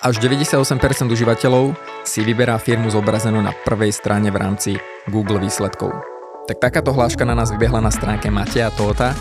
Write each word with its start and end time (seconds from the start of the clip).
Až 0.00 0.16
98% 0.16 1.12
užívateľov 1.12 1.76
si 2.08 2.24
vyberá 2.24 2.56
firmu 2.56 2.88
zobrazenú 2.88 3.36
na 3.44 3.52
prvej 3.52 3.92
strane 3.92 4.32
v 4.32 4.40
rámci 4.40 4.70
Google 5.12 5.44
výsledkov. 5.44 5.92
Tak 6.48 6.56
takáto 6.56 6.96
hláška 6.96 7.28
na 7.28 7.36
nás 7.36 7.52
vybehla 7.52 7.84
na 7.84 7.92
stránke 7.92 8.32
Mateja 8.32 8.72
Tóta, 8.72 9.12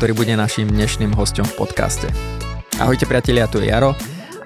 ktorý 0.00 0.16
bude 0.16 0.32
našim 0.32 0.72
dnešným 0.72 1.12
hostom 1.12 1.44
v 1.44 1.60
podcaste. 1.60 2.08
Ahojte 2.80 3.04
priatelia, 3.04 3.44
tu 3.44 3.60
je 3.60 3.68
Jaro 3.68 3.92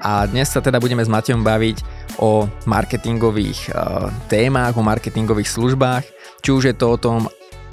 a 0.02 0.26
dnes 0.26 0.50
sa 0.50 0.58
teda 0.58 0.82
budeme 0.82 1.06
s 1.06 1.12
Matejom 1.12 1.46
baviť 1.46 1.86
o 2.18 2.50
marketingových 2.66 3.70
uh, 3.70 4.10
témach, 4.26 4.74
o 4.74 4.82
marketingových 4.82 5.54
službách, 5.54 6.04
či 6.42 6.50
už 6.50 6.62
je 6.66 6.74
to 6.74 6.98
o 6.98 6.98
tom, 6.98 7.30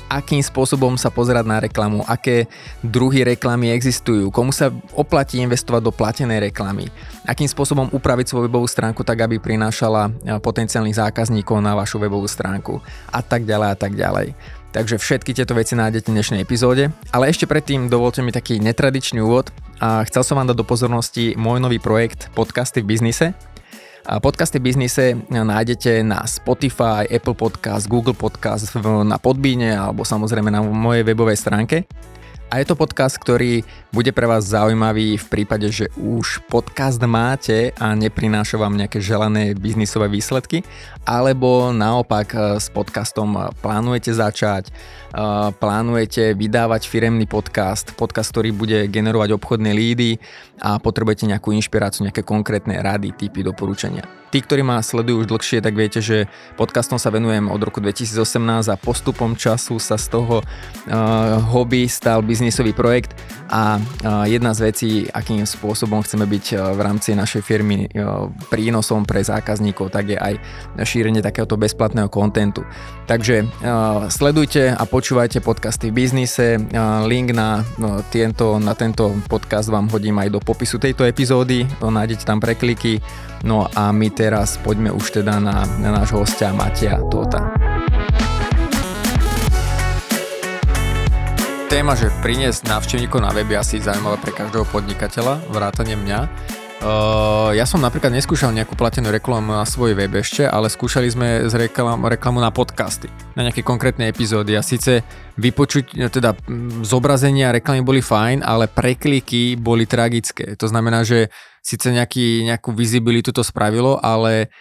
akým 0.09 0.41
spôsobom 0.41 0.95
sa 0.95 1.09
pozerať 1.09 1.45
na 1.47 1.57
reklamu, 1.63 2.03
aké 2.05 2.47
druhy 2.83 3.25
reklamy 3.25 3.73
existujú, 3.73 4.29
komu 4.29 4.53
sa 4.53 4.69
oplatí 4.93 5.41
investovať 5.41 5.81
do 5.83 5.91
platenej 5.91 6.51
reklamy, 6.51 6.87
akým 7.27 7.47
spôsobom 7.49 7.89
upraviť 7.91 8.29
svoju 8.29 8.45
webovú 8.47 8.67
stránku 8.69 9.01
tak, 9.01 9.25
aby 9.25 9.39
prinášala 9.39 10.09
e, 10.09 10.37
potenciálnych 10.39 10.99
zákazníkov 10.99 11.57
na 11.63 11.73
vašu 11.73 11.99
webovú 11.99 12.27
stránku 12.29 12.79
a 13.09 13.19
tak 13.23 13.47
ďalej 13.47 13.67
a 13.73 13.77
tak 13.77 13.93
ďalej. 13.97 14.27
Takže 14.73 14.97
všetky 14.97 15.37
tieto 15.37 15.53
veci 15.53 15.77
nájdete 15.77 16.09
v 16.09 16.17
dnešnej 16.17 16.41
epizóde. 16.41 16.89
Ale 17.13 17.29
ešte 17.29 17.45
predtým 17.45 17.93
dovolte 17.93 18.25
mi 18.25 18.33
taký 18.33 18.57
netradičný 18.57 19.21
úvod 19.21 19.53
a 19.77 20.01
chcel 20.09 20.25
som 20.25 20.41
vám 20.41 20.49
dať 20.49 20.57
do 20.57 20.65
pozornosti 20.65 21.37
môj 21.37 21.61
nový 21.61 21.77
projekt 21.77 22.33
Podcasty 22.33 22.81
v 22.81 22.89
biznise, 22.97 23.37
Podcasty 24.03 24.59
biznise 24.59 25.15
nájdete 25.31 26.03
na 26.03 26.27
Spotify, 26.27 27.07
Apple 27.07 27.39
Podcast, 27.39 27.87
Google 27.87 28.11
Podcast, 28.11 28.75
na 28.83 29.15
Podbíne 29.15 29.79
alebo 29.79 30.03
samozrejme 30.03 30.51
na 30.51 30.59
mojej 30.59 31.07
webovej 31.07 31.39
stránke. 31.39 31.87
A 32.53 32.61
je 32.61 32.69
to 32.69 32.77
podcast, 32.77 33.17
ktorý 33.17 33.65
bude 33.89 34.13
pre 34.13 34.29
vás 34.29 34.45
zaujímavý 34.45 35.17
v 35.17 35.25
prípade, 35.25 35.73
že 35.73 35.89
už 35.97 36.45
podcast 36.53 37.01
máte 37.01 37.73
a 37.81 37.97
neprináša 37.97 38.61
vám 38.61 38.77
nejaké 38.77 39.01
želané 39.01 39.57
biznisové 39.57 40.05
výsledky, 40.05 40.61
alebo 41.01 41.73
naopak 41.73 42.27
e, 42.29 42.37
s 42.61 42.69
podcastom 42.69 43.49
plánujete 43.57 44.13
začať, 44.13 44.69
e, 44.69 44.71
plánujete 45.49 46.37
vydávať 46.37 46.85
firemný 46.85 47.25
podcast, 47.25 47.97
podcast, 47.97 48.29
ktorý 48.29 48.53
bude 48.53 48.85
generovať 48.85 49.33
obchodné 49.33 49.73
lídy 49.73 50.21
a 50.61 50.77
potrebujete 50.77 51.25
nejakú 51.25 51.57
inšpiráciu, 51.57 52.05
nejaké 52.05 52.21
konkrétne 52.21 52.77
rady, 52.85 53.17
typy, 53.17 53.41
doporučenia. 53.41 54.22
Tí, 54.33 54.41
ktorí 54.41 54.65
ma 54.65 54.81
sledujú 54.81 55.21
už 55.21 55.27
dlhšie, 55.29 55.61
tak 55.61 55.77
viete, 55.77 56.01
že 56.01 56.25
podcastom 56.57 56.97
sa 56.97 57.13
venujem 57.13 57.53
od 57.53 57.61
roku 57.61 57.77
2018 57.77 58.65
a 58.65 58.81
postupom 58.81 59.37
času 59.37 59.77
sa 59.77 59.93
z 59.93 60.09
toho 60.09 60.41
uh, 60.41 61.37
hobby 61.53 61.85
stal 61.85 62.25
biznisový 62.25 62.73
projekt 62.73 63.13
a 63.53 63.77
uh, 63.77 64.25
jedna 64.25 64.57
z 64.57 64.73
vecí, 64.73 64.89
akým 65.05 65.45
spôsobom 65.45 66.01
chceme 66.01 66.25
byť 66.25 66.45
uh, 66.57 66.73
v 66.73 66.79
rámci 66.81 67.13
našej 67.13 67.45
firmy 67.45 67.85
uh, 67.93 68.25
prínosom 68.49 69.05
pre 69.05 69.21
zákazníkov, 69.21 69.93
tak 69.93 70.09
je 70.09 70.17
aj 70.17 70.41
šírenie 70.81 71.21
takéhoto 71.21 71.53
bezplatného 71.53 72.09
kontentu. 72.09 72.65
Takže 73.05 73.45
uh, 73.45 74.09
sledujte 74.09 74.73
a 74.73 74.81
počúvajte 74.89 75.45
podcasty 75.45 75.93
v 75.93 76.09
biznise. 76.09 76.57
Uh, 76.57 77.05
link 77.05 77.37
na, 77.37 77.61
uh, 77.61 78.01
tento, 78.09 78.57
na 78.57 78.73
tento 78.73 79.13
podcast 79.29 79.69
vám 79.69 79.93
hodím 79.93 80.17
aj 80.17 80.33
do 80.33 80.41
popisu 80.41 80.81
tejto 80.81 81.05
epizódy, 81.05 81.69
nájdete 81.85 82.25
tam 82.25 82.41
prekliky. 82.41 82.97
No 83.43 83.67
a 83.75 83.91
my 83.91 84.07
teraz 84.23 84.55
poďme 84.55 84.87
už 84.95 85.19
teda 85.19 85.35
na, 85.43 85.67
na 85.83 85.91
náš 85.99 86.15
hostia 86.15 86.55
Matia 86.55 86.95
Tota. 87.11 87.43
Téma, 91.67 91.91
že 91.99 92.07
priniesť 92.23 92.71
návštevníkov 92.71 93.19
na 93.19 93.35
web 93.35 93.51
je 93.51 93.59
asi 93.59 93.75
zaujímavá 93.83 94.15
pre 94.23 94.31
každého 94.31 94.63
podnikateľa, 94.71 95.43
vrátane 95.51 95.99
mňa. 95.99 96.19
Uh, 96.83 97.51
ja 97.51 97.67
som 97.67 97.83
napríklad 97.83 98.15
neskúšal 98.15 98.55
nejakú 98.55 98.79
platenú 98.79 99.11
reklamu 99.11 99.59
na 99.59 99.67
svoj 99.67 99.91
web 99.91 100.15
ešte, 100.15 100.47
ale 100.47 100.71
skúšali 100.71 101.11
sme 101.11 101.27
z 101.51 101.53
reklam, 101.59 101.99
reklamu 102.07 102.39
na 102.39 102.51
podcasty, 102.51 103.11
na 103.35 103.43
nejaké 103.43 103.59
konkrétne 103.59 104.07
epizódy 104.07 104.55
a 104.55 104.63
síce 104.63 105.03
vypočuť, 105.35 105.99
teda 106.11 106.31
zobrazenia 106.83 107.51
reklamy 107.51 107.83
boli 107.83 107.99
fajn, 107.99 108.39
ale 108.39 108.71
prekliky 108.71 109.59
boli 109.59 109.83
tragické. 109.83 110.55
To 110.55 110.67
znamená, 110.71 111.03
že 111.03 111.27
síce 111.63 111.87
nejaký, 111.89 112.43
nejakú 112.43 112.75
visibilitu 112.75 113.31
to 113.31 113.41
spravilo, 113.41 113.97
ale 114.03 114.51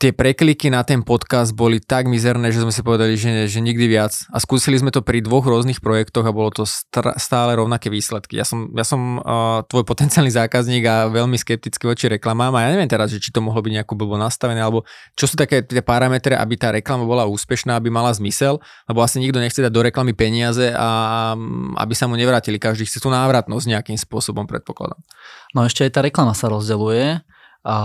tie 0.00 0.16
prekliky 0.16 0.72
na 0.72 0.80
ten 0.80 1.04
podcast 1.04 1.52
boli 1.52 1.76
tak 1.76 2.08
mizerné, 2.08 2.48
že 2.48 2.64
sme 2.64 2.72
si 2.72 2.80
povedali, 2.80 3.20
že, 3.20 3.44
že 3.44 3.60
nikdy 3.60 3.84
viac. 3.84 4.16
A 4.32 4.40
skúsili 4.40 4.80
sme 4.80 4.88
to 4.88 5.04
pri 5.04 5.20
dvoch 5.20 5.44
rôznych 5.44 5.84
projektoch 5.84 6.24
a 6.24 6.32
bolo 6.32 6.48
to 6.48 6.64
stále 7.20 7.52
rovnaké 7.52 7.92
výsledky. 7.92 8.40
Ja 8.40 8.48
som, 8.48 8.72
ja 8.72 8.80
som 8.80 9.20
uh, 9.20 9.60
tvoj 9.68 9.84
potenciálny 9.84 10.32
zákazník 10.32 10.88
a 10.88 11.12
veľmi 11.12 11.36
skeptický 11.36 11.84
voči 11.84 12.08
reklamám 12.08 12.56
a 12.56 12.64
ja 12.64 12.72
neviem 12.72 12.88
teraz, 12.88 13.12
že 13.12 13.20
či 13.20 13.28
to 13.28 13.44
mohlo 13.44 13.60
byť 13.60 13.72
nejako 13.76 13.92
blbo 13.92 14.16
nastavené, 14.16 14.64
alebo 14.64 14.88
čo 15.20 15.28
sú 15.28 15.36
také 15.36 15.60
tie 15.60 15.84
parametre, 15.84 16.32
aby 16.32 16.56
tá 16.56 16.72
reklama 16.72 17.04
bola 17.04 17.28
úspešná, 17.28 17.76
aby 17.76 17.92
mala 17.92 18.08
zmysel, 18.16 18.56
lebo 18.88 19.04
asi 19.04 19.20
nikto 19.20 19.36
nechce 19.36 19.60
dať 19.60 19.68
do 19.68 19.84
reklamy 19.84 20.16
peniaze 20.16 20.72
a 20.72 21.36
aby 21.76 21.92
sa 21.92 22.08
mu 22.08 22.16
nevrátili. 22.16 22.56
Každý 22.56 22.88
chce 22.88 23.04
tú 23.04 23.12
návratnosť 23.12 23.68
nejakým 23.68 24.00
spôsobom, 24.00 24.48
predpokladám. 24.48 25.04
No 25.52 25.68
ešte 25.68 25.84
aj 25.84 25.92
tá 25.92 26.00
reklama 26.00 26.32
sa 26.32 26.48
rozdeľuje. 26.48 27.20
A 27.60 27.76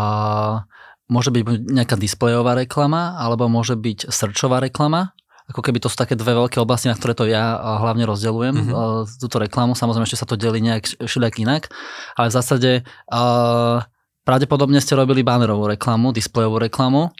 môže 1.06 1.30
byť 1.30 1.44
nejaká 1.70 1.96
displejová 1.98 2.58
reklama, 2.58 3.18
alebo 3.20 3.46
môže 3.46 3.78
byť 3.78 4.10
srčová 4.10 4.62
reklama. 4.62 5.14
Ako 5.46 5.62
keby 5.62 5.78
to 5.78 5.94
sú 5.94 5.98
také 5.98 6.18
dve 6.18 6.34
veľké 6.34 6.58
oblasti, 6.58 6.90
na 6.90 6.98
ktoré 6.98 7.14
to 7.14 7.30
ja 7.30 7.62
hlavne 7.78 8.10
rozdeľujem. 8.10 8.56
Mm-hmm. 8.66 9.22
Túto 9.22 9.38
reklamu, 9.38 9.78
samozrejme 9.78 10.10
ešte 10.10 10.18
sa 10.18 10.26
to 10.26 10.34
delí 10.34 10.58
nejak 10.58 11.06
všelijak 11.06 11.36
inak, 11.38 11.70
ale 12.18 12.34
v 12.34 12.34
zásade 12.34 12.72
uh, 13.14 13.86
pravdepodobne 14.26 14.82
ste 14.82 14.98
robili 14.98 15.22
bannerovú 15.22 15.70
reklamu, 15.70 16.10
displejovú 16.10 16.58
reklamu, 16.58 17.14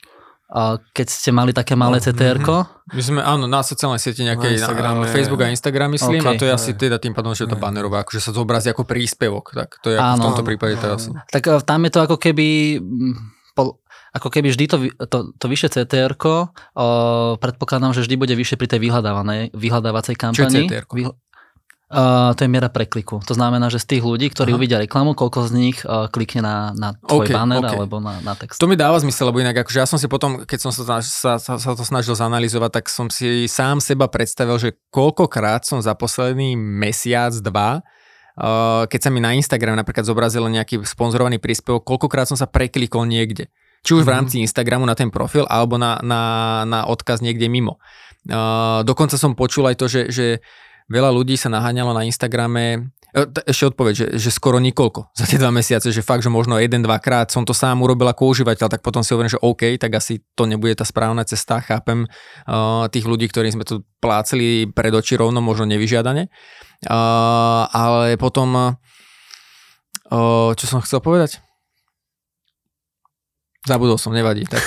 keď 0.94 1.08
ste 1.10 1.34
mali 1.34 1.54
také 1.54 1.74
malé 1.74 1.98
oh, 1.98 2.06
ctr 2.06 2.38
My 2.94 3.02
sme, 3.02 3.22
áno, 3.22 3.50
na 3.50 3.66
sociálnej 3.66 3.98
siete 3.98 4.22
nejakej, 4.22 4.62
na, 4.62 5.06
na 5.06 5.10
Facebook 5.10 5.42
a 5.42 5.50
Instagram 5.50 5.98
myslím, 5.98 6.22
okay. 6.22 6.38
a 6.38 6.40
to 6.40 6.46
je 6.46 6.54
asi 6.54 6.72
teda 6.78 7.02
tým 7.02 7.18
pádom, 7.18 7.34
že 7.34 7.50
je 7.50 7.54
to 7.54 7.58
bannerová, 7.58 8.06
akože 8.06 8.22
sa 8.22 8.30
zobrazí 8.30 8.70
ako 8.70 8.86
príspevok, 8.86 9.58
tak 9.58 9.82
to 9.82 9.90
je 9.90 9.98
áno, 9.98 10.22
v 10.22 10.26
tomto 10.30 10.46
prípade 10.46 10.78
teraz. 10.78 11.10
Tak 11.34 11.66
tam 11.66 11.82
je 11.90 11.92
to 11.92 12.00
ako 12.06 12.18
keby 12.22 12.78
ako 14.16 14.32
keby 14.32 14.48
vždy 14.56 14.66
to, 14.72 14.78
to, 15.12 15.18
to 15.36 15.46
vyššie 15.52 15.76
ctr 15.76 16.16
predpokladám, 17.44 17.92
že 17.92 18.08
vždy 18.08 18.16
bude 18.16 18.32
vyššie 18.32 18.56
pri 18.56 18.68
tej 18.72 18.80
vyhľadávanej, 18.88 19.52
vyhľadávacej 19.52 20.16
kampani. 20.16 20.72
Čo 20.72 20.72
je 20.72 20.82
ctr 20.82 20.86
Uh, 21.86 22.34
to 22.34 22.42
je 22.42 22.50
miera 22.50 22.66
prekliku. 22.66 23.22
To 23.30 23.38
znamená, 23.38 23.70
že 23.70 23.78
z 23.78 23.86
tých 23.86 24.04
ľudí, 24.04 24.34
ktorí 24.34 24.52
Aha. 24.52 24.58
uvidia 24.58 24.82
reklamu, 24.82 25.14
koľko 25.14 25.46
z 25.46 25.52
nich 25.54 25.78
uh, 25.86 26.10
klikne 26.10 26.42
na, 26.42 26.74
na 26.74 26.98
tvoj 26.98 27.30
okay, 27.30 27.36
banner 27.38 27.62
okay. 27.62 27.78
alebo 27.78 28.02
na, 28.02 28.26
na 28.26 28.34
text. 28.34 28.58
To 28.58 28.66
mi 28.66 28.74
dáva 28.74 28.98
zmysel, 28.98 29.30
lebo 29.30 29.38
inak 29.38 29.62
akože 29.62 29.86
ja 29.86 29.86
som 29.86 30.02
si 30.02 30.10
potom, 30.10 30.50
keď 30.50 30.66
som 30.66 30.74
sa, 30.74 30.98
sa, 31.06 31.38
sa, 31.38 31.72
to 31.78 31.86
snažil 31.86 32.18
zanalizovať, 32.18 32.82
tak 32.82 32.86
som 32.90 33.06
si 33.14 33.46
sám 33.46 33.86
seba 33.86 34.10
predstavil, 34.10 34.58
že 34.58 34.82
koľkokrát 34.90 35.62
som 35.62 35.78
za 35.78 35.94
posledný 35.94 36.58
mesiac, 36.58 37.38
dva 37.46 37.86
keď 38.92 39.00
sa 39.00 39.10
mi 39.12 39.24
na 39.24 39.32
Instagram 39.32 39.80
napríklad 39.80 40.04
zobrazil 40.04 40.44
nejaký 40.52 40.84
sponzorovaný 40.84 41.40
príspevok, 41.40 41.88
koľkokrát 41.88 42.28
som 42.28 42.36
sa 42.36 42.52
preklikol 42.52 43.08
niekde. 43.08 43.48
Či 43.86 44.02
už 44.02 44.04
v 44.04 44.10
mhm. 44.10 44.18
rámci 44.18 44.36
Instagramu 44.42 44.90
na 44.90 44.98
ten 44.98 45.14
profil, 45.14 45.46
alebo 45.46 45.78
na, 45.78 46.02
na, 46.02 46.22
na 46.66 46.90
odkaz 46.90 47.22
niekde 47.22 47.46
mimo. 47.46 47.78
Uh, 48.26 48.82
dokonca 48.82 49.22
som 49.22 49.38
počul 49.38 49.70
aj 49.70 49.78
to, 49.78 49.86
že, 49.86 50.02
že 50.10 50.26
veľa 50.90 51.14
ľudí 51.14 51.38
sa 51.38 51.50
naháňalo 51.50 51.94
na 51.94 52.06
Instagrame, 52.06 52.94
e, 53.14 53.22
ešte 53.46 53.74
odpoveď, 53.74 53.94
že, 53.94 54.08
že 54.18 54.30
skoro 54.30 54.62
nikoľko 54.62 55.14
za 55.18 55.26
tie 55.26 55.42
dva 55.42 55.50
mesiace, 55.50 55.90
že 55.90 56.06
fakt, 56.06 56.22
že 56.22 56.30
možno 56.30 56.58
jeden, 56.62 56.86
dvakrát 56.86 57.30
som 57.34 57.46
to 57.46 57.54
sám 57.54 57.82
urobil 57.82 58.10
ako 58.10 58.34
užívateľ, 58.34 58.70
tak 58.70 58.82
potom 58.86 59.02
si 59.02 59.14
hovorím, 59.14 59.34
že 59.34 59.42
OK, 59.42 59.78
tak 59.82 59.98
asi 59.98 60.22
to 60.38 60.46
nebude 60.46 60.78
tá 60.78 60.86
správna 60.86 61.26
cesta, 61.26 61.62
chápem 61.62 62.06
uh, 62.06 62.86
tých 62.90 63.06
ľudí, 63.06 63.30
ktorí 63.30 63.54
sme 63.54 63.66
tu 63.66 63.86
plácili 64.02 64.70
pred 64.70 64.94
oči 64.94 65.18
rovno, 65.18 65.42
možno 65.42 65.66
nevyžiadane, 65.70 66.30
uh, 66.30 67.62
ale 67.70 68.18
potom, 68.22 68.78
uh, 70.10 70.50
čo 70.54 70.66
som 70.66 70.82
chcel 70.86 71.02
povedať? 71.02 71.45
Zabudol 73.66 73.98
som, 73.98 74.14
nevadí. 74.14 74.46
Tak. 74.46 74.62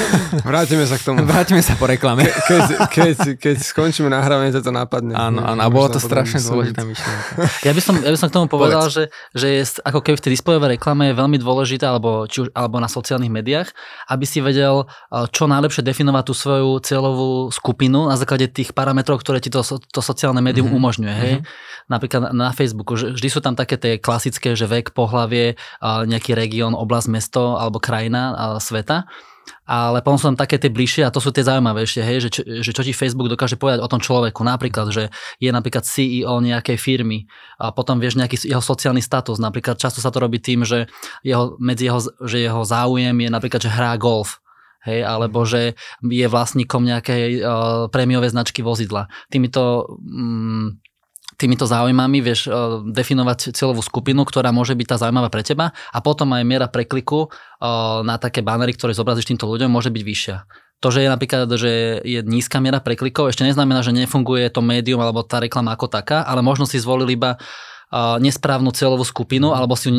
Vrátime 0.48 0.86
sa 0.86 0.94
k 0.94 1.02
tomu. 1.10 1.26
Vrátime 1.26 1.58
sa 1.58 1.74
po 1.74 1.90
reklame. 1.90 2.22
Ke, 2.22 2.54
keď, 2.62 2.86
keď, 2.86 3.16
keď 3.34 3.56
skončíme 3.58 4.06
nahrávanie, 4.06 4.54
to 4.54 4.62
to 4.62 4.70
napadne. 4.70 5.10
Áno, 5.10 5.42
áno, 5.42 5.58
a 5.58 5.66
bolo 5.66 5.90
to 5.90 5.98
strašne 5.98 6.38
dôležitá 6.38 6.86
myšlienka. 6.86 7.50
Ja 7.66 7.74
by 7.74 7.82
som, 7.82 7.98
ja 7.98 8.14
by 8.14 8.18
som 8.18 8.30
k 8.30 8.34
tomu 8.38 8.46
povedal, 8.46 8.86
že, 8.86 9.10
že 9.34 9.58
je, 9.58 9.62
ako 9.82 9.98
keby 10.06 10.22
v 10.22 10.24
tej 10.24 10.32
displejovej 10.38 10.78
reklame 10.78 11.10
je 11.10 11.18
veľmi 11.18 11.34
dôležité, 11.42 11.82
alebo, 11.82 12.30
či 12.30 12.46
už, 12.46 12.54
alebo 12.54 12.78
na 12.78 12.86
sociálnych 12.86 13.34
médiách, 13.34 13.74
aby 14.06 14.22
si 14.22 14.38
vedel 14.38 14.86
čo 15.34 15.50
najlepšie 15.50 15.82
definovať 15.82 16.22
tú 16.22 16.34
svoju 16.38 16.70
cieľovú 16.78 17.50
skupinu 17.50 18.06
na 18.06 18.14
základe 18.14 18.46
tých 18.46 18.70
parametrov, 18.70 19.18
ktoré 19.18 19.42
ti 19.42 19.50
to, 19.50 19.66
to 19.66 19.98
sociálne 19.98 20.38
médium 20.38 20.70
mm-hmm. 20.70 20.78
umožňuje. 20.78 21.14
Hej? 21.18 21.34
Mm-hmm. 21.42 21.90
Napríklad 21.90 22.20
na 22.30 22.54
Facebooku, 22.54 22.94
že 22.94 23.10
vždy 23.10 23.28
sú 23.28 23.42
tam 23.42 23.58
také 23.58 23.74
tie 23.76 23.98
klasické, 23.98 24.54
že 24.54 24.70
vek, 24.70 24.94
pohlavie, 24.94 25.58
nejaký 25.82 26.38
región, 26.38 26.78
oblasť, 26.78 27.08
mesto 27.10 27.58
alebo 27.58 27.82
krajina 27.82 28.43
sveta 28.58 29.08
ale 29.64 30.04
potom 30.04 30.20
sú 30.20 30.24
tam 30.32 30.38
také 30.38 30.60
tie 30.60 30.68
bližšie 30.68 31.08
a 31.08 31.12
to 31.12 31.20
sú 31.20 31.32
tie 31.32 31.44
zaujímavejšie, 31.44 32.00
hej, 32.04 32.18
že, 32.28 32.28
že 32.64 32.70
čo 32.72 32.84
ti 32.84 32.92
Facebook 32.92 33.32
dokáže 33.32 33.56
povedať 33.56 33.80
o 33.80 33.88
tom 33.88 34.00
človeku. 34.00 34.44
Napríklad, 34.44 34.92
že 34.92 35.08
je 35.40 35.50
napríklad 35.52 35.84
CEO 35.84 36.40
nejakej 36.40 36.76
firmy 36.76 37.28
a 37.56 37.72
potom 37.72 38.00
vieš 38.00 38.20
nejaký 38.20 38.40
jeho 38.44 38.60
sociálny 38.60 39.00
status. 39.00 39.40
Napríklad 39.40 39.80
často 39.80 40.04
sa 40.04 40.12
to 40.12 40.20
robí 40.20 40.40
tým, 40.40 40.68
že 40.68 40.88
jeho, 41.24 41.56
medzi 41.60 41.88
jeho, 41.88 42.00
že 42.24 42.44
jeho 42.44 42.60
záujem 42.64 43.16
je 43.16 43.28
napríklad, 43.32 43.60
že 43.64 43.72
hrá 43.72 43.96
golf. 43.96 44.40
Hej, 44.84 45.00
alebo 45.00 45.48
že 45.48 45.80
je 46.04 46.26
vlastníkom 46.28 46.84
nejakej 46.84 47.40
uh, 47.40 47.88
prémiovej 47.88 48.36
značky 48.36 48.60
vozidla. 48.60 49.08
Týmito 49.32 49.96
mm, 49.96 50.84
týmito 51.36 51.68
záujmami 51.68 52.18
vieš 52.24 52.46
uh, 52.48 52.80
definovať 52.82 53.54
cieľovú 53.54 53.82
skupinu, 53.84 54.22
ktorá 54.24 54.50
môže 54.50 54.74
byť 54.74 54.86
tá 54.86 54.96
zaujímavá 55.00 55.28
pre 55.28 55.42
teba 55.42 55.70
a 55.70 55.98
potom 56.00 56.32
aj 56.34 56.42
miera 56.46 56.66
prekliku 56.70 57.26
uh, 57.26 58.00
na 58.02 58.16
také 58.16 58.40
banery, 58.40 58.74
ktoré 58.74 58.96
zobrazíš 58.96 59.30
týmto 59.30 59.50
ľuďom, 59.50 59.70
môže 59.70 59.90
byť 59.92 60.02
vyššia. 60.02 60.36
To, 60.82 60.92
že 60.92 61.00
je 61.00 61.08
napríklad, 61.08 61.48
že 61.56 62.02
je 62.04 62.20
nízka 62.20 62.60
miera 62.60 62.76
preklikov, 62.76 63.32
ešte 63.32 63.46
neznamená, 63.46 63.80
že 63.80 63.96
nefunguje 63.96 64.52
to 64.52 64.60
médium 64.60 65.00
alebo 65.00 65.24
tá 65.24 65.40
reklama 65.40 65.72
ako 65.72 65.88
taká, 65.88 66.26
ale 66.28 66.44
možno 66.44 66.68
si 66.68 66.76
zvolil 66.76 67.08
iba 67.08 67.40
nesprávnu 68.18 68.74
cieľovú 68.74 69.06
skupinu 69.06 69.50
Mhm. 69.50 69.56
alebo 69.56 69.74
si 69.78 69.88
ju 69.88 69.94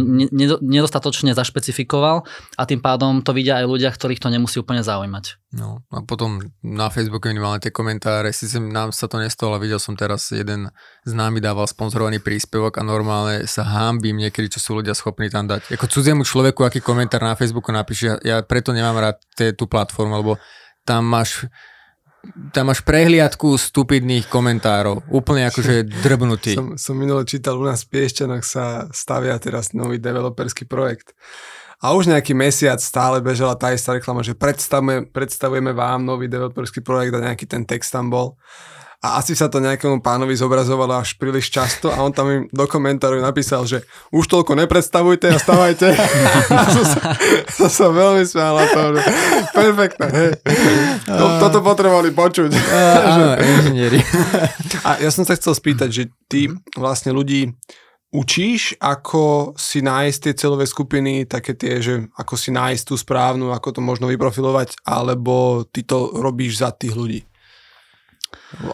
nedostatočne 0.59 1.31
zašpecifikoval 1.31 2.27
a 2.59 2.62
tým 2.68 2.83
pádom 2.83 3.24
to 3.24 3.31
vidia 3.31 3.63
aj 3.63 3.65
ľudia, 3.71 3.89
ktorých 3.92 4.19
to 4.19 4.27
nemusí 4.27 4.59
úplne 4.59 4.83
zaujímať. 4.83 5.39
No 5.56 5.80
a 5.88 6.03
potom 6.03 6.44
na 6.59 6.92
Facebooku 6.92 7.31
minimálne 7.31 7.63
tie 7.63 7.71
komentáre, 7.71 8.36
síce 8.36 8.59
nám 8.59 8.92
sa 8.92 9.07
to 9.07 9.15
nestalo, 9.24 9.56
ale 9.56 9.63
videl 9.63 9.80
som 9.80 9.95
teraz 9.95 10.27
jeden 10.36 10.68
známy 11.07 11.39
dával 11.39 11.63
sponzorovaný 11.63 12.19
príspevok 12.19 12.75
a 12.75 12.83
normálne 12.83 13.47
sa 13.47 13.63
hámbim 13.63 14.19
niekedy, 14.19 14.51
čo 14.51 14.59
sú 14.59 14.83
ľudia 14.83 14.92
schopní 14.92 15.31
tam 15.31 15.47
dať. 15.47 15.80
Ako 15.80 15.88
cudziemu 15.88 16.27
človeku, 16.27 16.68
aký 16.68 16.83
komentár 16.83 17.24
na 17.24 17.39
Facebooku 17.39 17.71
napíše, 17.71 18.19
ja 18.27 18.44
preto 18.44 18.75
nemám 18.75 19.00
rád 19.00 19.18
tú 19.56 19.63
platformu, 19.71 20.19
lebo 20.19 20.36
tam 20.83 21.07
máš 21.07 21.47
tam 22.51 22.72
máš 22.72 22.81
prehliadku 22.86 23.57
stupidných 23.60 24.27
komentárov. 24.31 25.07
Úplne 25.12 25.50
akože 25.51 25.88
drbnutý. 26.06 26.54
Som, 26.56 26.75
som 26.75 26.95
minule 26.95 27.27
čítal, 27.27 27.60
u 27.60 27.66
nás 27.66 27.83
v 27.86 28.00
Piešťanoch 28.00 28.44
sa 28.44 28.88
stavia 28.92 29.36
teraz 29.39 29.75
nový 29.75 30.00
developerský 30.00 30.68
projekt. 30.68 31.13
A 31.83 31.92
už 31.92 32.07
nejaký 32.07 32.31
mesiac 32.31 32.80
stále 32.80 33.19
bežala 33.19 33.60
tá 33.60 33.75
istá 33.75 33.94
reklama, 33.94 34.24
že 34.24 34.33
predstavujeme, 34.33 35.12
predstavujeme 35.12 35.75
vám 35.75 36.07
nový 36.07 36.31
developerský 36.31 36.80
projekt 36.81 37.13
a 37.19 37.25
nejaký 37.31 37.45
ten 37.45 37.68
text 37.68 37.92
tam 37.92 38.07
bol. 38.07 38.39
A 39.03 39.19
asi 39.19 39.36
sa 39.36 39.51
to 39.51 39.59
nejakému 39.59 40.00
pánovi 40.00 40.33
zobrazovalo 40.33 40.97
až 40.97 41.19
príliš 41.19 41.51
často 41.51 41.92
a 41.92 42.00
on 42.01 42.15
tam 42.15 42.27
im 42.31 42.42
do 42.50 42.65
komentáru 42.65 43.19
napísal, 43.19 43.68
že 43.68 43.83
už 44.15 44.25
toľko 44.31 44.56
nepredstavujte 44.56 45.30
a 45.30 45.38
stavajte. 45.38 45.88
to 46.75 46.81
sa, 46.83 47.01
to 47.59 47.65
sa 47.68 47.88
veľmi 47.92 48.24
smial 48.24 48.56
na 48.56 48.65
to. 48.65 48.80
že 48.95 49.01
Perfektné, 49.51 50.07
hej. 50.09 50.31
To, 51.06 51.25
toto 51.44 51.59
potrebovali 51.62 52.15
počuť. 52.15 52.51
Áno, 53.12 53.36
inžinieri. 53.38 54.00
A 54.88 55.03
ja 55.03 55.12
som 55.12 55.27
sa 55.27 55.36
chcel 55.38 55.53
spýtať, 55.53 55.89
že 55.92 56.03
ty 56.31 56.50
vlastne 56.80 57.13
ľudí 57.13 57.53
učíš, 58.15 58.80
ako 58.80 59.53
si 59.59 59.83
nájsť 59.83 60.19
tie 60.24 60.33
celové 60.39 60.63
skupiny, 60.63 61.27
také 61.27 61.51
tie, 61.51 61.83
že 61.83 62.07
ako 62.15 62.39
si 62.39 62.50
nájsť 62.56 62.83
tú 62.88 62.95
správnu, 62.95 63.51
ako 63.51 63.75
to 63.75 63.81
možno 63.83 64.07
vyprofilovať, 64.07 64.80
alebo 64.88 65.68
ty 65.68 65.83
to 65.83 66.15
robíš 66.15 66.63
za 66.63 66.71
tých 66.71 66.95
ľudí? 66.95 67.21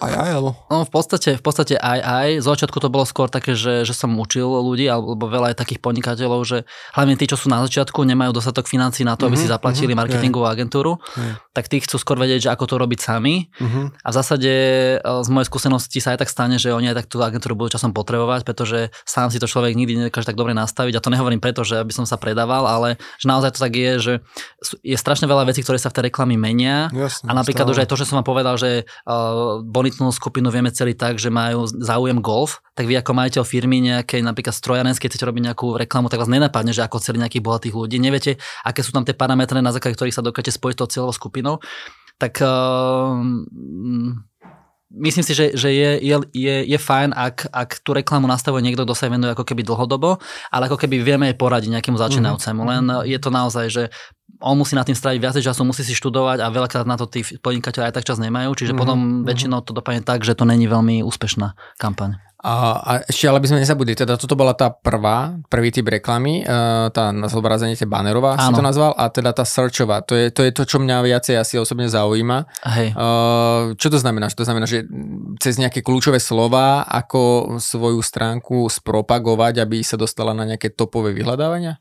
Aj 0.02 0.14
aj, 0.14 0.30
alebo? 0.36 0.50
No 0.68 0.84
v 0.84 0.92
podstate, 0.92 1.38
v 1.38 1.44
podstate 1.44 1.76
aj 1.76 2.00
aj. 2.02 2.30
Z 2.42 2.46
začiatku 2.46 2.78
to 2.78 2.88
bolo 2.88 3.06
skôr 3.06 3.28
také, 3.28 3.54
že, 3.54 3.84
že 3.84 3.94
som 3.94 4.12
učil 4.14 4.46
ľudí, 4.46 4.86
alebo 4.86 5.26
veľa 5.26 5.54
aj 5.54 5.60
takých 5.60 5.80
podnikateľov, 5.80 6.40
že 6.44 6.58
hlavne 6.94 7.16
tí, 7.16 7.26
čo 7.26 7.36
sú 7.36 7.48
na 7.48 7.62
začiatku, 7.62 8.02
nemajú 8.04 8.32
dostatok 8.32 8.66
financí 8.66 9.04
na 9.04 9.16
to, 9.16 9.28
aby 9.28 9.38
si 9.38 9.46
Mhm, 9.46 9.54
zaplatili 9.54 9.94
mhm, 9.94 10.00
marketingovú 10.00 10.46
agentúru, 10.46 10.98
Hej. 11.18 11.32
tak 11.52 11.66
tí 11.68 11.78
chcú 11.82 11.98
skôr 11.98 12.18
vedieť, 12.18 12.48
že 12.48 12.50
ako 12.54 12.64
to 12.68 12.76
robiť 12.78 13.00
sami. 13.02 13.50
Uh-huh. 13.58 13.90
A 13.92 14.08
v 14.10 14.16
zásade 14.16 14.52
e, 14.52 14.98
z 15.02 15.30
mojej 15.30 15.48
skúsenosti 15.48 16.00
sa 16.00 16.14
aj 16.16 16.24
tak 16.24 16.30
stane, 16.32 16.56
že 16.56 16.72
oni 16.72 16.94
aj 16.94 17.04
tak 17.04 17.08
tú 17.12 17.20
agentúru 17.20 17.58
budú 17.58 17.76
časom 17.76 17.92
potrebovať, 17.92 18.46
pretože 18.46 18.90
sám 19.04 19.28
si 19.30 19.42
to 19.42 19.50
človek 19.50 19.74
nikdy 19.74 19.98
nedokáže 19.98 20.30
tak 20.30 20.38
dobre 20.38 20.54
nastaviť. 20.54 20.96
A 20.96 21.04
to 21.04 21.10
nehovorím 21.10 21.42
preto, 21.42 21.66
že 21.66 21.82
aby 21.82 21.92
som 21.92 22.06
sa 22.06 22.16
predával, 22.16 22.64
ale 22.64 22.96
že 23.18 23.26
naozaj 23.28 23.58
to 23.58 23.60
tak 23.60 23.74
je, 23.74 23.92
že 24.00 24.14
je 24.82 24.96
strašne 24.96 25.26
veľa 25.26 25.50
vecí, 25.50 25.60
ktoré 25.62 25.76
sa 25.76 25.90
v 25.90 25.96
tej 26.00 26.04
reklame 26.08 26.38
menia. 26.38 26.88
Jasne, 26.94 27.28
A 27.28 27.36
napríklad 27.36 27.66
stále. 27.66 27.74
už 27.76 27.82
aj 27.84 27.90
to, 27.90 27.96
že 27.98 28.06
som 28.08 28.16
vám 28.22 28.28
povedal, 28.28 28.56
že 28.56 28.86
uh, 29.10 29.51
bonitnú 29.60 30.08
skupinu 30.16 30.48
vieme 30.48 30.72
celiť 30.72 30.96
tak, 30.96 31.14
že 31.20 31.28
majú 31.28 31.68
záujem 31.68 32.24
golf, 32.24 32.64
tak 32.72 32.88
vy 32.88 32.96
ako 32.96 33.12
majiteľ 33.12 33.44
firmy 33.44 33.84
nejakej 33.84 34.24
napríklad 34.24 34.56
strojárenskej 34.56 35.12
chcete 35.12 35.28
robiť 35.28 35.52
nejakú 35.52 35.76
reklamu, 35.76 36.08
tak 36.08 36.24
vás 36.24 36.32
nenapadne, 36.32 36.72
že 36.72 36.88
ako 36.88 37.04
celiť 37.04 37.20
nejakých 37.20 37.44
bohatých 37.44 37.76
ľudí. 37.76 38.00
Neviete, 38.00 38.40
aké 38.64 38.80
sú 38.80 38.96
tam 38.96 39.04
tie 39.04 39.18
parametre, 39.18 39.60
na 39.60 39.76
základe 39.76 40.00
ktorých 40.00 40.16
sa 40.16 40.24
dokážete 40.24 40.56
spojiť 40.56 40.76
s 40.76 40.80
tou 40.80 40.88
cieľovou 40.88 41.16
skupinou. 41.20 41.56
Tak 42.16 42.40
mm, 42.40 44.32
myslím 45.00 45.24
si, 45.24 45.34
že, 45.34 45.56
že 45.56 45.72
je, 45.72 45.92
je, 46.04 46.16
je, 46.36 46.56
je 46.68 46.80
fajn, 46.80 47.16
ak, 47.16 47.48
ak 47.50 47.70
tú 47.80 47.96
reklamu 47.96 48.28
nastavuje 48.28 48.60
niekto, 48.62 48.84
kto 48.84 48.96
sa 48.96 49.08
venuje 49.08 49.32
ako 49.32 49.48
keby 49.48 49.64
dlhodobo, 49.64 50.20
ale 50.52 50.68
ako 50.68 50.76
keby 50.76 51.00
vieme 51.00 51.32
jej 51.32 51.38
poradiť 51.40 51.70
nejakému 51.80 51.98
začínajúcemu. 51.98 52.62
Len 52.62 52.84
je 53.08 53.20
to 53.20 53.30
naozaj, 53.32 53.66
že 53.72 53.84
on 54.42 54.58
musí 54.58 54.76
na 54.76 54.84
tým 54.84 54.98
stráviť 54.98 55.20
viac 55.22 55.36
času, 55.38 55.62
musí 55.64 55.86
si 55.86 55.94
študovať 55.96 56.44
a 56.44 56.52
veľakrát 56.52 56.86
na 56.90 56.98
to 56.98 57.08
tí 57.08 57.24
podnikateľi 57.24 57.90
aj 57.90 57.96
tak 58.02 58.06
čas 58.06 58.18
nemajú, 58.18 58.52
čiže 58.58 58.74
Mhm, 58.74 58.80
potom 58.80 58.98
mhm. 59.00 59.24
väčšinou 59.30 59.60
to 59.62 59.72
dopadne 59.78 60.02
tak, 60.02 60.26
že 60.26 60.34
to 60.34 60.44
není 60.44 60.66
veľmi 60.66 61.06
úspešná 61.06 61.54
kampaň. 61.78 62.18
A, 62.42 62.82
a 62.82 62.92
ešte, 63.06 63.30
ale 63.30 63.38
by 63.38 63.54
sme 63.54 63.62
nezabudli, 63.62 63.94
teda 63.94 64.18
toto 64.18 64.34
bola 64.34 64.58
tá 64.58 64.74
prvá, 64.74 65.38
prvý 65.46 65.70
typ 65.70 65.86
reklamy, 65.86 66.42
uh, 66.42 66.90
tá 66.90 67.14
na 67.14 67.30
zobrazenie 67.30 67.78
tie 67.78 67.86
banerová, 67.86 68.34
si 68.34 68.50
to 68.50 68.66
nazval, 68.66 68.98
a 68.98 69.14
teda 69.14 69.30
tá 69.30 69.46
searchová, 69.46 70.02
to 70.02 70.18
je, 70.18 70.34
to 70.34 70.42
je 70.42 70.50
to, 70.50 70.66
čo 70.66 70.82
mňa 70.82 71.06
viacej 71.06 71.38
asi 71.38 71.62
osobne 71.62 71.86
zaujíma. 71.86 72.50
Hej. 72.66 72.98
Uh, 72.98 73.78
čo 73.78 73.94
to 73.94 74.02
znamená? 74.02 74.26
Čo 74.34 74.42
to 74.42 74.48
znamená, 74.50 74.66
že 74.66 74.90
cez 75.38 75.62
nejaké 75.62 75.86
kľúčové 75.86 76.18
slova, 76.18 76.82
ako 76.90 77.56
svoju 77.62 78.02
stránku 78.02 78.66
spropagovať, 78.74 79.62
aby 79.62 79.86
sa 79.86 80.02
dostala 80.02 80.34
na 80.34 80.50
nejaké 80.50 80.74
topové 80.74 81.14
vyhľadávania? 81.14 81.78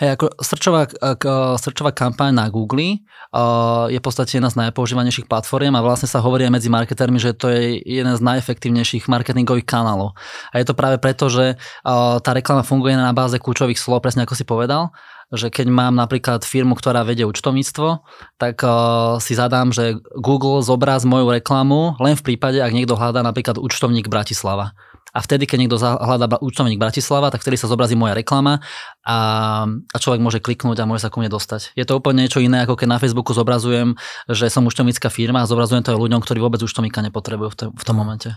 Hej, 0.00 0.16
ako 0.16 0.32
srčová, 0.40 0.88
ak, 0.88 1.22
srčová 1.60 1.92
kampaň 1.92 2.32
na 2.32 2.48
Google 2.48 3.04
uh, 3.36 3.84
je 3.92 4.00
v 4.00 4.04
podstate 4.04 4.40
jedna 4.40 4.48
z 4.48 4.56
najpoužívanejších 4.56 5.28
platform 5.28 5.76
a 5.76 5.84
vlastne 5.84 6.08
sa 6.08 6.24
hovorí 6.24 6.48
aj 6.48 6.56
medzi 6.56 6.72
marketermi, 6.72 7.20
že 7.20 7.36
to 7.36 7.52
je 7.52 7.84
jeden 7.84 8.16
z 8.16 8.24
najefektívnejších 8.24 9.12
marketingových 9.12 9.68
kanálov. 9.68 10.16
A 10.56 10.56
je 10.56 10.64
to 10.64 10.72
práve 10.72 10.96
preto, 11.04 11.28
že 11.28 11.60
uh, 11.60 12.16
tá 12.16 12.32
reklama 12.32 12.64
funguje 12.64 12.96
na 12.96 13.12
báze 13.12 13.36
kľúčových 13.36 13.76
slov, 13.76 14.00
presne 14.00 14.24
ako 14.24 14.32
si 14.32 14.48
povedal, 14.48 14.88
že 15.36 15.52
keď 15.52 15.68
mám 15.68 15.92
napríklad 15.92 16.48
firmu, 16.48 16.80
ktorá 16.80 17.04
vedie 17.04 17.28
účtovníctvo, 17.28 18.00
tak 18.40 18.64
uh, 18.64 19.20
si 19.20 19.36
zadám, 19.36 19.68
že 19.68 20.00
Google 20.16 20.64
zobraz 20.64 21.04
moju 21.04 21.28
reklamu 21.28 22.00
len 22.00 22.16
v 22.16 22.24
prípade, 22.24 22.56
ak 22.56 22.72
niekto 22.72 22.96
hľadá 22.96 23.20
napríklad 23.20 23.60
účtovník 23.60 24.08
Bratislava. 24.08 24.72
A 25.14 25.18
vtedy, 25.22 25.46
keď 25.46 25.58
niekto 25.62 25.78
hľadá 25.80 26.40
účtovník 26.42 26.78
Bratislava, 26.78 27.30
tak 27.30 27.42
vtedy 27.42 27.56
sa 27.58 27.70
zobrazí 27.70 27.94
moja 27.94 28.14
reklama 28.14 28.62
a, 29.06 29.18
a 29.66 29.96
človek 29.96 30.20
môže 30.20 30.38
kliknúť 30.42 30.82
a 30.82 30.88
môže 30.88 31.06
sa 31.06 31.12
ku 31.12 31.22
mne 31.22 31.30
dostať. 31.30 31.74
Je 31.78 31.86
to 31.86 31.96
úplne 31.96 32.26
niečo 32.26 32.42
iné, 32.42 32.66
ako 32.66 32.74
keď 32.76 32.88
na 32.90 32.98
Facebooku 32.98 33.30
zobrazujem, 33.32 33.94
že 34.26 34.50
som 34.50 34.66
účtovnícka 34.66 35.08
firma 35.08 35.42
a 35.42 35.48
zobrazujem 35.48 35.86
to 35.86 35.92
aj 35.94 35.98
ľuďom, 35.98 36.20
ktorí 36.20 36.38
vôbec 36.42 36.60
účtovníka 36.60 37.00
nepotrebujú 37.00 37.48
v, 37.50 37.56
v 37.70 37.84
tom 37.86 37.96
momente. 37.96 38.34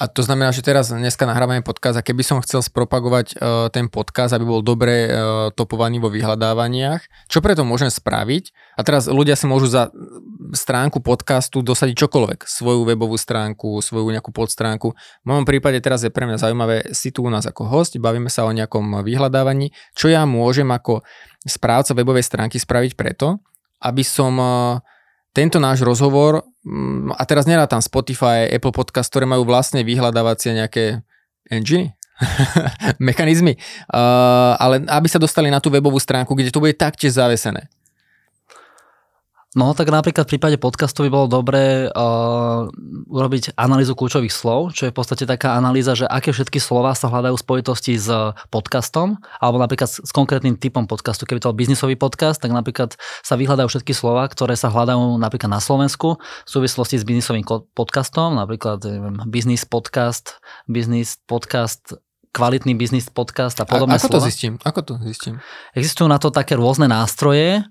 A 0.00 0.08
to 0.08 0.24
znamená, 0.24 0.50
že 0.50 0.64
teraz 0.64 0.88
dneska 0.88 1.28
nahrávame 1.28 1.60
podcast 1.60 2.00
a 2.00 2.06
keby 2.06 2.24
som 2.24 2.40
chcel 2.40 2.64
spropagovať 2.64 3.36
uh, 3.36 3.68
ten 3.68 3.86
podcast, 3.92 4.32
aby 4.32 4.48
bol 4.48 4.64
dobre 4.64 5.06
uh, 5.06 5.52
topovaný 5.52 6.00
vo 6.00 6.08
vyhľadávaniach, 6.08 7.28
čo 7.28 7.44
preto 7.44 7.62
môžem 7.62 7.92
spraviť? 7.92 8.54
A 8.74 8.80
teraz 8.80 9.06
ľudia 9.06 9.36
si 9.36 9.44
môžu 9.44 9.68
za 9.68 9.92
stránku 10.56 11.04
podcastu 11.04 11.60
dosadiť 11.60 12.06
čokoľvek. 12.06 12.48
Svoju 12.48 12.88
webovú 12.88 13.20
stránku, 13.20 13.78
svoju 13.84 14.08
nejakú 14.08 14.32
podstránku. 14.32 14.96
V 14.96 15.26
mojom 15.26 15.44
prípade 15.44 15.78
teraz 15.84 16.00
je 16.00 16.10
pre 16.10 16.24
mňa 16.24 16.40
zaujímavé, 16.40 16.96
si 16.96 17.12
tu 17.12 17.22
u 17.22 17.30
nás 17.30 17.44
ako 17.44 17.68
host, 17.68 17.94
bavíme 18.00 18.32
sa 18.32 18.48
o 18.48 18.54
nejakom 18.54 19.04
vyhľadávaní. 19.04 19.70
Čo 19.92 20.08
ja 20.08 20.24
môžem 20.24 20.66
ako 20.72 21.04
správca 21.44 21.92
webovej 21.92 22.24
stránky 22.24 22.56
spraviť 22.56 22.96
preto, 22.96 23.38
aby 23.84 24.00
som 24.00 24.32
uh, 24.40 24.80
tento 25.30 25.62
náš 25.62 25.86
rozhovor, 25.86 26.42
mm, 26.66 27.14
a 27.14 27.22
teraz 27.26 27.46
nerátam 27.46 27.78
Spotify, 27.78 28.50
Apple 28.50 28.74
Podcast, 28.74 29.10
ktoré 29.10 29.26
majú 29.26 29.46
vlastne 29.46 29.86
vyhľadávacie 29.86 30.58
nejaké 30.58 31.02
engine, 31.50 31.94
mechanizmy, 33.00 33.56
uh, 33.90 34.54
ale 34.60 34.84
aby 34.84 35.08
sa 35.08 35.16
dostali 35.16 35.48
na 35.48 35.62
tú 35.62 35.72
webovú 35.72 35.96
stránku, 35.96 36.36
kde 36.36 36.52
to 36.52 36.60
bude 36.60 36.76
taktiež 36.76 37.16
zavesené. 37.16 37.72
No 39.58 39.74
tak 39.74 39.90
napríklad 39.90 40.30
v 40.30 40.38
prípade 40.38 40.56
podcastu 40.62 41.02
by 41.02 41.10
bolo 41.10 41.26
dobré 41.26 41.90
uh, 41.90 42.70
urobiť 43.10 43.58
analýzu 43.58 43.98
kľúčových 43.98 44.30
slov, 44.30 44.78
čo 44.78 44.86
je 44.86 44.94
v 44.94 44.96
podstate 45.02 45.26
taká 45.26 45.58
analýza, 45.58 45.98
že 45.98 46.06
aké 46.06 46.30
všetky 46.30 46.62
slova 46.62 46.94
sa 46.94 47.10
hľadajú 47.10 47.34
v 47.34 47.42
spojitosti 47.42 47.98
s 47.98 48.06
podcastom, 48.54 49.18
alebo 49.42 49.58
napríklad 49.58 49.90
s 49.90 50.12
konkrétnym 50.14 50.54
typom 50.54 50.86
podcastu. 50.86 51.26
Keby 51.26 51.42
to 51.42 51.50
bol 51.50 51.58
biznisový 51.58 51.98
podcast, 51.98 52.38
tak 52.38 52.54
napríklad 52.54 52.94
sa 53.26 53.34
vyhľadajú 53.34 53.66
všetky 53.66 53.90
slova, 53.90 54.22
ktoré 54.30 54.54
sa 54.54 54.70
hľadajú 54.70 55.18
napríklad 55.18 55.50
na 55.50 55.58
Slovensku 55.58 56.22
v 56.22 56.50
súvislosti 56.50 57.02
s 57.02 57.02
biznisovým 57.02 57.42
podcastom, 57.74 58.38
napríklad 58.38 58.86
neviem, 58.86 59.18
business 59.26 59.66
podcast, 59.66 60.38
business 60.70 61.18
podcast 61.26 61.98
kvalitný 62.30 62.78
biznis 62.78 63.10
podcast 63.10 63.58
a 63.58 63.66
A, 63.66 63.70
podobné 63.70 63.98
ako 63.98 64.06
to 64.06 64.10
slova. 64.22 64.26
zistím? 64.30 64.54
Ako 64.62 64.80
to 64.86 64.94
zistím? 65.02 65.42
Existujú 65.74 66.06
na 66.06 66.22
to 66.22 66.30
také 66.30 66.54
rôzne 66.54 66.86
nástroje, 66.86 67.66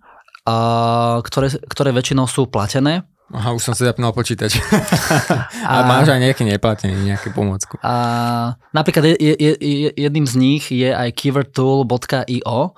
uh, 0.49 1.21
ktoré, 1.21 1.53
ktoré 1.69 1.93
väčšinou 1.93 2.25
sú 2.25 2.49
platené. 2.49 3.05
Aha, 3.29 3.53
už 3.53 3.61
som 3.61 3.77
si 3.77 3.85
zapnul 3.85 4.09
počítač. 4.09 4.57
a, 5.69 5.85
a 5.85 5.85
máš 5.85 6.09
aj 6.09 6.17
nejaký 6.17 6.49
neplatený, 6.49 6.97
nejakú 7.13 7.29
pomocku. 7.29 7.77
A 7.85 8.57
napríklad 8.73 9.13
je, 9.13 9.15
je, 9.21 9.53
je, 9.53 9.89
jedným 9.93 10.25
z 10.25 10.35
nich 10.41 10.63
je 10.73 10.89
aj 10.89 11.13
keywordtool.io. 11.13 12.73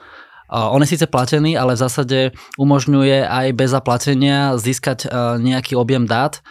On 0.51 0.83
je 0.83 0.91
síce 0.91 1.07
platený, 1.07 1.55
ale 1.55 1.79
v 1.79 1.83
zásade 1.87 2.19
umožňuje 2.59 3.23
aj 3.23 3.47
bez 3.55 3.71
zaplatenia 3.71 4.59
získať 4.59 5.07
uh, 5.07 5.39
nejaký 5.39 5.79
objem 5.79 6.03
dát. 6.03 6.43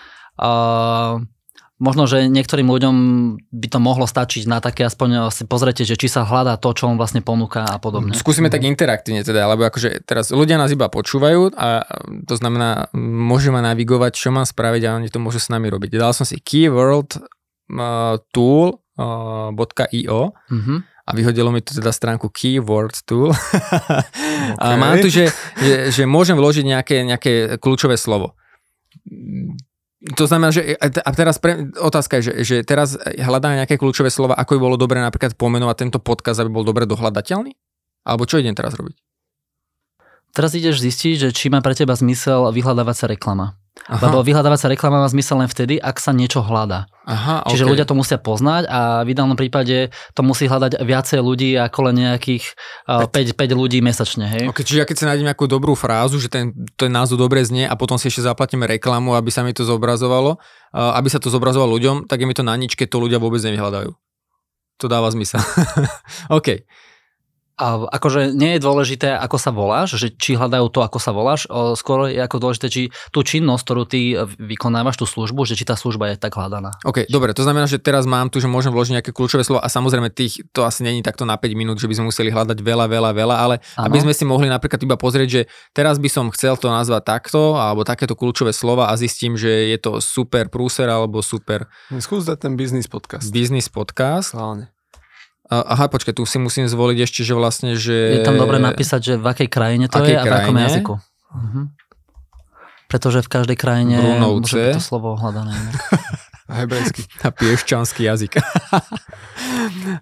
Uh, 1.81 1.81
možno, 1.81 2.05
že 2.05 2.29
niektorým 2.29 2.69
ľuďom 2.69 2.95
by 3.49 3.69
to 3.73 3.79
mohlo 3.81 4.05
stačiť 4.05 4.45
na 4.45 4.61
také 4.61 4.85
aspoň 4.85 5.33
si 5.33 5.49
pozrite, 5.49 5.83
že 5.89 5.97
či 5.97 6.13
sa 6.13 6.29
hľadá 6.29 6.61
to, 6.61 6.77
čo 6.77 6.87
on 6.87 7.01
vlastne 7.01 7.25
ponúka 7.25 7.65
a 7.65 7.81
podobne. 7.81 8.13
Skúsime 8.13 8.53
tak 8.53 8.69
interaktívne 8.69 9.25
teda, 9.25 9.49
lebo 9.49 9.65
akože 9.65 10.05
teraz 10.05 10.29
ľudia 10.29 10.61
nás 10.61 10.71
iba 10.71 10.93
počúvajú 10.93 11.57
a 11.57 11.89
to 12.29 12.37
znamená, 12.37 12.93
môžeme 12.95 13.59
navigovať, 13.65 14.13
čo 14.13 14.29
mám 14.29 14.45
spraviť 14.45 14.83
a 14.87 14.95
oni 15.01 15.09
to 15.09 15.19
môžu 15.19 15.41
s 15.41 15.49
nami 15.49 15.73
robiť. 15.73 15.97
Dal 15.97 16.13
som 16.13 16.29
si 16.29 16.37
keyword 16.37 17.17
uh, 17.17 18.21
tool 18.31 18.85
uh, 19.01 19.49
.io 19.97 20.37
mm-hmm. 20.37 20.79
a 20.85 21.11
vyhodilo 21.17 21.49
mi 21.49 21.65
tu 21.65 21.73
teda 21.73 21.97
stránku 21.97 22.29
keyword 22.29 22.93
tool 23.09 23.33
okay. 24.55 24.61
a 24.61 24.77
mám 24.77 25.01
tu, 25.01 25.09
že, 25.09 25.33
že, 25.57 25.89
že 25.89 26.03
môžem 26.05 26.37
vložiť 26.37 26.65
nejaké, 26.69 26.97
nejaké 27.09 27.33
kľúčové 27.57 27.97
slovo 27.97 28.37
to 30.01 30.25
znamená, 30.25 30.49
že 30.49 30.81
a 30.81 31.11
teraz 31.13 31.37
pre, 31.37 31.69
otázka 31.77 32.19
je, 32.19 32.33
že, 32.33 32.33
že 32.41 32.57
teraz 32.65 32.97
hľadá 32.97 33.53
nejaké 33.53 33.77
kľúčové 33.77 34.09
slova, 34.09 34.33
ako 34.33 34.57
by 34.57 34.61
bolo 34.65 34.77
dobre 34.81 34.97
napríklad 34.97 35.37
pomenovať 35.37 35.77
tento 35.77 36.01
podkaz, 36.01 36.41
aby 36.41 36.49
bol 36.49 36.65
dobre 36.65 36.89
dohľadateľný? 36.89 37.53
Alebo 38.09 38.25
čo 38.25 38.41
idem 38.41 38.57
teraz 38.57 38.73
robiť? 38.81 38.97
Teraz 40.33 40.57
ideš 40.57 40.81
zistiť, 40.81 41.29
že 41.29 41.29
či 41.37 41.53
má 41.53 41.61
pre 41.61 41.77
teba 41.77 41.93
zmysel 41.93 42.49
vyhľadávať 42.49 42.97
sa 42.97 43.07
reklama. 43.13 43.60
Aha. 43.91 44.07
Lebo 44.07 44.23
vyhľadávacia 44.23 44.71
reklama 44.71 45.03
má 45.03 45.09
zmysel 45.11 45.43
len 45.43 45.51
vtedy, 45.51 45.75
ak 45.83 45.99
sa 45.99 46.15
niečo 46.15 46.47
hľadá. 46.47 46.87
Aha, 47.11 47.43
Čiže 47.51 47.67
ľudia 47.67 47.83
to 47.83 47.99
musia 47.99 48.23
poznať 48.23 48.71
a 48.71 49.03
v 49.03 49.19
ideálnom 49.19 49.35
prípade 49.35 49.91
to 50.15 50.23
musí 50.23 50.47
hľadať 50.47 50.79
viacej 50.79 51.19
ľudí 51.19 51.59
ako 51.59 51.91
len 51.91 52.07
nejakých 52.07 52.55
5, 52.87 53.11
5 53.11 53.35
ľudí 53.51 53.83
mesačne. 53.83 54.31
Hej? 54.31 54.55
Okay, 54.55 54.63
čiže 54.63 54.87
keď 54.87 54.95
si 54.95 55.05
nájdem 55.11 55.27
nejakú 55.27 55.51
dobrú 55.51 55.75
frázu, 55.75 56.23
že 56.23 56.31
ten, 56.31 56.55
ten 56.79 56.87
názov 56.87 57.19
dobre 57.19 57.43
znie 57.43 57.67
a 57.67 57.75
potom 57.75 57.99
si 57.99 58.07
ešte 58.07 58.23
zaplatíme 58.23 58.63
reklamu, 58.79 59.19
aby 59.19 59.27
sa 59.35 59.43
mi 59.43 59.51
to 59.51 59.67
zobrazovalo, 59.67 60.39
aby 60.71 61.09
sa 61.11 61.19
to 61.19 61.27
zobrazovalo 61.27 61.75
ľuďom, 61.75 62.07
tak 62.07 62.23
je 62.23 62.27
mi 62.31 62.35
to 62.39 62.47
na 62.47 62.55
nič, 62.55 62.79
keď 62.79 62.95
to 62.95 63.03
ľudia 63.03 63.19
vôbec 63.19 63.43
nevyhľadajú. 63.43 63.91
To 64.81 64.87
dáva 64.87 65.11
zmysel. 65.11 65.43
OK. 66.39 66.63
A 67.61 67.93
akože 67.93 68.33
nie 68.33 68.57
je 68.57 68.65
dôležité, 68.65 69.13
ako 69.13 69.37
sa 69.37 69.53
voláš, 69.53 70.01
že 70.01 70.09
či 70.09 70.33
hľadajú 70.33 70.73
to, 70.73 70.81
ako 70.81 70.97
sa 70.97 71.13
voláš, 71.13 71.45
o, 71.53 71.77
skôr 71.77 72.09
je 72.09 72.17
ako 72.17 72.41
dôležité, 72.41 72.67
či 72.73 72.83
tú 73.13 73.21
činnosť, 73.21 73.63
ktorú 73.69 73.83
ty 73.85 74.17
vykonávaš, 74.41 74.97
tú 74.97 75.05
službu, 75.05 75.45
že 75.45 75.61
či 75.61 75.69
tá 75.69 75.77
služba 75.77 76.09
je 76.09 76.17
tak 76.17 76.41
hľadaná. 76.41 76.81
OK, 76.89 77.05
dobre, 77.13 77.37
to 77.37 77.45
znamená, 77.45 77.69
že 77.69 77.77
teraz 77.77 78.09
mám 78.09 78.33
tu, 78.33 78.41
že 78.41 78.49
môžem 78.49 78.73
vložiť 78.73 78.97
nejaké 78.97 79.13
kľúčové 79.13 79.45
slovo 79.45 79.61
a 79.61 79.69
samozrejme 79.69 80.09
tých, 80.09 80.41
to 80.57 80.65
asi 80.65 80.81
není 80.81 81.05
takto 81.05 81.29
na 81.29 81.37
5 81.37 81.53
minút, 81.53 81.77
že 81.77 81.85
by 81.85 82.01
sme 82.01 82.09
museli 82.09 82.33
hľadať 82.33 82.57
veľa, 82.65 82.89
veľa, 82.89 83.11
veľa, 83.13 83.37
ale 83.37 83.61
ano. 83.77 83.93
aby 83.93 83.99
sme 84.01 84.17
si 84.17 84.25
mohli 84.25 84.49
napríklad 84.49 84.81
iba 84.81 84.97
pozrieť, 84.97 85.29
že 85.29 85.43
teraz 85.77 86.01
by 86.01 86.09
som 86.09 86.33
chcel 86.33 86.57
to 86.57 86.73
nazvať 86.73 87.05
takto, 87.05 87.61
alebo 87.61 87.85
takéto 87.85 88.17
kľúčové 88.17 88.57
slova 88.57 88.89
a 88.89 88.97
zistím, 88.97 89.37
že 89.37 89.69
je 89.69 89.77
to 89.77 90.01
super 90.01 90.49
prúser 90.49 90.89
alebo 90.89 91.21
super. 91.21 91.69
Skús 92.01 92.25
dať 92.25 92.49
ten 92.49 92.55
business 92.57 92.89
podcast. 92.89 93.29
Business 93.29 93.69
podcast. 93.69 94.33
Hlavne. 94.33 94.80
Aha, 95.51 95.91
počkaj, 95.91 96.15
tu 96.15 96.23
si 96.23 96.39
musím 96.39 96.71
zvoliť 96.71 96.99
ešte, 97.11 97.27
že 97.27 97.35
vlastne, 97.35 97.75
že... 97.75 98.23
Je 98.23 98.23
tam 98.23 98.39
dobre 98.39 98.63
napísať, 98.63 99.01
že 99.03 99.15
v 99.19 99.27
akej 99.27 99.49
krajine 99.51 99.91
to 99.91 99.99
akej 99.99 100.15
je 100.15 100.19
a 100.19 100.23
v 100.23 100.35
akom 100.39 100.57
jazyku. 100.63 100.95
Uh-huh. 100.95 101.65
Pretože 102.87 103.19
v 103.27 103.29
každej 103.35 103.57
krajine 103.59 103.99
Brunovce. 103.99 104.55
môže 104.55 104.55
byť 104.55 104.79
to 104.79 104.83
slovo 104.83 105.19
hľadané. 105.19 105.59
hebrejský. 106.63 107.03
A 107.27 107.35
piešťanský 107.35 108.03
jazyk. 108.07 108.39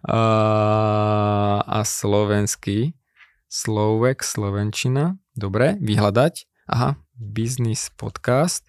a, 0.04 0.20
a 1.64 1.80
slovenský. 1.80 2.92
Slovek, 3.48 4.20
slovenčina. 4.20 5.16
Dobre, 5.32 5.80
vyhľadať. 5.80 6.44
Aha, 6.68 7.00
business 7.16 7.88
podcast. 7.96 8.67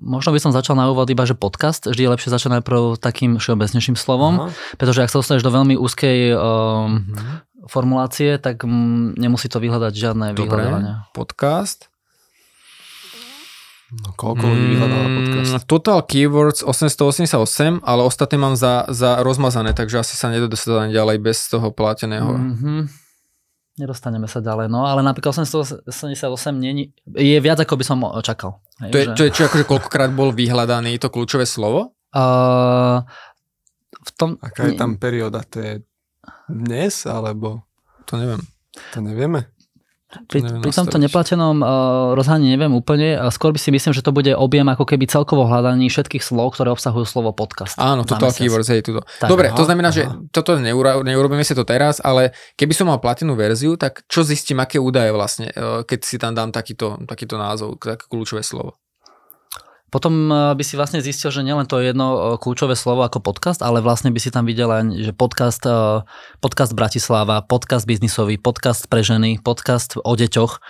Možno 0.00 0.32
by 0.32 0.40
som 0.40 0.56
začal 0.56 0.80
na 0.80 0.88
úvod 0.88 1.04
iba, 1.12 1.28
že 1.28 1.36
podcast. 1.36 1.84
Vždy 1.84 2.08
je 2.08 2.12
lepšie 2.16 2.32
začať 2.32 2.60
najprv 2.60 2.96
takým 2.96 3.36
všeobecnejším 3.36 4.00
slovom, 4.00 4.48
Aha. 4.48 4.76
pretože 4.80 5.04
ak 5.04 5.12
sa 5.12 5.20
dostaneš 5.20 5.44
do 5.44 5.52
veľmi 5.52 5.76
úzkej 5.76 6.32
um, 6.32 7.04
formulácie, 7.68 8.40
tak 8.40 8.64
um, 8.64 9.12
nemusí 9.12 9.52
to 9.52 9.60
vyhľadať 9.60 9.92
žiadne 9.92 10.32
Dobre. 10.32 10.56
vyhľadávania. 10.56 11.12
Podcast. 11.12 11.92
No, 13.90 14.14
koľko 14.16 14.46
ľudí 14.46 14.64
mm, 14.64 14.72
vyhľadáva 14.72 15.08
podcast? 15.20 15.50
Total 15.66 15.98
keywords 16.06 16.62
888, 16.64 17.82
ale 17.82 18.00
ostatné 18.06 18.36
mám 18.38 18.54
za, 18.54 18.86
za 18.88 19.20
rozmazané, 19.20 19.76
takže 19.76 20.00
asi 20.00 20.14
sa 20.14 20.30
nedodostanem 20.32 20.94
ďalej 20.94 21.20
bez 21.20 21.44
toho 21.50 21.68
plateného. 21.74 22.40
Mm-hmm 22.40 23.09
nedostaneme 23.80 24.28
sa 24.28 24.44
ďalej. 24.44 24.68
No 24.68 24.84
ale 24.84 25.00
napríklad 25.00 25.32
888 25.32 25.88
nie, 26.60 26.92
je 27.16 27.38
viac, 27.40 27.58
ako 27.64 27.80
by 27.80 27.84
som 27.84 28.04
čakal. 28.20 28.60
Hej, 28.84 28.90
to 28.92 28.96
je, 29.00 29.04
že... 29.04 29.12
čo, 29.16 29.22
je, 29.24 29.30
čo 29.32 29.42
akože 29.48 29.64
koľkokrát 29.64 30.12
bol 30.12 30.36
vyhľadaný 30.36 31.00
to 31.00 31.08
kľúčové 31.08 31.48
slovo? 31.48 31.96
Uh, 32.12 33.00
v 33.96 34.10
tom... 34.20 34.30
Aká 34.44 34.68
je 34.68 34.76
tam 34.76 35.00
perióda? 35.00 35.40
To 35.48 35.56
je 35.56 35.72
dnes, 36.46 36.92
alebo... 37.08 37.64
To 38.08 38.20
neviem. 38.20 38.42
To 38.92 38.98
nevieme. 39.00 39.48
Pri, 40.10 40.42
pri 40.42 40.72
tomto 40.74 40.98
neplatenom 40.98 41.62
uh, 41.62 41.68
rozhaní 42.18 42.50
neviem 42.50 42.74
úplne, 42.74 43.14
a 43.14 43.30
skôr 43.30 43.54
by 43.54 43.62
si 43.62 43.70
myslím, 43.70 43.94
že 43.94 44.02
to 44.02 44.10
bude 44.10 44.34
objem 44.34 44.66
ako 44.66 44.82
keby 44.82 45.06
celkovo 45.06 45.46
hľadaní 45.46 45.86
všetkých 45.86 46.18
slov, 46.18 46.58
ktoré 46.58 46.74
obsahujú 46.74 47.06
slovo 47.06 47.30
podcast. 47.30 47.78
Áno, 47.78 48.02
toto 48.02 48.26
keywords, 48.26 48.66
hej, 48.74 48.82
tuto. 48.82 49.06
Tak, 49.22 49.30
Dobre, 49.30 49.54
aha, 49.54 49.56
to 49.56 49.62
znamená, 49.62 49.94
aha. 49.94 49.96
že 49.96 50.02
toto 50.34 50.58
neura, 50.58 50.98
neurobíme 50.98 51.46
si 51.46 51.54
to 51.54 51.62
teraz, 51.62 52.02
ale 52.02 52.34
keby 52.58 52.74
som 52.74 52.90
mal 52.90 52.98
platenú 52.98 53.38
verziu, 53.38 53.78
tak 53.78 54.02
čo 54.10 54.26
zistím, 54.26 54.58
aké 54.58 54.82
údaje 54.82 55.14
vlastne, 55.14 55.54
uh, 55.54 55.86
keď 55.86 56.00
si 56.02 56.18
tam 56.18 56.34
dám 56.34 56.50
takýto, 56.50 56.98
takýto 57.06 57.38
názov, 57.38 57.78
také 57.78 58.10
kľúčové 58.10 58.42
slovo? 58.42 58.82
Potom 59.90 60.30
eh, 60.30 60.54
by 60.54 60.62
si 60.62 60.78
vlastne 60.78 61.02
zistil, 61.02 61.34
že 61.34 61.42
nielen 61.42 61.66
to 61.66 61.82
jedno 61.82 62.06
eh, 62.14 62.22
kľúčové 62.38 62.78
slovo 62.78 63.02
ako 63.02 63.18
podcast, 63.18 63.60
ale 63.60 63.82
vlastne 63.82 64.14
by 64.14 64.20
si 64.22 64.30
tam 64.30 64.46
videl 64.46 64.70
aj, 64.70 65.10
že 65.10 65.12
podcast, 65.12 65.62
eh, 65.66 66.06
podcast 66.38 66.72
Bratislava, 66.72 67.42
podcast 67.42 67.84
biznisový, 67.84 68.38
podcast 68.38 68.86
pre 68.86 69.02
ženy, 69.02 69.42
podcast 69.42 69.98
o 69.98 70.14
deťoch 70.14 70.62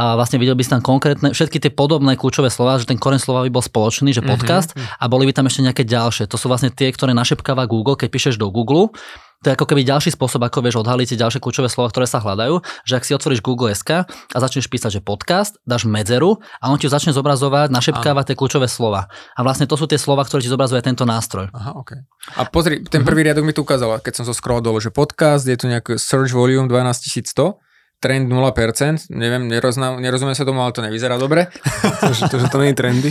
a 0.00 0.16
vlastne 0.16 0.40
videl 0.40 0.56
by 0.56 0.64
si 0.64 0.72
tam 0.72 0.80
konkrétne, 0.80 1.36
všetky 1.36 1.60
tie 1.60 1.68
podobné 1.68 2.16
kľúčové 2.16 2.48
slova, 2.48 2.80
že 2.80 2.88
ten 2.88 2.96
koren 2.96 3.20
slova 3.20 3.44
by 3.44 3.52
bol 3.52 3.60
spoločný, 3.60 4.16
že 4.16 4.24
mhm, 4.24 4.28
podcast 4.32 4.72
mm-hmm. 4.72 4.96
a 4.96 5.04
boli 5.12 5.28
by 5.28 5.36
tam 5.36 5.44
ešte 5.44 5.60
nejaké 5.60 5.84
ďalšie. 5.84 6.24
To 6.32 6.40
sú 6.40 6.48
vlastne 6.48 6.72
tie, 6.72 6.88
ktoré 6.88 7.12
našepkáva 7.12 7.68
Google, 7.68 8.00
keď 8.00 8.08
píšeš 8.08 8.40
do 8.40 8.48
Google 8.48 8.96
to 9.40 9.48
je 9.48 9.56
ako 9.56 9.72
keby 9.72 9.88
ďalší 9.88 10.12
spôsob, 10.12 10.44
ako 10.44 10.60
vieš 10.60 10.84
odhaliť 10.84 11.16
ďalšie 11.16 11.40
kľúčové 11.40 11.72
slova, 11.72 11.88
ktoré 11.88 12.04
sa 12.04 12.20
hľadajú, 12.20 12.60
že 12.84 12.92
ak 13.00 13.08
si 13.08 13.16
otvoríš 13.16 13.40
Google 13.40 13.72
SK 13.72 14.04
a 14.04 14.36
začneš 14.36 14.68
písať, 14.68 15.00
že 15.00 15.00
podcast, 15.00 15.56
dáš 15.64 15.88
medzeru 15.88 16.44
a 16.60 16.68
on 16.68 16.76
ti 16.76 16.92
začne 16.92 17.16
zobrazovať, 17.16 17.72
našepkávať 17.72 18.24
tie 18.28 18.36
kľúčové 18.36 18.68
slova. 18.68 19.08
A 19.32 19.40
vlastne 19.40 19.64
to 19.64 19.80
sú 19.80 19.88
tie 19.88 19.96
slova, 19.96 20.28
ktoré 20.28 20.44
ti 20.44 20.52
zobrazuje 20.52 20.84
tento 20.84 21.08
nástroj. 21.08 21.48
Aha, 21.56 21.72
okay. 21.72 22.04
A 22.36 22.44
pozri, 22.52 22.84
ten 22.84 23.00
prvý 23.00 23.24
riadok 23.24 23.48
mi 23.48 23.56
tu 23.56 23.64
ukázal, 23.64 24.04
keď 24.04 24.20
som 24.20 24.24
so 24.28 24.36
scroll 24.36 24.60
dole, 24.60 24.76
že 24.76 24.92
podcast, 24.92 25.48
je 25.48 25.56
tu 25.56 25.72
nejaký 25.72 25.96
search 25.96 26.36
volume 26.36 26.68
12100 26.68 27.56
trend 28.00 28.32
0%, 28.32 29.12
neviem, 29.12 29.44
neroznám, 29.44 30.00
nerozumiem 30.00 30.32
sa 30.32 30.48
tomu, 30.48 30.64
ale 30.64 30.72
to 30.72 30.80
nevyzerá 30.80 31.20
dobre. 31.20 31.52
to, 32.00 32.16
že, 32.16 32.32
to, 32.32 32.40
že 32.40 32.48
to 32.48 32.56
nie 32.64 32.72
je 32.72 32.76
trendy? 32.80 33.10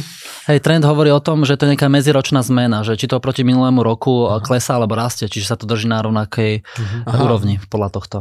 Hej, 0.50 0.66
trend 0.66 0.82
hovorí 0.82 1.14
o 1.14 1.22
tom, 1.22 1.46
že 1.46 1.62
to 1.62 1.70
je 1.70 1.78
nejaká 1.78 1.94
medziročná 1.94 2.42
zmena, 2.42 2.82
že 2.82 2.98
či 2.98 3.06
to 3.06 3.22
proti 3.22 3.46
minulému 3.46 3.86
roku 3.86 4.26
Aha. 4.26 4.42
klesá 4.42 4.82
alebo 4.82 4.98
rastie, 4.98 5.30
čiže 5.30 5.54
sa 5.54 5.56
to 5.62 5.70
drží 5.70 5.86
na 5.86 6.02
rovnakej 6.02 6.66
uh-huh. 6.66 7.22
úrovni 7.22 7.62
podľa 7.70 7.90
tohto. 7.94 8.18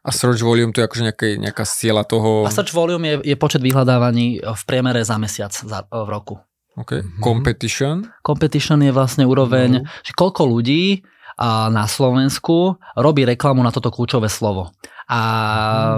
A 0.00 0.08
search 0.16 0.40
volume 0.40 0.72
to 0.72 0.80
je 0.80 0.88
akože 0.88 1.04
nejaká, 1.12 1.26
nejaká 1.36 1.64
siela 1.68 2.00
toho... 2.08 2.48
A 2.48 2.50
search 2.50 2.72
volume 2.72 3.04
je, 3.04 3.16
je 3.20 3.36
počet 3.36 3.60
vyhľadávaní 3.60 4.40
v 4.40 4.62
priemere 4.64 5.04
za 5.04 5.20
mesiac 5.20 5.52
za, 5.52 5.84
v 5.84 6.08
roku. 6.08 6.40
Okay. 6.80 7.04
Mm-hmm. 7.04 7.20
Competition? 7.20 7.96
Competition 8.24 8.80
je 8.80 8.96
vlastne 8.96 9.28
úroveň, 9.28 9.84
mm-hmm. 9.84 10.00
že 10.00 10.12
koľko 10.16 10.48
ľudí 10.48 11.04
a 11.36 11.68
na 11.68 11.84
Slovensku 11.84 12.80
robí 12.96 13.28
reklamu 13.28 13.60
na 13.60 13.72
toto 13.72 13.92
kľúčové 13.92 14.32
slovo 14.32 14.72
a 15.10 15.20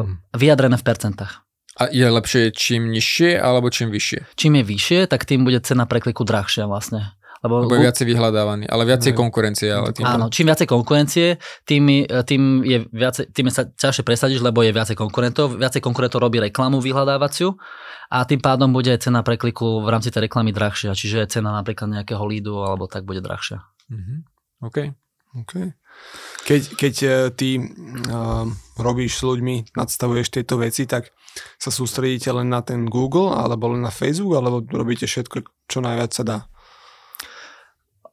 hmm. 0.03 0.33
vyjadrené 0.33 0.81
v 0.81 0.85
percentách. 0.89 1.45
A 1.77 1.89
je 1.89 2.05
lepšie 2.05 2.53
čím 2.53 2.93
nižšie 2.93 3.37
alebo 3.41 3.69
čím 3.73 3.93
vyššie? 3.93 4.37
Čím 4.37 4.61
je 4.61 4.65
vyššie, 4.65 5.01
tak 5.09 5.25
tým 5.29 5.45
bude 5.45 5.61
cena 5.61 5.89
prekliku 5.89 6.25
drahšia 6.25 6.69
vlastne. 6.69 7.17
Lebo, 7.43 7.67
Lebo 7.67 7.75
je 7.75 7.91
viacej 7.91 8.07
vyhľadávaný, 8.07 8.71
ale 8.71 8.87
viacej 8.87 9.19
konkurencie. 9.19 9.67
Ale 9.67 9.91
tým 9.91 10.07
Áno, 10.07 10.31
čím 10.31 10.47
viacej 10.47 10.69
konkurencie, 10.71 11.43
tým, 11.67 12.07
tým 12.07 12.63
je 12.63 12.87
viacej, 12.87 13.35
tým 13.35 13.51
sa 13.51 13.67
ťažšie 13.67 14.07
presadiť, 14.07 14.39
lebo 14.39 14.63
je 14.63 14.71
viacej 14.71 14.95
konkurentov. 14.95 15.59
Viacej 15.59 15.83
konkurentov 15.83 16.23
robí 16.23 16.39
reklamu 16.39 16.79
vyhľadávaciu 16.79 17.51
a 18.15 18.23
tým 18.23 18.39
pádom 18.39 18.71
bude 18.71 18.95
aj 18.95 19.11
cena 19.11 19.27
prekliku 19.27 19.83
v 19.83 19.91
rámci 19.91 20.15
tej 20.15 20.31
reklamy 20.31 20.55
drahšia. 20.55 20.95
Čiže 20.95 21.27
cena 21.27 21.51
napríklad 21.51 21.91
nejakého 21.91 22.23
lídu 22.23 22.63
alebo 22.63 22.87
tak 22.87 23.03
bude 23.03 23.19
drahšia. 23.19 23.59
Mm-hmm. 23.91 24.19
OK. 24.63 24.79
Okay. 25.43 25.75
Keď, 26.43 26.63
keď 26.75 26.95
uh, 27.03 27.13
ty 27.31 27.59
uh, 27.59 28.47
robíš 28.79 29.21
s 29.21 29.23
ľuďmi, 29.23 29.77
nadstavuješ 29.79 30.29
tieto 30.35 30.59
veci, 30.59 30.91
tak 30.91 31.15
sa 31.57 31.71
sústredíte 31.73 32.29
len 32.35 32.51
na 32.51 32.61
ten 32.61 32.85
Google, 32.85 33.33
alebo 33.33 33.73
len 33.73 33.85
na 33.85 33.95
Facebook, 33.95 34.37
alebo 34.37 34.61
robíte 34.61 35.09
všetko, 35.09 35.47
čo 35.71 35.79
najviac 35.81 36.11
sa 36.13 36.25
dá? 36.27 36.39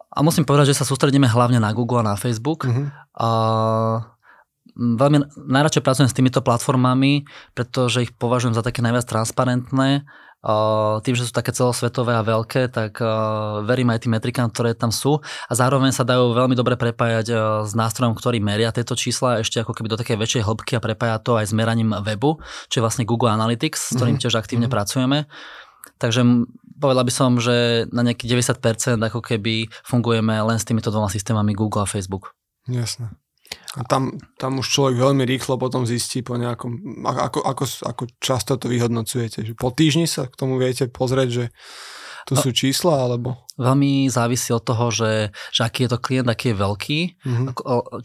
A 0.10 0.26
musím 0.26 0.48
povedať, 0.48 0.74
že 0.74 0.80
sa 0.82 0.90
sústredíme 0.90 1.30
hlavne 1.30 1.62
na 1.62 1.70
Google 1.72 2.02
a 2.02 2.10
na 2.14 2.18
Facebook. 2.18 2.66
Uh-huh. 2.66 2.90
A 3.20 3.30
veľmi 4.76 5.28
najradšej 5.36 5.84
pracujem 5.86 6.10
s 6.10 6.18
týmito 6.18 6.40
platformami, 6.42 7.28
pretože 7.54 8.10
ich 8.10 8.12
považujem 8.16 8.56
za 8.56 8.66
také 8.66 8.80
najviac 8.80 9.06
transparentné 9.06 10.08
tým, 11.04 11.16
že 11.20 11.28
sú 11.28 11.36
také 11.36 11.52
celosvetové 11.52 12.16
a 12.16 12.24
veľké, 12.24 12.72
tak 12.72 13.04
verím 13.68 13.92
aj 13.92 14.08
tým 14.08 14.16
metrikám, 14.16 14.48
ktoré 14.48 14.72
tam 14.72 14.88
sú 14.88 15.20
a 15.20 15.54
zároveň 15.54 15.92
sa 15.92 16.08
dajú 16.08 16.32
veľmi 16.32 16.56
dobre 16.56 16.80
prepájať 16.80 17.28
s 17.68 17.76
nástrojom, 17.76 18.16
ktorý 18.16 18.40
meria 18.40 18.72
tieto 18.72 18.96
čísla 18.96 19.44
ešte 19.44 19.60
ako 19.60 19.76
keby 19.76 19.92
do 19.92 20.00
takej 20.00 20.16
väčšej 20.16 20.44
hĺbky 20.48 20.80
a 20.80 20.84
prepája 20.84 21.20
to 21.20 21.36
aj 21.36 21.52
s 21.52 21.54
meraním 21.54 21.92
webu, 21.92 22.40
čo 22.72 22.80
je 22.80 22.84
vlastne 22.88 23.04
Google 23.04 23.36
Analytics, 23.36 23.92
s 23.92 24.00
ktorým 24.00 24.16
mm-hmm. 24.16 24.24
tiež 24.32 24.40
aktívne 24.40 24.72
mm-hmm. 24.72 24.80
pracujeme. 24.80 25.28
Takže 26.00 26.24
povedal 26.80 27.04
by 27.04 27.12
som, 27.12 27.36
že 27.36 27.88
na 27.92 28.08
nejakých 28.08 28.56
90% 28.56 28.96
ako 29.12 29.20
keby 29.20 29.68
fungujeme 29.84 30.40
len 30.40 30.56
s 30.56 30.64
týmito 30.64 30.88
dvoma 30.88 31.12
systémami 31.12 31.52
Google 31.52 31.84
a 31.84 31.90
Facebook. 31.92 32.32
Jasné. 32.64 33.12
A 33.78 33.86
tam, 33.86 34.18
tam 34.42 34.58
už 34.58 34.66
človek 34.66 34.98
veľmi 34.98 35.30
rýchlo 35.30 35.62
potom 35.62 35.86
zistí 35.86 36.26
po 36.26 36.42
nejakom, 36.42 37.06
ako, 37.06 37.46
ako, 37.46 37.64
ako 37.86 38.04
často 38.18 38.58
to 38.58 38.66
vyhodnocujete. 38.66 39.46
Že 39.46 39.54
po 39.54 39.70
týždni 39.70 40.10
sa 40.10 40.26
k 40.26 40.34
tomu 40.34 40.58
viete 40.58 40.90
pozrieť, 40.90 41.30
že 41.30 41.46
to 42.30 42.38
sú 42.38 42.54
čísla, 42.54 43.10
alebo? 43.10 43.42
Veľmi 43.58 44.06
závisí 44.08 44.54
od 44.54 44.62
toho, 44.62 44.94
že, 44.94 45.34
že 45.50 45.66
aký 45.66 45.90
je 45.90 45.92
to 45.92 46.00
klient, 46.00 46.30
aký 46.30 46.54
je 46.54 46.62
veľký. 46.62 47.00
Mm-hmm. 47.26 47.46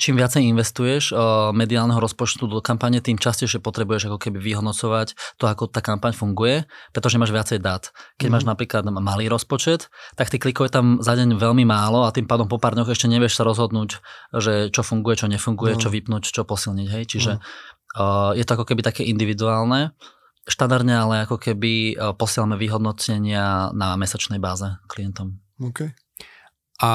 Čím 0.00 0.16
viacej 0.16 0.42
investuješ 0.48 1.12
mediálneho 1.52 2.00
rozpočtu 2.00 2.48
do 2.48 2.64
kampane, 2.64 3.04
tým 3.04 3.20
častejšie 3.20 3.60
potrebuješ 3.60 4.08
ako 4.08 4.18
keby 4.18 4.40
vyhodnocovať 4.40 5.36
to, 5.36 5.44
ako 5.44 5.68
tá 5.68 5.84
kampaň 5.84 6.16
funguje, 6.16 6.64
pretože 6.96 7.20
máš 7.20 7.36
viacej 7.36 7.60
dát. 7.60 7.92
Keď 8.16 8.26
mm-hmm. 8.26 8.32
máš 8.32 8.44
napríklad 8.48 8.82
malý 8.88 9.28
rozpočet, 9.28 9.92
tak 10.16 10.32
ty 10.32 10.40
klikov 10.40 10.72
je 10.72 10.80
tam 10.80 10.86
za 11.04 11.12
deň 11.14 11.36
veľmi 11.36 11.68
málo 11.68 12.08
a 12.08 12.10
tým 12.10 12.24
pádom 12.24 12.48
po 12.48 12.56
pár 12.56 12.74
dňoch 12.74 12.90
ešte 12.90 13.06
nevieš 13.06 13.36
sa 13.36 13.44
rozhodnúť, 13.44 14.00
že 14.40 14.72
čo 14.72 14.80
funguje, 14.80 15.20
čo 15.20 15.28
nefunguje, 15.28 15.76
mm-hmm. 15.76 15.84
čo 15.84 15.92
vypnúť, 15.92 16.22
čo 16.32 16.42
posilniť. 16.48 16.88
Hej? 16.88 17.04
Čiže 17.12 17.32
mm-hmm. 17.36 18.00
uh, 18.00 18.32
je 18.34 18.44
to 18.48 18.54
ako 18.56 18.64
keby 18.72 18.80
také 18.80 19.04
individuálne 19.04 19.92
štandardne, 20.44 20.94
ale 20.94 21.14
ako 21.24 21.40
keby 21.40 21.72
e, 21.92 22.12
posielame 22.16 22.60
vyhodnotenia 22.60 23.72
na 23.72 23.96
mesačnej 23.96 24.38
báze 24.38 24.68
klientom. 24.88 25.40
OK. 25.60 25.88
A 26.82 26.92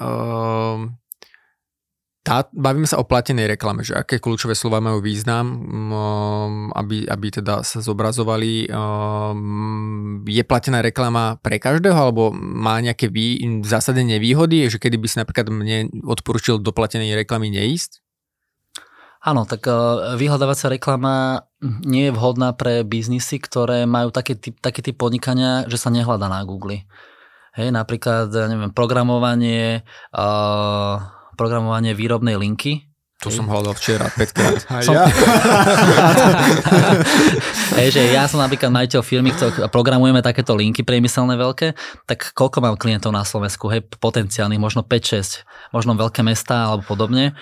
um, 0.00 0.96
tá, 2.26 2.42
bavíme 2.50 2.90
sa 2.90 2.98
o 2.98 3.06
platenej 3.06 3.54
reklame, 3.54 3.86
že 3.86 3.94
aké 3.94 4.18
kľúčové 4.18 4.58
slova 4.58 4.82
majú 4.82 4.98
význam, 4.98 5.46
um, 5.46 6.74
aby, 6.74 7.06
aby 7.06 7.26
teda 7.30 7.62
sa 7.62 7.78
zobrazovali. 7.78 8.66
Um, 8.66 10.26
je 10.26 10.42
platená 10.42 10.82
reklama 10.82 11.38
pre 11.38 11.62
každého, 11.62 11.94
alebo 11.94 12.34
má 12.34 12.82
nejaké 12.82 13.06
vý, 13.06 13.38
v 13.62 13.66
zásade 13.68 14.02
nevýhody, 14.02 14.66
že 14.66 14.82
kedy 14.82 14.98
by 14.98 15.06
si 15.06 15.16
napríklad 15.22 15.46
mne 15.54 16.02
odporučil 16.02 16.58
do 16.58 16.74
platenej 16.74 17.14
reklamy 17.14 17.46
neísť? 17.46 18.02
Áno, 19.26 19.42
tak 19.42 19.66
uh, 19.66 20.14
vyhľadávacia 20.14 20.70
reklama 20.70 21.42
nie 21.82 22.06
je 22.06 22.14
vhodná 22.14 22.54
pre 22.54 22.86
biznisy, 22.86 23.42
ktoré 23.42 23.82
majú 23.82 24.14
taký 24.14 24.38
typ, 24.38 24.54
taký 24.62 24.86
typ 24.86 24.94
podnikania, 24.94 25.66
že 25.66 25.82
sa 25.82 25.90
nehľadá 25.90 26.30
na 26.30 26.46
Google. 26.46 26.86
Hej, 27.58 27.74
napríklad, 27.74 28.30
neviem, 28.30 28.70
programovanie, 28.70 29.82
uh, 30.14 30.94
programovanie 31.34 31.98
výrobnej 31.98 32.38
linky, 32.38 32.86
to 33.16 33.32
som 33.32 33.48
hľadal 33.48 33.72
včera 33.72 34.12
5 34.12 34.36
krát. 34.36 34.60
Som... 34.84 34.92
ja? 34.92 35.08
Hej, 37.80 37.96
že 37.96 38.12
ja 38.12 38.28
som 38.28 38.44
napríklad 38.44 38.68
majiteľ 38.68 39.00
firmy, 39.00 39.32
ktorý 39.32 39.72
programujeme 39.72 40.20
takéto 40.20 40.52
linky 40.52 40.84
priemyselné 40.84 41.40
veľké, 41.40 41.72
tak 42.04 42.36
koľko 42.36 42.60
mám 42.60 42.76
klientov 42.76 43.16
na 43.16 43.24
Slovensku? 43.24 43.72
Hej, 43.72 43.88
potenciálnych, 43.88 44.60
možno 44.60 44.84
5-6, 44.84 45.48
možno 45.72 45.96
veľké 45.96 46.20
mesta 46.20 46.68
alebo 46.68 46.84
podobne 46.84 47.32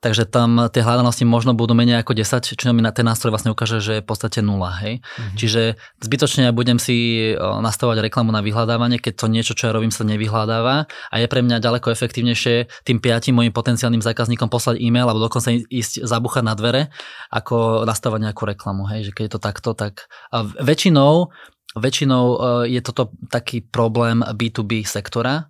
takže 0.00 0.24
tam 0.26 0.72
tie 0.72 0.80
hľadanosti 0.80 1.28
možno 1.28 1.52
budú 1.52 1.76
menej 1.76 2.00
ako 2.00 2.16
10, 2.16 2.56
čo 2.56 2.72
mi 2.72 2.80
na 2.80 2.90
ten 2.90 3.04
nástroj 3.04 3.36
vlastne 3.36 3.52
ukáže, 3.52 3.84
že 3.84 4.00
je 4.00 4.02
v 4.02 4.08
podstate 4.08 4.40
nula. 4.40 4.72
Hej? 4.80 5.04
Mm-hmm. 5.04 5.36
Čiže 5.36 5.62
zbytočne 6.00 6.48
ja 6.48 6.52
budem 6.56 6.80
si 6.80 7.30
nastavovať 7.36 8.08
reklamu 8.08 8.32
na 8.32 8.40
vyhľadávanie, 8.40 8.98
keď 8.98 9.14
to 9.20 9.26
niečo, 9.28 9.52
čo 9.52 9.70
ja 9.70 9.76
robím, 9.76 9.92
sa 9.92 10.08
nevyhľadáva 10.08 10.88
a 10.88 11.14
je 11.20 11.26
pre 11.28 11.44
mňa 11.44 11.60
ďaleko 11.60 11.92
efektívnejšie 11.92 12.88
tým 12.88 12.98
piatim 12.98 13.36
mojim 13.36 13.52
potenciálnym 13.52 14.00
zákazníkom 14.00 14.48
poslať 14.48 14.80
e-mail 14.80 15.04
alebo 15.04 15.19
dokonca 15.20 15.52
ísť 15.52 16.02
zabuchať 16.08 16.42
na 16.42 16.54
dvere, 16.56 16.88
ako 17.28 17.84
nastavať 17.84 18.20
nejakú 18.26 18.42
reklamu. 18.48 18.88
Hej? 18.88 19.10
Že 19.10 19.12
keď 19.12 19.22
je 19.22 19.32
to 19.32 19.40
takto, 19.40 19.70
tak 19.76 20.08
a 20.32 20.42
väčšinou 20.44 21.30
Väčšinou 21.70 22.34
je 22.66 22.82
toto 22.82 23.14
taký 23.30 23.62
problém 23.62 24.26
B2B 24.26 24.82
sektora, 24.82 25.46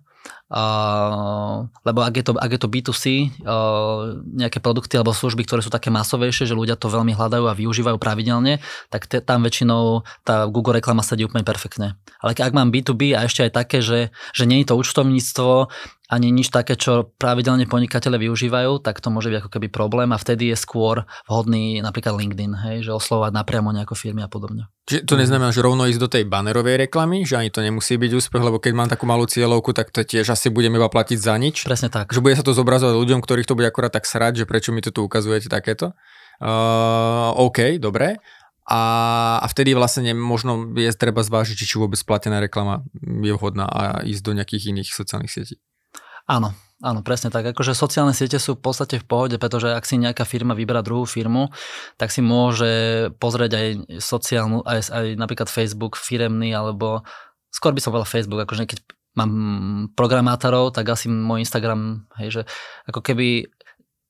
Uh, 0.51 1.71
lebo 1.87 2.03
ak 2.03 2.11
je, 2.11 2.23
to, 2.27 2.35
ak 2.35 2.51
je 2.51 2.59
to 2.59 2.67
B2C, 2.67 3.03
uh, 3.47 4.19
nejaké 4.35 4.59
produkty 4.59 4.99
alebo 4.99 5.15
služby, 5.15 5.47
ktoré 5.47 5.63
sú 5.63 5.71
také 5.71 5.87
masovejšie, 5.87 6.43
že 6.43 6.59
ľudia 6.59 6.75
to 6.75 6.91
veľmi 6.91 7.15
hľadajú 7.15 7.47
a 7.47 7.55
využívajú 7.55 7.95
pravidelne, 7.95 8.59
tak 8.91 9.07
te, 9.07 9.23
tam 9.23 9.47
väčšinou 9.47 10.03
tá 10.27 10.51
Google 10.51 10.83
reklama 10.83 11.07
sedí 11.07 11.23
úplne 11.23 11.47
perfektne. 11.47 11.95
Ale 12.19 12.35
ak 12.35 12.51
mám 12.51 12.67
B2B 12.67 13.15
a 13.15 13.23
ešte 13.31 13.47
aj 13.47 13.51
také, 13.63 13.79
že, 13.79 14.11
že 14.35 14.43
nie 14.43 14.59
je 14.59 14.67
to 14.67 14.75
účtovníctvo, 14.75 15.71
ani 16.11 16.27
nič 16.27 16.51
také, 16.51 16.75
čo 16.75 17.15
pravidelne 17.15 17.63
podnikateľe 17.71 18.19
využívajú, 18.19 18.83
tak 18.83 18.99
to 18.99 19.07
môže 19.07 19.31
byť 19.31 19.37
ako 19.39 19.49
keby 19.55 19.67
problém 19.71 20.11
a 20.11 20.19
vtedy 20.19 20.51
je 20.51 20.59
skôr 20.59 21.07
vhodný 21.31 21.79
napríklad 21.79 22.19
LinkedIn, 22.19 22.51
hej, 22.67 22.77
že 22.83 22.91
oslovať 22.91 23.31
napriamo 23.31 23.71
nejaké 23.71 23.95
firmy 23.95 24.19
a 24.19 24.27
podobne. 24.27 24.67
Čiže 24.91 25.07
to 25.07 25.15
neznamená, 25.15 25.55
že 25.55 25.63
rovno 25.63 25.87
ísť 25.87 26.01
do 26.03 26.11
tej 26.11 26.27
banerovej 26.27 26.83
reklamy, 26.83 27.23
že 27.23 27.39
ani 27.39 27.47
to 27.47 27.63
nemusí 27.63 27.95
byť 27.95 28.11
úspech, 28.11 28.43
lebo 28.43 28.59
keď 28.59 28.71
mám 28.75 28.91
takú 28.91 29.07
malú 29.07 29.23
cieľovku, 29.23 29.71
tak 29.71 29.95
to 29.95 30.03
tiež 30.03 30.35
asi 30.35 30.51
budeme 30.51 30.75
iba 30.75 30.91
platiť 30.91 31.15
za 31.15 31.39
nič. 31.39 31.63
Presne 31.63 31.87
tak. 31.87 32.11
Že 32.11 32.19
bude 32.19 32.35
sa 32.35 32.43
to 32.43 32.51
zobrazovať 32.51 32.99
ľuďom, 32.99 33.23
ktorých 33.23 33.47
to 33.47 33.55
bude 33.55 33.71
akorát 33.71 33.95
tak 33.95 34.03
srať, 34.03 34.43
že 34.43 34.45
prečo 34.45 34.75
mi 34.75 34.83
to 34.83 34.91
tu 34.91 35.07
ukazujete 35.07 35.47
takéto. 35.47 35.95
Uh, 36.43 37.31
OK, 37.39 37.79
dobre. 37.79 38.19
A, 38.67 38.81
a 39.39 39.45
vtedy 39.47 39.71
vlastne 39.75 40.11
možno 40.11 40.75
je 40.75 40.91
treba 40.91 41.23
zvážiť, 41.23 41.55
či 41.55 41.75
vôbec 41.79 41.99
platená 42.03 42.43
reklama 42.43 42.83
je 42.99 43.31
vhodná 43.31 43.65
a 43.67 44.03
ísť 44.03 44.21
do 44.27 44.31
nejakých 44.35 44.75
iných 44.75 44.91
sociálnych 44.91 45.31
sietí. 45.31 45.55
Áno, 46.27 46.53
Áno, 46.81 47.05
presne 47.05 47.29
tak. 47.29 47.45
Akože 47.53 47.77
sociálne 47.77 48.09
siete 48.09 48.41
sú 48.41 48.57
v 48.57 48.65
podstate 48.65 48.97
v 48.97 49.05
pohode, 49.05 49.37
pretože 49.37 49.69
ak 49.69 49.85
si 49.85 50.01
nejaká 50.01 50.25
firma 50.25 50.57
vyberá 50.57 50.81
druhú 50.81 51.05
firmu, 51.05 51.53
tak 51.93 52.09
si 52.09 52.25
môže 52.25 53.13
pozrieť 53.21 53.51
aj 53.53 53.67
sociálnu, 54.01 54.65
aj, 54.65 54.89
aj 54.89 55.05
napríklad 55.13 55.45
Facebook 55.45 55.93
firemný, 55.93 56.57
alebo 56.57 57.05
skôr 57.53 57.77
by 57.77 57.85
som 57.85 57.93
povedal 57.93 58.09
Facebook, 58.09 58.41
akože 58.49 58.65
keď 58.65 58.79
mám 59.13 59.31
programátorov, 59.93 60.73
tak 60.73 60.89
asi 60.89 61.05
môj 61.05 61.45
Instagram, 61.45 62.09
hej, 62.17 62.41
že 62.41 62.41
ako 62.89 63.05
keby 63.05 63.45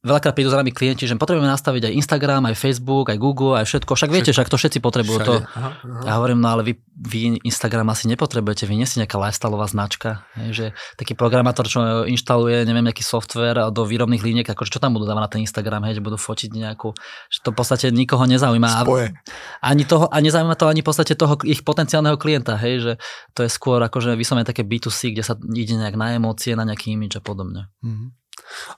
veľakrát 0.01 0.33
prídu 0.33 0.49
za 0.49 0.57
nami 0.57 0.73
klienti, 0.73 1.05
že 1.05 1.13
potrebujeme 1.13 1.45
nastaviť 1.45 1.89
aj 1.89 1.93
Instagram, 1.93 2.49
aj 2.49 2.57
Facebook, 2.57 3.13
aj 3.13 3.21
Google, 3.21 3.53
aj 3.53 3.69
všetko. 3.69 3.93
Však 3.93 4.09
viete, 4.09 4.33
však 4.33 4.49
to 4.49 4.57
všetci 4.57 4.81
potrebujú. 4.81 5.17
To. 5.21 5.33
Aha, 5.45 5.71
aha. 5.77 6.01
Ja 6.09 6.13
hovorím, 6.17 6.41
no 6.41 6.49
ale 6.49 6.65
vy, 6.65 6.73
vy 6.97 7.37
Instagram 7.45 7.93
asi 7.93 8.09
nepotrebujete, 8.09 8.65
vy 8.65 8.81
nie 8.81 8.89
ste 8.89 9.05
nejaká 9.05 9.21
lifestyleová 9.21 9.69
značka. 9.69 10.25
Je, 10.33 10.49
že 10.49 10.65
taký 10.97 11.13
programátor, 11.13 11.69
čo 11.69 12.09
inštaluje, 12.09 12.65
neviem, 12.65 12.89
nejaký 12.89 13.05
software 13.05 13.69
do 13.69 13.85
výrobných 13.85 14.25
líniek, 14.25 14.47
ako 14.49 14.65
čo 14.65 14.81
tam 14.81 14.97
budú 14.97 15.05
dávať 15.05 15.21
na 15.21 15.29
ten 15.29 15.41
Instagram, 15.45 15.85
hej, 15.85 16.01
že 16.01 16.05
budú 16.05 16.17
fotiť 16.17 16.49
nejakú, 16.49 16.97
že 17.29 17.39
to 17.45 17.53
v 17.53 17.57
podstate 17.61 17.93
nikoho 17.93 18.25
nezaujíma. 18.25 18.81
Spoje. 18.81 19.13
Ani 19.61 19.85
toho, 19.85 20.09
a 20.09 20.17
nezaujíma 20.17 20.57
to 20.57 20.65
ani 20.65 20.81
v 20.81 20.87
podstate 20.89 21.13
toho 21.13 21.37
ich 21.45 21.61
potenciálneho 21.61 22.17
klienta, 22.17 22.57
hej, 22.57 22.81
že 22.81 22.93
to 23.37 23.45
je 23.45 23.49
skôr 23.53 23.77
akože 23.77 24.17
vyslovene 24.17 24.49
také 24.49 24.65
B2C, 24.65 25.13
kde 25.13 25.21
sa 25.21 25.37
ide 25.37 25.77
nejak 25.77 25.93
na 25.93 26.17
emócie, 26.17 26.57
na 26.57 26.65
nejaký 26.65 26.97
imidž 26.97 27.21
a 27.21 27.23
podobne. 27.23 27.69
Mm-hmm. 27.85 28.20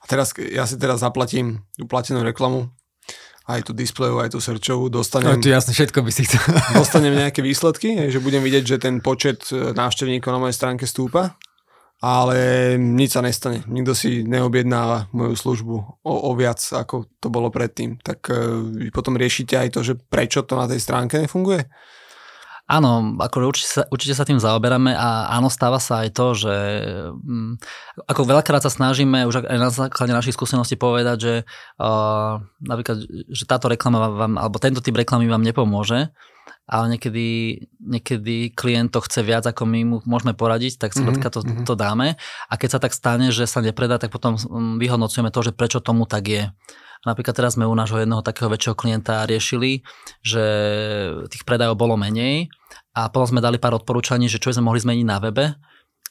A 0.00 0.04
teraz, 0.06 0.32
ja 0.36 0.64
si 0.68 0.76
teraz 0.76 1.00
zaplatím 1.00 1.64
tú 1.74 1.88
platenú 1.88 2.22
reklamu, 2.22 2.70
aj 3.44 3.68
tú 3.68 3.72
displejovú, 3.76 4.24
aj 4.24 4.32
tú 4.32 4.40
searchovú, 4.40 4.88
dostanem... 4.88 5.36
No, 5.36 5.42
tu 5.42 5.52
jasne, 5.52 5.76
všetko 5.76 6.00
by 6.00 6.10
si 6.12 6.24
chcel. 6.24 6.40
dostanem 6.80 7.12
nejaké 7.12 7.44
výsledky, 7.44 8.08
že 8.08 8.24
budem 8.24 8.40
vidieť, 8.40 8.64
že 8.64 8.76
ten 8.80 9.04
počet 9.04 9.44
e, 9.52 9.76
návštevníkov 9.76 10.32
na 10.32 10.40
mojej 10.40 10.56
stránke 10.56 10.88
stúpa, 10.88 11.36
ale 12.00 12.36
nič 12.80 13.16
sa 13.16 13.24
nestane. 13.24 13.64
Nikto 13.68 13.92
si 13.92 14.24
neobjednáva 14.24 15.12
moju 15.12 15.36
službu 15.36 15.76
o, 16.04 16.14
o 16.28 16.30
viac, 16.36 16.60
ako 16.60 17.08
to 17.20 17.28
bolo 17.32 17.48
predtým. 17.48 17.96
Tak 17.96 18.28
uh, 18.28 18.60
vy 18.60 18.92
potom 18.92 19.16
riešite 19.16 19.56
aj 19.56 19.68
to, 19.72 19.80
že 19.80 19.96
prečo 19.96 20.44
to 20.44 20.52
na 20.52 20.68
tej 20.68 20.84
stránke 20.84 21.16
nefunguje? 21.16 21.64
Áno, 22.64 23.20
ako 23.20 23.44
určite 23.44 23.68
sa, 23.68 23.82
určite 23.92 24.16
sa 24.16 24.24
tým 24.24 24.40
zaoberáme 24.40 24.96
a 24.96 25.28
áno, 25.36 25.52
stáva 25.52 25.76
sa 25.76 26.00
aj 26.00 26.16
to, 26.16 26.32
že 26.32 26.54
mm, 27.12 27.60
ako 28.08 28.24
veľakrát 28.24 28.64
sa 28.64 28.72
snažíme 28.72 29.28
už 29.28 29.44
aj 29.44 29.58
na 29.60 29.68
základe 29.68 30.16
našich 30.16 30.32
skúseností 30.32 30.80
povedať, 30.80 31.16
že 31.20 31.34
uh, 31.76 32.40
napríklad, 32.64 33.04
že 33.28 33.44
táto 33.44 33.68
reklama 33.68 34.08
vám, 34.08 34.40
alebo 34.40 34.56
tento 34.56 34.80
typ 34.80 34.96
reklamy 34.96 35.28
vám 35.28 35.44
nepomôže, 35.44 36.08
ale 36.64 36.96
niekedy, 36.96 37.60
niekedy 37.76 38.56
klient 38.56 38.88
to 38.92 39.04
chce 39.04 39.20
viac, 39.20 39.44
ako 39.44 39.68
my 39.68 39.80
mu 39.84 39.96
môžeme 40.08 40.32
poradiť, 40.32 40.80
tak 40.80 40.96
skrátka 40.96 41.28
to, 41.28 41.44
Mhm, 41.44 41.60
mhm. 41.60 41.64
to 41.68 41.74
dáme. 41.76 42.16
A 42.48 42.54
keď 42.56 42.68
sa 42.76 42.80
tak 42.80 42.96
stane, 42.96 43.28
že 43.28 43.44
sa 43.44 43.60
nepredá, 43.60 44.00
tak 44.00 44.08
potom 44.08 44.40
mm, 44.40 44.80
vyhodnocujeme 44.80 45.28
to, 45.28 45.40
že 45.44 45.52
prečo 45.52 45.84
tomu 45.84 46.08
tak 46.08 46.24
je. 46.24 46.44
Napríklad 47.04 47.36
teraz 47.36 47.60
sme 47.60 47.68
u 47.68 47.76
nášho 47.76 48.00
jedného 48.00 48.24
takého 48.24 48.48
väčšieho 48.48 48.72
klienta 48.72 49.28
riešili, 49.28 49.84
že 50.24 50.44
tých 51.28 51.44
predajov 51.44 51.76
bolo 51.76 52.00
menej 52.00 52.48
a 52.96 53.12
potom 53.12 53.28
sme 53.36 53.44
dali 53.44 53.60
pár 53.60 53.76
odporúčaní, 53.76 54.24
že 54.32 54.40
čo 54.40 54.48
sme 54.56 54.72
mohli 54.72 54.80
zmeniť 54.80 55.04
na 55.04 55.20
webe, 55.20 55.52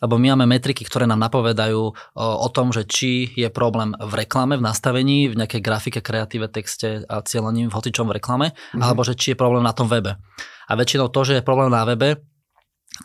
lebo 0.04 0.20
my 0.20 0.36
máme 0.36 0.60
metriky, 0.60 0.84
ktoré 0.84 1.08
nám 1.08 1.24
napovedajú 1.24 1.80
o, 1.80 1.92
o 2.20 2.48
tom, 2.52 2.76
že 2.76 2.84
či 2.84 3.32
je 3.32 3.48
problém 3.48 3.96
v 3.96 4.13
reklame, 4.20 4.60
v 4.60 4.66
nastavení, 4.68 5.32
v 5.32 5.39
nejakej 5.39 5.63
grafike, 5.63 6.00
kreatíve, 6.04 6.52
texte 6.52 7.08
a 7.08 7.24
cieľením 7.24 7.72
v 7.72 7.76
hocičom 7.80 8.12
v 8.12 8.20
reklame, 8.20 8.52
Mhm. 8.76 8.84
alebo 8.84 9.08
že 9.08 9.16
či 9.16 9.32
je 9.32 9.39
problém 9.39 9.63
na 9.63 9.72
tom 9.72 9.88
webe. 9.88 10.20
A 10.68 10.72
väčšinou 10.76 11.08
to, 11.08 11.24
že 11.24 11.39
je 11.39 11.48
problém 11.48 11.72
na 11.72 11.88
webe, 11.88 12.20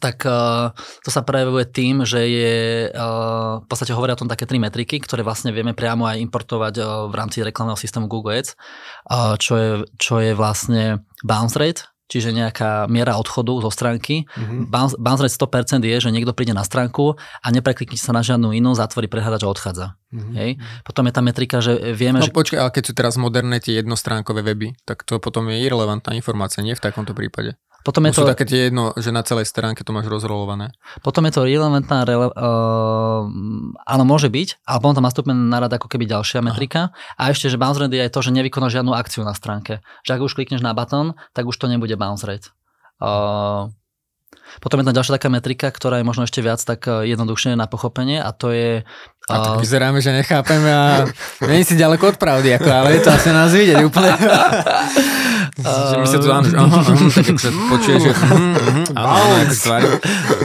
tak 0.05 0.21
uh, 0.29 0.69
to 1.01 1.09
sa 1.09 1.25
prejavuje 1.25 1.65
tým, 1.65 2.05
že 2.05 2.21
je, 2.29 2.57
uh, 2.93 3.65
v 3.65 3.67
podstate 3.73 3.97
hovoria 3.97 4.13
o 4.13 4.21
tom 4.21 4.29
také 4.29 4.45
tri 4.45 4.61
metriky, 4.61 5.01
ktoré 5.01 5.25
vlastne 5.25 5.49
vieme 5.49 5.73
priamo 5.73 6.05
aj 6.05 6.21
importovať 6.29 6.75
uh, 6.77 6.85
v 7.09 7.15
rámci 7.17 7.41
reklamného 7.41 7.81
systému 7.81 8.05
Google 8.05 8.37
Ads, 8.37 8.53
čo, 9.41 9.53
je, 9.57 9.71
čo 9.97 10.21
je 10.21 10.37
vlastne 10.37 11.09
bounce 11.25 11.57
rate, 11.57 11.89
čiže 12.09 12.33
nejaká 12.33 12.88
miera 12.88 13.21
odchodu 13.21 13.61
zo 13.62 13.71
stránky. 13.71 14.25
Mhm. 14.35 14.73
Bounce, 14.73 14.97
bounce 14.97 15.23
rate 15.29 15.37
100% 15.37 15.85
je, 15.85 15.97
že 16.01 16.11
niekto 16.11 16.33
príde 16.33 16.57
na 16.57 16.64
stránku 16.64 17.14
a 17.16 17.47
nepreklikne 17.53 18.01
sa 18.01 18.16
na 18.16 18.25
žiadnu 18.25 18.51
inú, 18.57 18.73
zatvorí 18.73 19.07
prehľadač 19.07 19.44
a 19.44 19.49
odchádza. 19.53 19.87
Mhm. 20.11 20.33
Hej. 20.35 20.51
Potom 20.88 21.05
je 21.05 21.12
tá 21.12 21.21
metrika, 21.21 21.61
že 21.61 21.77
vieme, 21.92 22.25
No 22.25 22.27
že... 22.27 22.33
počkaj, 22.33 22.59
ale 22.59 22.73
keď 22.73 22.83
sú 22.88 22.92
teraz 22.97 23.14
moderné 23.21 23.61
tie 23.61 23.77
jednostránkové 23.79 24.40
weby, 24.40 24.73
tak 24.88 25.05
to 25.05 25.21
potom 25.21 25.53
je 25.53 25.61
irrelevantná 25.61 26.16
informácia, 26.16 26.64
nie 26.64 26.73
v 26.73 26.83
takomto 26.83 27.12
prípade. 27.12 27.61
Potom 27.88 28.05
je 28.05 28.12
Sú 28.12 28.29
to, 28.29 28.37
také 28.37 28.44
tie 28.44 28.68
jedno, 28.68 28.92
že 29.01 29.09
na 29.09 29.24
celej 29.24 29.48
stránke 29.48 29.81
to 29.81 29.96
máš 29.96 30.12
rozrolované. 30.12 30.77
Potom 31.01 31.24
je 31.24 31.33
to 31.33 31.48
relevantná, 31.48 32.05
rele, 32.05 32.29
uh, 32.29 33.24
áno, 33.88 34.05
môže 34.05 34.29
byť, 34.29 34.61
ale 34.68 34.79
potom 34.85 35.01
tam 35.01 35.09
nastúpime 35.09 35.33
na 35.33 35.57
rad 35.57 35.72
ako 35.72 35.88
keby 35.88 36.05
ďalšia 36.05 36.44
metrika. 36.44 36.92
A 37.16 37.33
ešte, 37.33 37.48
že 37.48 37.57
bounce 37.57 37.81
rate 37.81 37.96
je 37.96 38.05
aj 38.05 38.12
to, 38.12 38.20
že 38.20 38.37
nevykonáš 38.37 38.77
žiadnu 38.77 38.92
akciu 38.92 39.24
na 39.24 39.33
stránke. 39.33 39.81
Že 40.05 40.20
ak 40.20 40.20
už 40.20 40.37
klikneš 40.37 40.61
na 40.61 40.77
button, 40.77 41.16
tak 41.33 41.48
už 41.48 41.57
to 41.57 41.64
nebude 41.64 41.96
bounce 41.96 42.29
rate. 42.29 42.53
Uh, 43.01 43.72
potom 44.59 44.81
je 44.81 44.87
tam 44.87 44.95
ďalšia 44.95 45.17
taká 45.17 45.29
metrika, 45.29 45.69
ktorá 45.69 46.01
je 46.01 46.07
možno 46.07 46.25
ešte 46.25 46.41
viac 46.41 46.59
tak 46.59 46.81
uh, 46.85 47.03
jednoduchšie 47.03 47.53
na 47.53 47.65
pochopenie 47.65 48.19
a 48.19 48.31
to 48.31 48.51
je... 48.51 48.83
A 49.29 49.35
tak 49.39 49.53
Uh, 49.55 49.61
vyzeráme, 49.61 50.01
že 50.01 50.09
nechápeme 50.09 50.71
a 50.73 51.05
nie 51.45 51.61
si 51.61 51.77
ďaleko 51.77 52.01
od 52.07 52.17
pravdy, 52.17 52.49
ako, 52.57 52.65
ale 52.67 52.97
je 52.97 53.01
to 53.03 53.11
asi 53.13 53.29
nás 53.29 53.53
vidieť 53.53 53.85
úplne. 53.85 54.09
že 55.59 55.97
my 55.97 56.07
sa 56.07 56.17
tu 56.17 56.29
áno, 56.31 56.47
že 56.47 56.57
aha, 56.57 56.65
aha, 56.81 57.09
tak 57.11 57.27
akože 57.29 57.51
počuješ, 57.69 58.01
že 58.01 58.13
mhm, 58.15 58.53
mhm, 58.57 58.85
áno, 58.95 59.13
áno. 59.69 59.89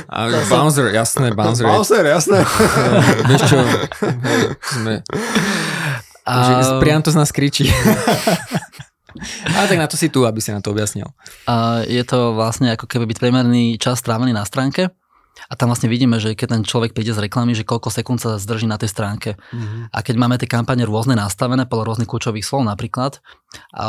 A 0.10 0.20
bouncer, 0.46 0.92
jasné, 0.92 1.32
bouncer. 1.32 1.64
je- 1.64 1.72
Bowser, 1.72 2.04
jasné. 2.04 2.44
Vieš 3.30 3.42
čo, 3.48 3.58
sme, 4.76 5.00
že 6.26 6.52
priam 6.80 7.00
to 7.00 7.08
z 7.08 7.18
nás 7.18 7.32
kričí. 7.32 7.72
Ale 9.58 9.66
tak 9.70 9.80
na 9.80 9.88
to 9.88 9.96
si 9.96 10.10
tu, 10.10 10.26
aby 10.26 10.40
si 10.42 10.54
na 10.54 10.60
to 10.60 10.72
objasnil. 10.74 11.12
A 11.48 11.86
je 11.86 12.04
to 12.04 12.34
vlastne 12.34 12.74
ako 12.74 12.86
keby 12.90 13.10
byť 13.10 13.18
priemerný 13.20 13.78
čas 13.78 14.02
strávený 14.02 14.34
na 14.34 14.44
stránke 14.44 14.92
a 15.50 15.58
tam 15.58 15.74
vlastne 15.74 15.90
vidíme, 15.90 16.22
že 16.22 16.38
keď 16.38 16.48
ten 16.58 16.64
človek 16.64 16.94
príde 16.94 17.10
z 17.10 17.26
reklamy, 17.26 17.58
že 17.58 17.66
koľko 17.66 17.90
sekúnd 17.90 18.22
sa 18.22 18.38
zdrží 18.38 18.70
na 18.70 18.78
tej 18.78 18.94
stránke. 18.94 19.36
Mhm. 19.50 19.90
A 19.90 19.98
keď 20.06 20.16
máme 20.22 20.38
tie 20.38 20.46
kampane 20.46 20.86
rôzne 20.86 21.18
nastavené 21.18 21.66
podľa 21.66 21.94
rôznych 21.94 22.10
kľúčových 22.10 22.46
slov 22.46 22.70
napríklad, 22.70 23.18
a, 23.74 23.88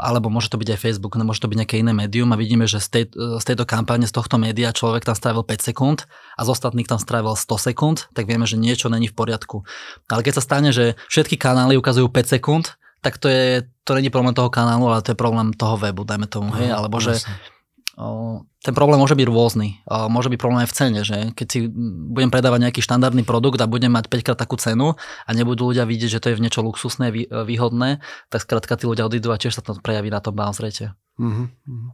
alebo 0.00 0.32
môže 0.32 0.48
to 0.48 0.56
byť 0.56 0.76
aj 0.76 0.80
Facebook, 0.80 1.16
no 1.20 1.24
môže 1.24 1.40
to 1.44 1.48
byť 1.48 1.58
nejaké 1.60 1.76
iné 1.80 1.92
médium 1.92 2.32
a 2.32 2.40
vidíme, 2.40 2.64
že 2.64 2.80
z, 2.80 2.88
tej, 2.88 3.04
z 3.16 3.44
tejto 3.44 3.68
kampane, 3.68 4.08
z 4.08 4.12
tohto 4.12 4.40
média 4.40 4.72
človek 4.72 5.04
tam 5.04 5.16
strávil 5.16 5.44
5 5.44 5.68
sekúnd 5.72 5.98
a 6.36 6.40
z 6.44 6.48
ostatných 6.48 6.88
tam 6.88 7.00
strávil 7.00 7.36
100 7.36 7.66
sekúnd, 7.72 7.98
tak 8.16 8.24
vieme, 8.24 8.48
že 8.48 8.56
niečo 8.56 8.88
není 8.88 9.08
v 9.08 9.16
poriadku. 9.16 9.64
Ale 10.08 10.24
keď 10.24 10.40
sa 10.40 10.42
stane, 10.44 10.72
že 10.72 10.96
všetky 11.12 11.36
kanály 11.36 11.76
ukazujú 11.76 12.08
5 12.08 12.40
sekúnd, 12.40 12.79
tak 13.00 13.16
to 13.18 13.28
je, 13.28 13.64
to 13.84 13.96
není 13.96 14.12
problém 14.12 14.36
toho 14.36 14.52
kanálu, 14.52 14.88
ale 14.92 15.02
to 15.02 15.12
je 15.12 15.18
problém 15.18 15.52
toho 15.56 15.76
webu, 15.76 16.04
dajme 16.04 16.28
tomu, 16.28 16.52
hej, 16.56 16.72
alebo 16.72 17.00
že. 17.00 17.20
O, 18.00 18.48
ten 18.64 18.72
problém 18.72 18.96
môže 18.96 19.12
byť 19.12 19.28
rôzny. 19.28 19.84
O, 19.84 20.08
môže 20.08 20.32
byť 20.32 20.40
problém 20.40 20.64
aj 20.64 20.72
v 20.72 20.76
cene, 20.76 21.00
že 21.04 21.18
keď 21.36 21.46
si 21.52 21.58
budem 22.12 22.32
predávať 22.32 22.64
nejaký 22.64 22.80
štandardný 22.80 23.28
produkt 23.28 23.60
a 23.60 23.68
budem 23.68 23.92
mať 23.92 24.08
5 24.08 24.24
krát 24.24 24.38
takú 24.40 24.56
cenu 24.56 24.96
a 24.96 25.30
nebudú 25.36 25.68
ľudia 25.68 25.84
vidieť, 25.84 26.16
že 26.16 26.20
to 26.22 26.32
je 26.32 26.36
v 26.40 26.44
niečo 26.48 26.64
luxusné, 26.64 27.12
vý- 27.12 27.28
výhodné, 27.28 28.00
tak 28.32 28.40
skrátka 28.40 28.80
tí 28.80 28.88
ľudia 28.88 29.04
odídu 29.04 29.28
a 29.32 29.40
tiež 29.40 29.58
sa 29.58 29.60
to 29.60 29.76
prejaví 29.84 30.08
na 30.08 30.24
tom 30.24 30.32
bounce 30.32 30.64
rate. 30.64 30.96
Mhm, 31.20 31.44
mhm. 31.68 31.88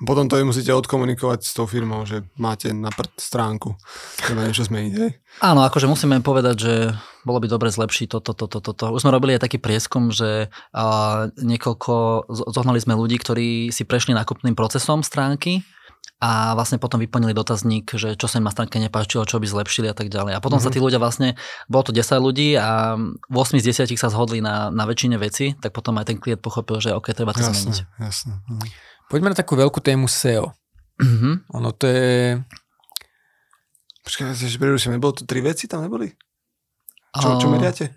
Potom 0.00 0.32
to 0.32 0.40
musíte 0.40 0.72
odkomunikovať 0.72 1.44
s 1.44 1.52
tou 1.52 1.68
firmou, 1.68 2.08
že 2.08 2.24
máte 2.40 2.72
na 2.72 2.88
prd 2.88 3.12
stránku. 3.20 3.76
Treba 4.24 4.48
niečo 4.48 4.64
zmeniť, 4.64 4.92
hej? 4.96 5.10
Áno, 5.44 5.60
akože 5.60 5.84
musíme 5.84 6.24
povedať, 6.24 6.56
že 6.56 6.74
bolo 7.28 7.36
by 7.44 7.52
dobre 7.52 7.68
zlepšiť 7.68 8.08
toto, 8.08 8.32
toto, 8.32 8.64
toto. 8.64 8.96
Už 8.96 9.04
sme 9.04 9.12
robili 9.12 9.36
aj 9.36 9.44
taký 9.44 9.60
prieskum, 9.60 10.08
že 10.08 10.48
a, 10.72 11.28
niekoľko, 11.36 12.26
zohnali 12.32 12.80
sme 12.80 12.96
ľudí, 12.96 13.20
ktorí 13.20 13.68
si 13.68 13.84
prešli 13.84 14.16
nákupným 14.16 14.56
procesom 14.56 15.04
stránky 15.04 15.60
a 16.20 16.52
vlastne 16.52 16.76
potom 16.76 17.00
vyplnili 17.00 17.32
dotazník, 17.32 17.96
že 17.96 18.12
čo 18.16 18.28
sa 18.28 18.40
im 18.40 18.48
na 18.48 18.52
stránke 18.52 18.76
nepáčilo, 18.76 19.24
čo 19.24 19.40
by 19.40 19.48
zlepšili 19.48 19.88
a 19.88 19.96
tak 19.96 20.12
ďalej. 20.12 20.36
A 20.36 20.40
potom 20.40 20.60
mm-hmm. 20.60 20.72
sa 20.72 20.72
tí 20.72 20.80
ľudia 20.80 21.00
vlastne, 21.00 21.36
bolo 21.68 21.88
to 21.88 21.96
10 21.96 22.08
ľudí 22.20 22.56
a 22.56 22.96
8 23.28 23.60
z 23.60 23.88
10 23.88 24.00
sa 24.00 24.12
zhodli 24.12 24.44
na, 24.44 24.68
na 24.68 24.84
väčšine 24.84 25.16
veci, 25.16 25.56
tak 25.56 25.72
potom 25.72 25.96
aj 25.96 26.12
ten 26.12 26.16
klient 26.20 26.44
pochopil, 26.44 26.76
že 26.80 26.92
OK, 26.92 27.12
treba 27.16 27.32
to 27.32 27.40
zmeniť. 27.40 27.76
Jasné, 28.00 28.00
jasné. 28.00 28.32
Poďme 29.10 29.34
na 29.34 29.36
takú 29.36 29.58
veľkú 29.58 29.82
tému 29.82 30.06
SEO. 30.06 30.54
Mhm. 31.02 31.50
Ono 31.58 31.74
to 31.74 31.90
je... 31.90 32.38
Počkaj, 34.06 34.32
si 34.38 34.56
preruším, 34.56 34.96
nebolo 34.96 35.12
to 35.12 35.26
tri 35.26 35.42
veci 35.42 35.66
tam 35.66 35.82
neboli? 35.82 36.08
Čo, 37.10 37.42
čo 37.42 37.46
meriate? 37.50 37.90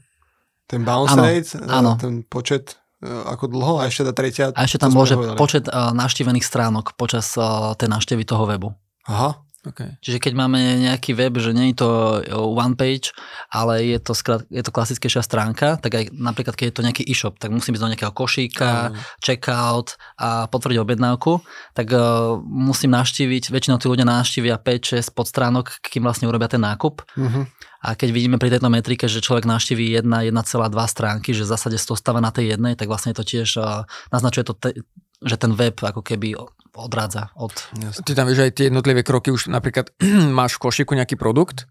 Ten 0.65 0.81
bounce 0.81 1.13
Áno, 1.13 1.23
rate, 1.23 1.53
e, 1.53 1.69
áno. 1.69 1.91
ten 2.01 2.25
počet, 2.25 2.81
e, 2.97 3.07
ako 3.07 3.45
dlho 3.45 3.73
a 3.77 3.85
ešte 3.85 4.09
tá 4.09 4.13
tretia. 4.15 4.49
A 4.57 4.65
ešte 4.65 4.81
tam 4.81 4.89
že 4.89 5.13
nepovedali. 5.13 5.37
počet 5.37 5.65
uh, 5.69 5.93
navštívených 5.93 6.45
stránok 6.47 6.97
počas 6.97 7.37
uh, 7.37 7.77
tej 7.77 7.93
návštevy 7.93 8.25
toho 8.25 8.49
webu. 8.49 8.73
Aha, 9.05 9.37
Okay. 9.63 9.95
Čiže 10.03 10.19
keď 10.19 10.33
máme 10.35 10.59
nejaký 10.59 11.15
web, 11.15 11.39
že 11.39 11.55
nie 11.55 11.71
je 11.71 11.79
to 11.79 11.89
one 12.35 12.75
page, 12.75 13.15
ale 13.47 13.95
je 13.95 13.99
to, 14.03 14.11
skrat, 14.11 14.43
je 14.51 14.59
to 14.59 14.75
klasickejšia 14.75 15.23
stránka, 15.23 15.79
tak 15.79 15.95
aj 15.95 16.03
napríklad 16.11 16.59
keď 16.59 16.65
je 16.67 16.75
to 16.75 16.83
nejaký 16.83 17.03
e-shop, 17.07 17.39
tak 17.39 17.55
musím 17.55 17.79
ísť 17.79 17.83
do 17.87 17.91
nejakého 17.95 18.11
košíka, 18.11 18.91
Áno. 18.91 18.99
checkout 19.23 19.95
a 20.19 20.51
potvrdiť 20.51 20.83
objednávku, 20.83 21.39
tak 21.71 21.95
uh, 21.95 22.35
musím 22.43 22.91
navštíviť, 22.91 23.55
väčšinou 23.55 23.79
tí 23.79 23.87
ľudia 23.87 24.03
navštívia 24.03 24.59
5-6 24.59 25.15
podstránok, 25.15 25.79
kým 25.79 26.03
vlastne 26.03 26.27
urobia 26.27 26.51
ten 26.51 26.59
nákup. 26.59 27.07
mhm. 27.15 27.47
A 27.83 27.99
keď 27.99 28.15
vidíme 28.15 28.39
pri 28.39 28.47
tejto 28.47 28.71
metrike, 28.71 29.11
že 29.11 29.19
človek 29.19 29.43
navštíví 29.43 29.91
1, 29.99 30.07
1,2 30.07 30.31
stránky, 30.87 31.35
že 31.35 31.43
v 31.43 31.51
zásade 31.51 31.75
stáva 31.75 32.23
na 32.23 32.31
tej 32.31 32.55
jednej, 32.55 32.79
tak 32.79 32.87
vlastne 32.87 33.11
to 33.11 33.27
tiež 33.27 33.59
uh, 33.59 33.83
naznačuje 34.07 34.43
to, 34.47 34.55
te, 34.55 34.87
že 35.19 35.35
ten 35.35 35.51
web 35.51 35.75
ako 35.75 35.99
keby 35.99 36.31
odrádza 36.75 37.29
od... 37.37 37.53
Ty 38.03 38.11
tam 38.17 38.25
vieš 38.27 38.49
aj 38.49 38.51
tie 38.57 38.65
jednotlivé 38.67 39.05
kroky, 39.05 39.29
už 39.29 39.49
napríklad 39.49 39.93
máš 40.39 40.57
v 40.57 40.69
košíku 40.69 40.97
nejaký 40.97 41.15
produkt 41.15 41.69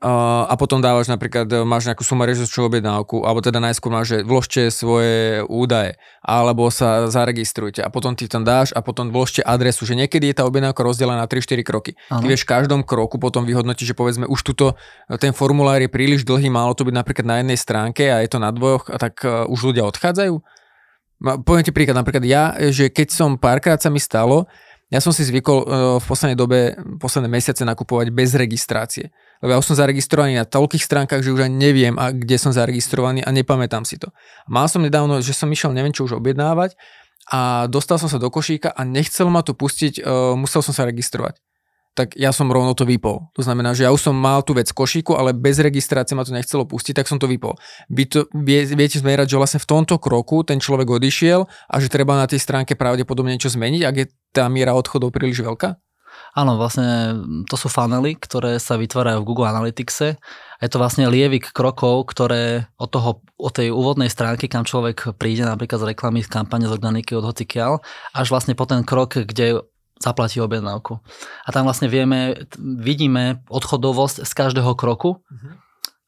a 0.00 0.54
potom 0.56 0.80
dávaš 0.80 1.12
napríklad, 1.12 1.44
máš 1.68 1.84
nejakú 1.84 2.00
sumarizačnú 2.00 2.72
objednávku, 2.72 3.20
alebo 3.26 3.44
teda 3.44 3.60
najskôr 3.60 3.92
máš, 3.92 4.16
že 4.16 4.18
vložte 4.24 4.62
svoje 4.72 5.44
údaje, 5.44 6.00
alebo 6.24 6.72
sa 6.72 7.10
zaregistrujte 7.12 7.84
a 7.84 7.92
potom 7.92 8.16
ty 8.16 8.24
tam 8.24 8.40
dáš 8.40 8.72
a 8.72 8.80
potom 8.80 9.12
vložte 9.12 9.44
adresu, 9.44 9.84
že 9.84 9.98
niekedy 9.98 10.32
je 10.32 10.40
tá 10.40 10.48
objednávka 10.48 10.80
rozdelená 10.80 11.20
na 11.20 11.28
3-4 11.28 11.60
kroky. 11.60 11.92
Ty 12.08 12.16
Áno. 12.16 12.24
vieš 12.24 12.48
v 12.48 12.52
každom 12.54 12.80
kroku 12.80 13.20
potom 13.20 13.44
vyhodnotiť, 13.44 13.92
že 13.92 13.98
povedzme 13.98 14.24
už 14.24 14.40
tuto 14.40 14.72
ten 15.20 15.36
formulár 15.36 15.84
je 15.84 15.92
príliš 15.92 16.24
dlhý, 16.24 16.48
malo 16.48 16.72
to 16.72 16.88
byť 16.88 16.96
napríklad 16.96 17.26
na 17.28 17.36
jednej 17.44 17.58
stránke 17.60 18.08
a 18.08 18.24
je 18.24 18.30
to 18.32 18.40
na 18.40 18.56
dvoch, 18.56 18.88
a 18.88 18.96
tak 18.96 19.20
uh, 19.26 19.44
už 19.52 19.74
ľudia 19.74 19.84
odchádzajú. 19.84 20.59
Poviem 21.20 21.64
ti 21.64 21.72
príklad, 21.72 22.00
napríklad 22.00 22.24
ja, 22.24 22.56
že 22.72 22.88
keď 22.88 23.08
som 23.12 23.36
párkrát 23.36 23.76
sa 23.76 23.92
mi 23.92 24.00
stalo, 24.00 24.48
ja 24.90 24.98
som 24.98 25.14
si 25.14 25.22
zvykol 25.22 25.58
uh, 25.62 25.66
v 26.02 26.04
poslednej 26.04 26.34
dobe, 26.34 26.74
posledné 26.98 27.30
mesiace 27.30 27.62
nakupovať 27.62 28.10
bez 28.10 28.34
registrácie. 28.34 29.14
Lebo 29.38 29.54
ja 29.54 29.60
už 29.62 29.70
som 29.70 29.78
zaregistrovaný 29.78 30.34
na 30.34 30.48
toľkých 30.48 30.82
stránkach, 30.82 31.22
že 31.22 31.30
už 31.30 31.46
ani 31.46 31.54
neviem, 31.54 31.94
a 31.94 32.10
kde 32.10 32.36
som 32.40 32.50
zaregistrovaný 32.50 33.22
a 33.22 33.30
nepamätám 33.30 33.86
si 33.86 34.02
to. 34.02 34.10
Mal 34.50 34.66
som 34.66 34.82
nedávno, 34.82 35.22
že 35.22 35.30
som 35.30 35.46
išiel 35.46 35.70
neviem 35.70 35.94
čo 35.94 36.10
už 36.10 36.18
objednávať 36.18 36.74
a 37.30 37.70
dostal 37.70 38.02
som 38.02 38.10
sa 38.10 38.18
do 38.18 38.26
košíka 38.34 38.74
a 38.74 38.82
nechcel 38.82 39.30
ma 39.30 39.46
to 39.46 39.54
pustiť, 39.54 40.02
uh, 40.02 40.34
musel 40.34 40.58
som 40.58 40.74
sa 40.74 40.82
registrovať 40.88 41.38
tak 41.94 42.14
ja 42.14 42.30
som 42.30 42.48
rovno 42.48 42.72
to 42.72 42.86
vypol. 42.86 43.28
To 43.34 43.42
znamená, 43.42 43.74
že 43.74 43.84
ja 43.84 43.90
už 43.90 44.10
som 44.10 44.14
mal 44.14 44.46
tú 44.46 44.54
vec 44.54 44.70
košíku, 44.70 45.18
ale 45.18 45.34
bez 45.34 45.58
registrácie 45.58 46.14
ma 46.14 46.22
to 46.22 46.30
nechcelo 46.30 46.62
pustiť, 46.64 47.02
tak 47.02 47.10
som 47.10 47.18
to 47.18 47.26
vypol. 47.26 47.58
Vy 47.90 48.04
to, 48.06 48.20
vie, 48.32 48.62
viete 48.72 49.02
zmerať, 49.02 49.34
že 49.34 49.40
vlastne 49.40 49.60
v 49.60 49.68
tomto 49.68 49.98
kroku 49.98 50.46
ten 50.46 50.62
človek 50.62 50.86
odišiel 50.86 51.44
a 51.44 51.74
že 51.82 51.90
treba 51.90 52.14
na 52.14 52.30
tej 52.30 52.38
stránke 52.38 52.78
pravdepodobne 52.78 53.34
niečo 53.34 53.50
zmeniť, 53.50 53.82
ak 53.82 53.96
je 53.98 54.06
tá 54.30 54.46
miera 54.46 54.72
odchodov 54.72 55.10
príliš 55.10 55.42
veľká? 55.42 55.76
Áno, 56.30 56.54
vlastne 56.54 57.18
to 57.50 57.58
sú 57.58 57.66
funnely, 57.66 58.14
ktoré 58.14 58.62
sa 58.62 58.78
vytvárajú 58.78 59.22
v 59.22 59.28
Google 59.34 59.50
Analyticse. 59.50 60.14
Je 60.62 60.68
to 60.70 60.78
vlastne 60.78 61.10
lievik 61.10 61.50
krokov, 61.50 62.06
ktoré 62.12 62.70
od, 62.78 62.90
toho, 62.92 63.10
od 63.34 63.50
tej 63.50 63.74
úvodnej 63.74 64.06
stránky, 64.06 64.46
kam 64.46 64.62
človek 64.62 65.16
príde 65.18 65.42
napríklad 65.42 65.82
z 65.82 65.88
reklamy, 65.90 66.22
z 66.22 66.30
kampane, 66.30 66.70
z 66.70 66.74
organiky, 66.74 67.18
od 67.18 67.26
hocikiaľ, 67.26 67.82
až 68.14 68.26
vlastne 68.30 68.54
po 68.54 68.68
ten 68.68 68.86
krok, 68.86 69.18
kde 69.18 69.64
zaplatí 70.00 70.40
objednávku. 70.40 70.98
A 71.44 71.48
tam 71.52 71.68
vlastne 71.68 71.92
vieme, 71.92 72.48
vidíme 72.58 73.44
odchodovosť 73.52 74.24
z 74.24 74.32
každého 74.32 74.72
kroku. 74.74 75.20
Uh-huh. 75.20 75.52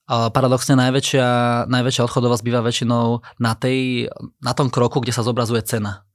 A 0.08 0.32
paradoxne 0.32 0.74
najväčšia, 0.80 1.28
najväčšia 1.68 2.06
odchodovosť 2.08 2.42
býva 2.42 2.64
väčšinou 2.64 3.20
na, 3.38 3.52
tej, 3.54 4.08
na 4.42 4.52
tom 4.56 4.72
kroku, 4.72 5.04
kde 5.04 5.14
sa 5.14 5.22
zobrazuje 5.22 5.62
cena 5.62 6.08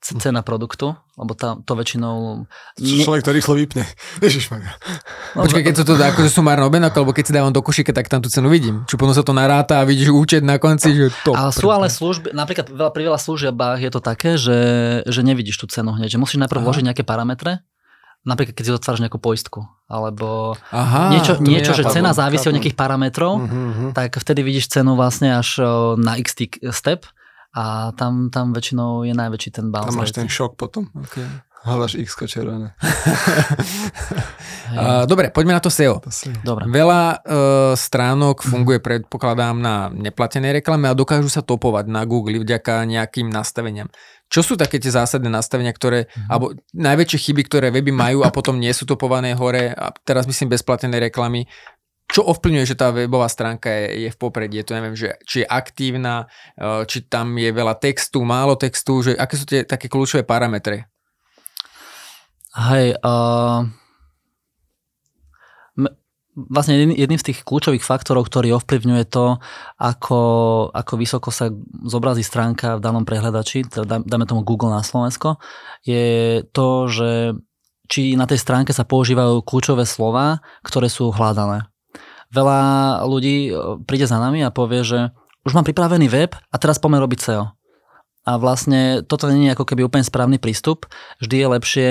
cena 0.00 0.40
produktu, 0.40 0.96
lebo 1.20 1.36
tam 1.36 1.60
to 1.60 1.76
väčšinou... 1.76 2.48
Nie... 2.80 3.04
Človek 3.04 3.20
to 3.20 3.36
rýchlo 3.36 3.54
vypne. 3.54 3.84
No, 5.30 5.46
Počkaj, 5.46 5.62
keď 5.62 5.74
sú 5.76 5.84
to 5.86 5.94
akože 5.94 6.26
sumárne 6.32 6.66
objednávky, 6.66 6.96
alebo 6.98 7.14
keď 7.14 7.24
si 7.30 7.32
dávam 7.36 7.54
do 7.54 7.62
košíka, 7.62 7.94
tak 7.94 8.10
tam 8.10 8.18
tú 8.18 8.26
cenu 8.26 8.50
vidím. 8.50 8.82
Čo 8.90 8.98
potom 8.98 9.14
sa 9.14 9.22
to 9.22 9.30
naráta 9.30 9.78
a 9.78 9.86
vidíš 9.86 10.10
účet 10.10 10.42
na 10.42 10.58
konci, 10.58 10.90
že 10.90 11.06
to... 11.22 11.36
Ale 11.38 11.54
sú 11.54 11.70
ale 11.70 11.86
služby, 11.86 12.34
napríklad 12.34 12.66
veľa, 12.66 12.90
pri 12.90 13.02
veľa 13.06 13.20
služiebách 13.20 13.78
je 13.78 13.90
to 13.94 14.00
také, 14.02 14.34
že, 14.34 14.58
že 15.06 15.20
nevidíš 15.22 15.62
tú 15.62 15.70
cenu 15.70 15.94
hneď, 15.94 16.18
že 16.18 16.18
musíš 16.18 16.42
najprv 16.42 16.66
vložiť 16.66 16.84
nejaké 16.90 17.04
parametre, 17.06 17.62
napríklad 18.26 18.58
keď 18.58 18.64
si 18.66 18.72
otváraš 18.74 19.02
nejakú 19.06 19.22
poistku, 19.22 19.70
alebo 19.86 20.58
Aha, 20.74 21.14
niečo, 21.14 21.38
niečo 21.38 21.72
že 21.72 21.86
cena 21.88 22.10
závisí 22.10 22.50
od 22.50 22.56
nejakých 22.58 22.76
parametrov, 22.76 23.40
uh-huh. 23.40 23.90
tak 23.94 24.18
vtedy 24.18 24.42
vidíš 24.42 24.72
cenu 24.72 24.98
vlastne 24.98 25.38
až 25.38 25.62
na 25.96 26.18
x 26.18 26.34
step 26.74 27.06
a 27.50 27.90
tam, 27.98 28.30
tam 28.30 28.54
väčšinou 28.54 29.02
je 29.02 29.14
najväčší 29.14 29.50
ten 29.50 29.74
bounce 29.74 29.90
Tam 29.90 29.98
máš 29.98 30.14
ten 30.14 30.30
šok 30.30 30.54
potom. 30.54 30.86
Okay. 30.94 31.26
Hľadaš 31.60 32.00
x 32.00 32.16
červené. 32.24 32.72
uh, 34.72 35.04
dobre, 35.04 35.28
poďme 35.28 35.52
na 35.52 35.60
to 35.60 35.68
SEO. 35.68 36.00
Dobre. 36.40 36.64
Veľa 36.64 37.20
uh, 37.20 37.76
stránok 37.76 38.40
funguje, 38.40 38.80
predpokladám, 38.80 39.60
na 39.60 39.92
neplatenej 39.92 40.64
reklame 40.64 40.88
a 40.88 40.96
dokážu 40.96 41.28
sa 41.28 41.44
topovať 41.44 41.84
na 41.92 42.08
Google 42.08 42.40
vďaka 42.40 42.88
nejakým 42.88 43.28
nastaveniam. 43.28 43.92
Čo 44.32 44.40
sú 44.40 44.54
také 44.56 44.80
tie 44.80 44.88
zásadné 44.88 45.28
nastavenia, 45.28 45.76
ktoré, 45.76 46.08
mm-hmm. 46.08 46.30
alebo 46.32 46.56
najväčšie 46.72 47.18
chyby, 47.28 47.42
ktoré 47.44 47.68
weby 47.68 47.92
majú 47.92 48.24
a 48.24 48.32
potom 48.32 48.56
nie 48.56 48.72
sú 48.72 48.88
topované 48.88 49.36
hore, 49.36 49.76
a 49.76 49.92
teraz 50.00 50.24
myslím 50.24 50.56
bezplatenej 50.56 51.12
reklamy, 51.12 51.44
čo 52.10 52.26
ovplyvňuje, 52.26 52.66
že 52.66 52.78
tá 52.78 52.90
webová 52.90 53.30
stránka 53.30 53.70
je, 53.70 54.06
je 54.06 54.10
v 54.10 54.18
popredí? 54.18 54.58
To 54.66 54.74
neviem, 54.74 54.98
že, 54.98 55.14
či 55.22 55.42
je 55.42 55.46
aktívna, 55.46 56.26
e, 56.58 56.82
či 56.90 57.06
tam 57.06 57.38
je 57.38 57.50
veľa 57.54 57.78
textu, 57.78 58.26
málo 58.26 58.58
textu, 58.58 59.06
že 59.06 59.14
aké 59.14 59.34
sú 59.38 59.46
tie 59.46 59.62
také 59.62 59.86
kľúčové 59.86 60.26
parametre? 60.26 60.90
Hej, 62.50 62.98
uh, 63.06 63.62
vlastne 66.34 66.82
jedným 66.82 67.22
z 67.22 67.30
tých 67.30 67.46
kľúčových 67.46 67.86
faktorov, 67.86 68.26
ktorý 68.26 68.58
ovplyvňuje 68.58 69.06
to, 69.06 69.38
ako, 69.78 70.20
ako 70.74 70.92
vysoko 70.98 71.30
sa 71.30 71.54
zobrazí 71.86 72.26
stránka 72.26 72.74
v 72.74 72.82
danom 72.82 73.06
prehľadači, 73.06 73.70
teda 73.70 74.02
dáme 74.02 74.26
tomu 74.26 74.42
Google 74.42 74.74
na 74.74 74.82
Slovensko, 74.82 75.38
je 75.86 76.42
to, 76.50 76.90
že 76.90 77.38
či 77.86 78.18
na 78.18 78.26
tej 78.26 78.42
stránke 78.42 78.74
sa 78.74 78.82
používajú 78.82 79.46
kľúčové 79.46 79.86
slova, 79.86 80.42
ktoré 80.66 80.90
sú 80.90 81.14
hľadané 81.14 81.70
veľa 82.30 82.60
ľudí 83.06 83.50
e, 83.50 83.52
príde 83.84 84.06
za 84.06 84.18
nami 84.18 84.42
a 84.46 84.54
povie, 84.54 84.82
že 84.86 85.14
už 85.46 85.56
mám 85.56 85.66
pripravený 85.66 86.06
web 86.10 86.32
a 86.34 86.56
teraz 86.56 86.78
poďme 86.78 87.02
robiť 87.02 87.18
SEO. 87.20 87.44
A 88.28 88.32
vlastne 88.36 89.00
toto 89.02 89.26
nie 89.32 89.48
je 89.48 89.56
ako 89.56 89.64
keby 89.64 89.88
úplne 89.88 90.04
správny 90.04 90.36
prístup. 90.36 90.84
Vždy 91.24 91.36
je 91.40 91.48
lepšie 91.48 91.86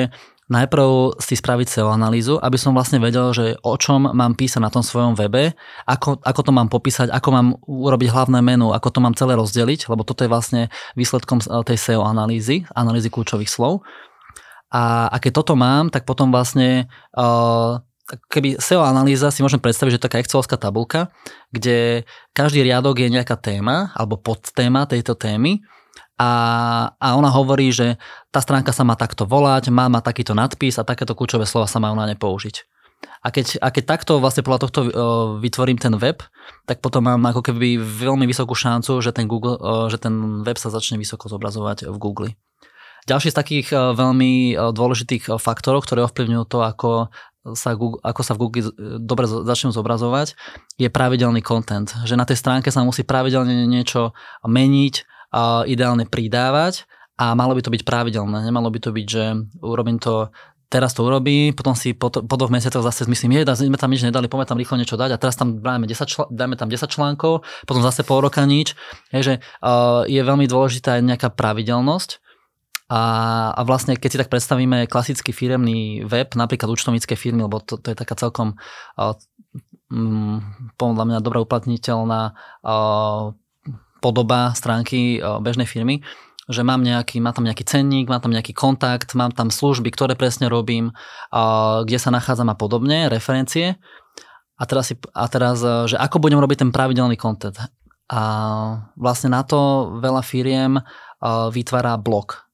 najprv 0.50 1.22
si 1.22 1.38
spraviť 1.38 1.68
SEO 1.70 1.90
analýzu, 1.94 2.42
aby 2.42 2.58
som 2.58 2.74
vlastne 2.74 2.98
vedel, 2.98 3.30
že 3.32 3.46
o 3.62 3.78
čom 3.78 4.10
mám 4.10 4.34
písať 4.34 4.62
na 4.62 4.74
tom 4.74 4.82
svojom 4.82 5.14
webe, 5.14 5.54
ako, 5.86 6.18
ako 6.26 6.42
to 6.42 6.52
mám 6.52 6.68
popísať, 6.74 7.14
ako 7.14 7.30
mám 7.30 7.48
urobiť 7.70 8.10
hlavné 8.10 8.42
menu, 8.42 8.74
ako 8.74 8.90
to 8.90 9.00
mám 9.00 9.14
celé 9.14 9.38
rozdeliť, 9.38 9.88
lebo 9.88 10.02
toto 10.02 10.26
je 10.26 10.34
vlastne 10.34 10.62
výsledkom 10.98 11.40
tej 11.42 11.78
SEO 11.78 12.02
analýzy, 12.02 12.66
analýzy 12.74 13.14
kľúčových 13.14 13.50
slov. 13.50 13.86
A, 14.70 15.10
a 15.10 15.18
keď 15.18 15.42
toto 15.42 15.54
mám, 15.58 15.90
tak 15.90 16.06
potom 16.06 16.30
vlastne 16.30 16.90
uh, 17.18 17.82
keby 18.30 18.58
SEO 18.58 18.82
analýza 18.82 19.30
si 19.30 19.46
môžem 19.46 19.62
predstaviť, 19.62 20.00
že 20.00 20.04
taká 20.04 20.18
excelovská 20.22 20.58
tabulka, 20.58 21.14
kde 21.54 22.08
každý 22.34 22.66
riadok 22.66 23.02
je 23.02 23.14
nejaká 23.14 23.38
téma 23.38 23.94
alebo 23.94 24.18
podtéma 24.18 24.90
tejto 24.90 25.14
témy 25.14 25.62
a, 26.20 26.32
a 27.00 27.08
ona 27.16 27.32
hovorí, 27.32 27.72
že 27.72 27.96
tá 28.28 28.44
stránka 28.44 28.76
sa 28.76 28.84
má 28.84 29.00
takto 29.00 29.24
volať, 29.24 29.72
má, 29.72 29.88
má 29.88 30.04
takýto 30.04 30.36
nadpis 30.36 30.76
a 30.76 30.84
takéto 30.84 31.16
kľúčové 31.16 31.48
slova 31.48 31.72
sa 31.72 31.80
majú 31.80 31.96
na 31.96 32.04
ne 32.04 32.20
použiť. 32.20 32.68
A 33.24 33.32
keď, 33.32 33.60
a 33.64 33.72
keď 33.72 33.84
takto 33.88 34.20
vlastne 34.20 34.44
podľa 34.44 34.68
tohto 34.68 34.80
uh, 34.84 34.90
vytvorím 35.40 35.80
ten 35.80 35.96
web, 35.96 36.20
tak 36.68 36.84
potom 36.84 37.08
mám 37.08 37.24
ako 37.32 37.52
keby 37.52 37.80
veľmi 37.80 38.28
vysokú 38.28 38.52
šancu, 38.52 39.00
že 39.00 39.16
ten, 39.16 39.28
Google, 39.28 39.56
uh, 39.60 39.88
že 39.88 39.96
ten 40.00 40.44
web 40.44 40.60
sa 40.60 40.68
začne 40.68 41.00
vysoko 41.00 41.32
zobrazovať 41.32 41.88
v 41.88 41.98
Google. 42.00 42.30
Ďalší 43.08 43.32
z 43.32 43.40
takých 43.40 43.68
uh, 43.72 43.96
veľmi 43.96 44.56
dôležitých 44.56 45.40
faktorov, 45.40 45.88
ktoré 45.88 46.04
ovplyvňujú 46.04 46.44
to, 46.48 46.60
ako 46.60 46.90
sa, 47.56 47.76
Google, 47.76 48.00
ako 48.04 48.22
sa 48.24 48.34
v 48.36 48.42
Google 48.46 48.72
dobre 49.00 49.26
začnú 49.28 49.72
zobrazovať, 49.72 50.36
je 50.76 50.90
pravidelný 50.92 51.40
content. 51.40 51.88
Že 52.04 52.20
na 52.20 52.26
tej 52.28 52.38
stránke 52.40 52.70
sa 52.70 52.84
musí 52.84 53.08
pravidelne 53.08 53.68
niečo 53.68 54.12
meniť, 54.44 54.96
a 55.30 55.62
ideálne 55.70 56.10
pridávať 56.10 56.90
a 57.22 57.38
malo 57.38 57.54
by 57.54 57.62
to 57.62 57.70
byť 57.70 57.86
pravidelné. 57.86 58.42
Nemalo 58.42 58.74
by 58.74 58.80
to 58.82 58.90
byť, 58.90 59.06
že 59.06 59.24
urobím 59.62 60.02
to 60.02 60.34
teraz 60.70 60.94
to 60.94 61.02
urobí, 61.02 61.50
potom 61.58 61.74
si 61.74 61.98
po, 61.98 62.14
to, 62.14 62.22
po 62.22 62.38
dvoch 62.38 62.54
mesiacoch 62.54 62.86
zase 62.86 63.10
myslím, 63.10 63.42
je, 63.42 63.50
sme 63.58 63.82
tam 63.82 63.90
nič 63.90 64.06
nedali, 64.06 64.30
poďme 64.30 64.54
tam 64.54 64.60
rýchlo 64.62 64.78
niečo 64.78 65.02
dať 65.02 65.18
a 65.18 65.18
teraz 65.18 65.34
tam 65.34 65.66
dáme, 65.66 65.90
10 65.90 66.06
čl- 66.06 66.30
dáme 66.30 66.54
tam 66.62 66.70
10 66.70 66.86
článkov, 66.86 67.42
potom 67.66 67.82
zase 67.82 68.06
pol 68.06 68.22
roka 68.22 68.46
nič. 68.46 68.78
Že, 69.10 69.42
uh, 69.66 70.06
je 70.06 70.22
veľmi 70.22 70.46
dôležitá 70.46 71.02
aj 71.02 71.10
nejaká 71.10 71.30
pravidelnosť 71.34 72.22
a, 72.90 73.02
a 73.54 73.62
vlastne, 73.64 73.94
keď 73.94 74.10
si 74.10 74.20
tak 74.20 74.34
predstavíme 74.34 74.90
klasický 74.90 75.30
firemný 75.30 76.04
web, 76.10 76.34
napríklad 76.34 76.74
účtovnícke 76.74 77.14
firmy, 77.14 77.46
lebo 77.46 77.62
to, 77.62 77.78
to 77.78 77.94
je 77.94 77.98
taká 77.98 78.18
celkom 78.18 78.58
uh, 78.98 79.14
podľa 80.78 81.06
mňa 81.06 81.20
dobrá 81.26 81.42
uplatniteľná 81.42 82.38
podoba 84.00 84.54
stránky 84.54 85.18
bežnej 85.42 85.66
firmy, 85.66 86.06
že 86.50 86.62
mám, 86.62 86.82
nejaký, 86.86 87.18
mám 87.22 87.34
tam 87.34 87.46
nejaký 87.46 87.66
cenník, 87.66 88.06
mám 88.06 88.22
tam 88.22 88.34
nejaký 88.34 88.54
kontakt, 88.54 89.18
mám 89.18 89.34
tam 89.34 89.50
služby, 89.50 89.90
ktoré 89.90 90.14
presne 90.14 90.46
robím, 90.46 90.94
kde 91.86 91.98
sa 91.98 92.14
nachádzam 92.14 92.54
a 92.54 92.56
podobne, 92.58 93.10
referencie. 93.10 93.82
A 94.60 94.64
teraz, 94.70 94.94
si, 94.94 94.96
a 95.16 95.26
teraz, 95.26 95.62
že 95.62 95.98
ako 95.98 96.22
budem 96.22 96.38
robiť 96.38 96.66
ten 96.68 96.72
pravidelný 96.74 97.18
content. 97.18 97.58
A 98.10 98.22
vlastne 98.94 99.34
na 99.34 99.42
to 99.42 99.90
veľa 100.02 100.22
firiem 100.22 100.82
vytvára 101.54 101.98
blog 101.98 102.49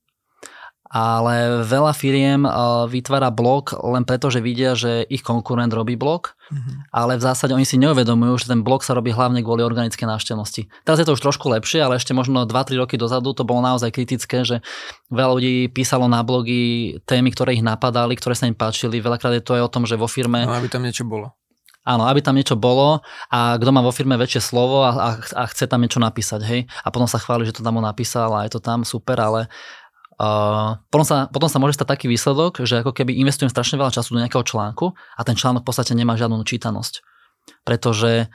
ale 0.95 1.67
veľa 1.67 1.91
firiem 1.91 2.47
vytvára 2.87 3.27
blog 3.27 3.75
len 3.83 4.07
preto, 4.07 4.31
že 4.31 4.39
vidia, 4.39 4.79
že 4.79 5.03
ich 5.11 5.27
konkurent 5.27 5.75
robí 5.75 5.99
blog, 5.99 6.39
mm-hmm. 6.47 6.95
ale 6.95 7.19
v 7.19 7.25
zásade 7.27 7.51
oni 7.51 7.67
si 7.67 7.75
neuvedomujú, 7.75 8.47
že 8.47 8.55
ten 8.55 8.63
blog 8.63 8.79
sa 8.79 8.95
robí 8.95 9.11
hlavne 9.11 9.43
kvôli 9.43 9.59
organickej 9.59 10.07
návštevnosti. 10.07 10.71
Teraz 10.87 11.03
je 11.03 11.03
to 11.03 11.19
už 11.19 11.19
trošku 11.19 11.51
lepšie, 11.51 11.83
ale 11.83 11.99
ešte 11.99 12.15
možno 12.15 12.47
2-3 12.47 12.79
roky 12.79 12.95
dozadu 12.95 13.35
to 13.35 13.43
bolo 13.43 13.59
naozaj 13.59 13.91
kritické, 13.91 14.47
že 14.47 14.63
veľa 15.11 15.35
ľudí 15.35 15.55
písalo 15.75 16.07
na 16.07 16.23
blogy 16.23 16.95
témy, 17.03 17.35
ktoré 17.35 17.59
ich 17.59 17.65
napadali, 17.65 18.15
ktoré 18.15 18.31
sa 18.39 18.47
im 18.47 18.55
páčili. 18.55 19.03
Veľakrát 19.03 19.35
je 19.35 19.43
to 19.43 19.59
aj 19.59 19.67
o 19.67 19.73
tom, 19.75 19.83
že 19.83 19.99
vo 19.99 20.07
firme... 20.07 20.47
No, 20.47 20.55
aby 20.55 20.71
tam 20.71 20.87
niečo 20.87 21.03
bolo. 21.03 21.35
Áno, 21.85 22.07
aby 22.09 22.23
tam 22.23 22.33
niečo 22.33 22.57
bolo 22.57 23.05
a 23.29 23.61
kto 23.61 23.69
má 23.69 23.83
vo 23.83 23.93
firme 23.93 24.17
väčšie 24.17 24.41
slovo 24.41 24.81
a, 24.81 24.89
a, 24.95 25.09
a 25.21 25.43
chce 25.45 25.69
tam 25.69 25.85
niečo 25.85 26.01
napísať, 26.01 26.41
hej. 26.41 26.61
A 26.81 26.89
potom 26.89 27.05
sa 27.05 27.21
chváli, 27.21 27.45
že 27.45 27.53
to 27.53 27.61
tam 27.61 27.77
on 27.77 27.85
napísal 27.85 28.33
a 28.33 28.41
je 28.47 28.57
to 28.57 28.61
tam 28.63 28.81
super, 28.81 29.21
ale 29.21 29.45
Potom, 30.15 31.05
sa, 31.05 31.27
potom 31.27 31.51
sa 31.51 31.59
môže 31.59 31.75
stať 31.75 31.91
taký 31.91 32.05
výsledok, 32.07 32.63
že 32.63 32.79
ako 32.79 32.95
keby 32.95 33.19
investujem 33.19 33.51
strašne 33.51 33.75
veľa 33.75 33.91
času 33.91 34.15
do 34.15 34.21
nejakého 34.23 34.47
článku 34.47 34.95
a 34.95 35.21
ten 35.27 35.35
článok 35.35 35.63
v 35.63 35.67
podstate 35.67 35.91
nemá 35.91 36.15
žiadnu 36.15 36.39
čítanosť. 36.47 37.03
Pretože 37.67 38.31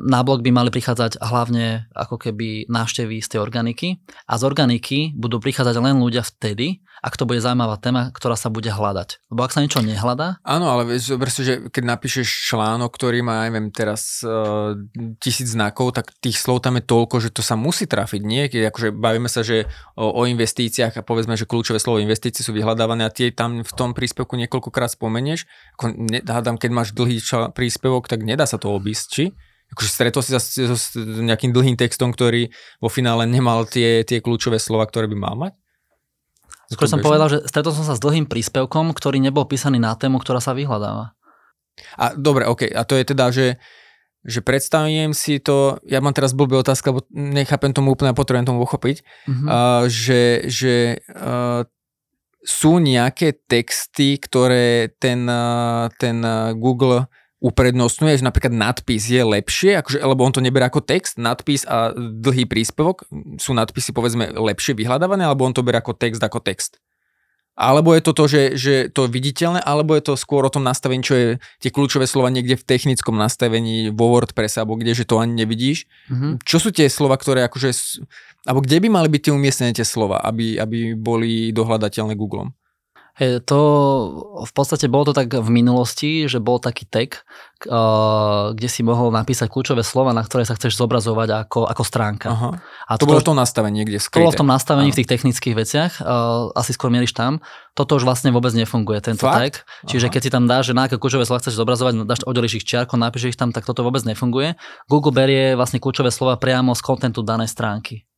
na 0.00 0.20
blog 0.24 0.40
by 0.40 0.50
mali 0.56 0.72
prichádzať 0.72 1.20
hlavne 1.20 1.92
ako 1.92 2.16
keby 2.16 2.68
návštevy 2.72 3.20
z 3.20 3.28
tej 3.28 3.40
organiky 3.44 4.00
a 4.24 4.40
z 4.40 4.42
organiky 4.48 5.12
budú 5.12 5.36
prichádzať 5.36 5.76
len 5.80 6.00
ľudia 6.00 6.24
vtedy, 6.24 6.80
ak 7.00 7.16
to 7.16 7.24
bude 7.24 7.40
zaujímavá 7.40 7.80
téma, 7.80 8.12
ktorá 8.12 8.36
sa 8.36 8.52
bude 8.52 8.68
hľadať. 8.68 9.32
Lebo 9.32 9.40
ak 9.44 9.52
sa 9.56 9.64
niečo 9.64 9.80
nehľadá... 9.80 10.40
Áno, 10.44 10.68
ale 10.68 10.84
vieš, 10.84 11.16
si, 11.32 11.42
že 11.42 11.54
keď 11.72 11.96
napíšeš 11.96 12.28
článok, 12.52 12.92
ktorý 12.92 13.24
má, 13.24 13.48
neviem, 13.48 13.72
teraz 13.72 14.20
uh, 14.20 14.76
tisíc 15.16 15.56
znakov, 15.56 15.96
tak 15.96 16.12
tých 16.20 16.36
slov 16.36 16.60
tam 16.60 16.76
je 16.76 16.84
toľko, 16.84 17.16
že 17.24 17.30
to 17.32 17.40
sa 17.40 17.56
musí 17.56 17.88
trafiť. 17.88 18.20
Nie? 18.20 18.52
Keď 18.52 18.72
akože 18.72 18.88
bavíme 18.92 19.32
sa, 19.32 19.40
že 19.40 19.64
o, 19.96 20.12
o 20.12 20.22
investíciách 20.28 21.00
a 21.00 21.06
povedzme, 21.06 21.34
že 21.40 21.48
kľúčové 21.48 21.80
slovo 21.80 22.04
investície 22.04 22.44
sú 22.44 22.52
vyhľadávané 22.52 23.08
a 23.08 23.10
tie 23.10 23.32
tam 23.32 23.64
v 23.64 23.72
tom 23.72 23.96
príspevku 23.96 24.36
niekoľkokrát 24.36 24.92
spomenieš. 24.92 25.48
Ako, 25.80 25.96
ne, 25.96 26.20
hádam, 26.20 26.60
keď 26.60 26.70
máš 26.70 26.88
dlhý 26.92 27.24
ča- 27.24 27.48
príspevok, 27.50 28.06
tak 28.06 28.20
nedá 28.22 28.44
sa 28.44 28.60
to 28.60 28.70
obísť, 28.70 29.06
či? 29.08 29.24
akože 29.70 29.90
stretol 29.90 30.22
si 30.26 30.34
sa 30.34 30.42
s, 30.42 30.98
nejakým 30.98 31.54
dlhým 31.54 31.78
textom, 31.78 32.10
ktorý 32.10 32.50
vo 32.82 32.90
finále 32.90 33.26
nemal 33.30 33.64
tie, 33.70 34.02
tie 34.02 34.18
kľúčové 34.18 34.58
slova, 34.58 34.86
ktoré 34.90 35.06
by 35.06 35.16
mal 35.16 35.34
mať? 35.38 35.52
Skôr 36.70 36.86
som 36.86 37.02
povedal, 37.02 37.26
že 37.26 37.38
stretol 37.50 37.74
som 37.74 37.82
sa 37.82 37.98
s 37.98 38.00
dlhým 38.00 38.30
príspevkom, 38.30 38.94
ktorý 38.94 39.18
nebol 39.18 39.42
písaný 39.42 39.82
na 39.82 39.98
tému, 39.98 40.22
ktorá 40.22 40.38
sa 40.38 40.54
vyhľadáva. 40.54 41.18
A 41.98 42.14
dobre, 42.14 42.46
OK. 42.46 42.70
A 42.70 42.86
to 42.86 42.94
je 42.94 43.04
teda, 43.04 43.34
že, 43.34 43.58
že 44.22 44.38
predstavujem 44.38 45.10
si 45.10 45.42
to, 45.42 45.82
ja 45.82 45.98
mám 45.98 46.14
teraz 46.14 46.30
blbý 46.30 46.62
otázka, 46.62 46.94
lebo 46.94 47.02
nechápem 47.10 47.74
tomu 47.74 47.92
úplne 47.98 48.14
a 48.14 48.18
potrebujem 48.18 48.46
tomu 48.46 48.62
uchopiť, 48.62 49.02
Mhm. 49.26 49.46
uh, 49.50 49.84
že, 49.90 50.46
že 50.46 50.74
uh, 51.10 51.66
sú 52.40 52.78
nejaké 52.80 53.34
texty, 53.36 54.16
ktoré 54.16 54.94
ten, 54.96 55.28
uh, 55.28 55.92
ten 56.00 56.22
Google 56.56 57.10
uprednostňuje, 57.40 58.20
že 58.20 58.24
napríklad 58.28 58.52
nadpis 58.52 59.08
je 59.08 59.24
lepšie, 59.24 59.80
akože, 59.80 59.98
lebo 60.04 60.20
on 60.28 60.32
to 60.36 60.44
neberá 60.44 60.68
ako 60.68 60.84
text, 60.84 61.16
nadpis 61.16 61.64
a 61.64 61.96
dlhý 61.96 62.44
príspevok, 62.44 63.08
sú 63.40 63.56
nadpisy 63.56 63.96
povedzme 63.96 64.28
lepšie 64.28 64.76
vyhľadávané, 64.76 65.24
alebo 65.24 65.48
on 65.48 65.56
to 65.56 65.64
berie 65.64 65.80
ako 65.80 65.96
text 65.96 66.20
ako 66.20 66.44
text. 66.44 66.76
Alebo 67.60 67.92
je 67.92 68.00
to 68.00 68.12
to, 68.16 68.24
že, 68.24 68.42
že 68.56 68.74
to 68.88 69.04
je 69.04 69.12
viditeľné, 69.12 69.60
alebo 69.60 69.92
je 69.92 70.00
to 70.00 70.14
skôr 70.16 70.48
o 70.48 70.52
tom 70.52 70.64
nastavení, 70.64 71.04
čo 71.04 71.12
je 71.12 71.28
tie 71.60 71.68
kľúčové 71.68 72.08
slova 72.08 72.32
niekde 72.32 72.56
v 72.56 72.64
technickom 72.64 73.16
nastavení 73.20 73.92
vo 73.92 74.16
WordPress, 74.16 74.56
alebo 74.56 74.80
kde, 74.80 74.96
že 74.96 75.04
to 75.04 75.20
ani 75.20 75.44
nevidíš. 75.44 75.84
Mhm. 76.08 76.40
Čo 76.44 76.56
sú 76.56 76.68
tie 76.72 76.88
slova, 76.88 77.20
ktoré 77.20 77.44
akože, 77.48 78.00
alebo 78.48 78.64
kde 78.64 78.80
by 78.80 78.88
mali 78.88 79.08
byť 79.12 79.20
tie 79.28 79.36
umiestnené 79.36 79.72
tie 79.76 79.84
slova, 79.84 80.24
aby, 80.24 80.56
aby 80.56 80.96
boli 80.96 81.52
dohľadateľné 81.52 82.16
Googlom? 82.16 82.52
To 83.18 83.60
v 84.44 84.52
podstate 84.54 84.86
bolo 84.86 85.10
to 85.10 85.14
tak 85.16 85.28
v 85.28 85.50
minulosti, 85.50 86.24
že 86.30 86.40
bol 86.40 86.56
taký 86.56 86.88
tag, 86.88 87.20
kde 88.56 88.68
si 88.70 88.80
mohol 88.80 89.12
napísať 89.12 89.52
kľúčové 89.52 89.84
slova, 89.84 90.16
na 90.16 90.24
ktoré 90.24 90.48
sa 90.48 90.56
chceš 90.56 90.80
zobrazovať 90.80 91.44
ako, 91.44 91.68
ako 91.68 91.82
stránka. 91.84 92.28
Aha. 92.32 92.50
A 92.88 92.92
To 92.96 93.04
bolo 93.04 93.20
v 93.20 93.28
tom 93.28 93.36
nastavení 93.36 93.84
To 93.84 94.00
skryté. 94.00 94.24
bolo 94.24 94.32
v 94.32 94.40
tom 94.40 94.48
nastavení 94.48 94.88
Áno. 94.88 94.96
v 94.96 94.98
tých 95.04 95.10
technických 95.12 95.54
veciach, 95.56 95.92
asi 96.56 96.72
skôr 96.72 96.88
mieríš 96.88 97.12
tam. 97.12 97.44
Toto 97.76 98.00
už 98.00 98.08
vlastne 98.08 98.32
vôbec 98.32 98.56
nefunguje, 98.56 99.04
tento 99.04 99.28
Fakt? 99.28 99.36
tag. 99.36 99.52
Čiže 99.84 100.08
Aha. 100.08 100.12
keď 100.16 100.20
si 100.24 100.30
tam 100.32 100.44
dáš, 100.48 100.72
že 100.72 100.74
na 100.76 100.88
aké 100.88 100.96
kľúčové 100.96 101.28
slova 101.28 101.44
chceš 101.44 101.60
zobrazovať, 101.60 101.92
dáš, 102.08 102.24
oddeliš 102.24 102.60
ich 102.60 102.66
čiarkou, 102.66 102.96
napíšeš 102.96 103.36
ich 103.36 103.40
tam, 103.40 103.52
tak 103.52 103.68
toto 103.68 103.84
vôbec 103.84 104.00
nefunguje. 104.08 104.56
Google 104.88 105.12
berie 105.12 105.52
vlastne 105.60 105.76
kľúčové 105.78 106.08
slova 106.08 106.40
priamo 106.40 106.72
z 106.72 106.80
kontentu 106.80 107.20
danej 107.20 107.52
stránky. 107.52 108.08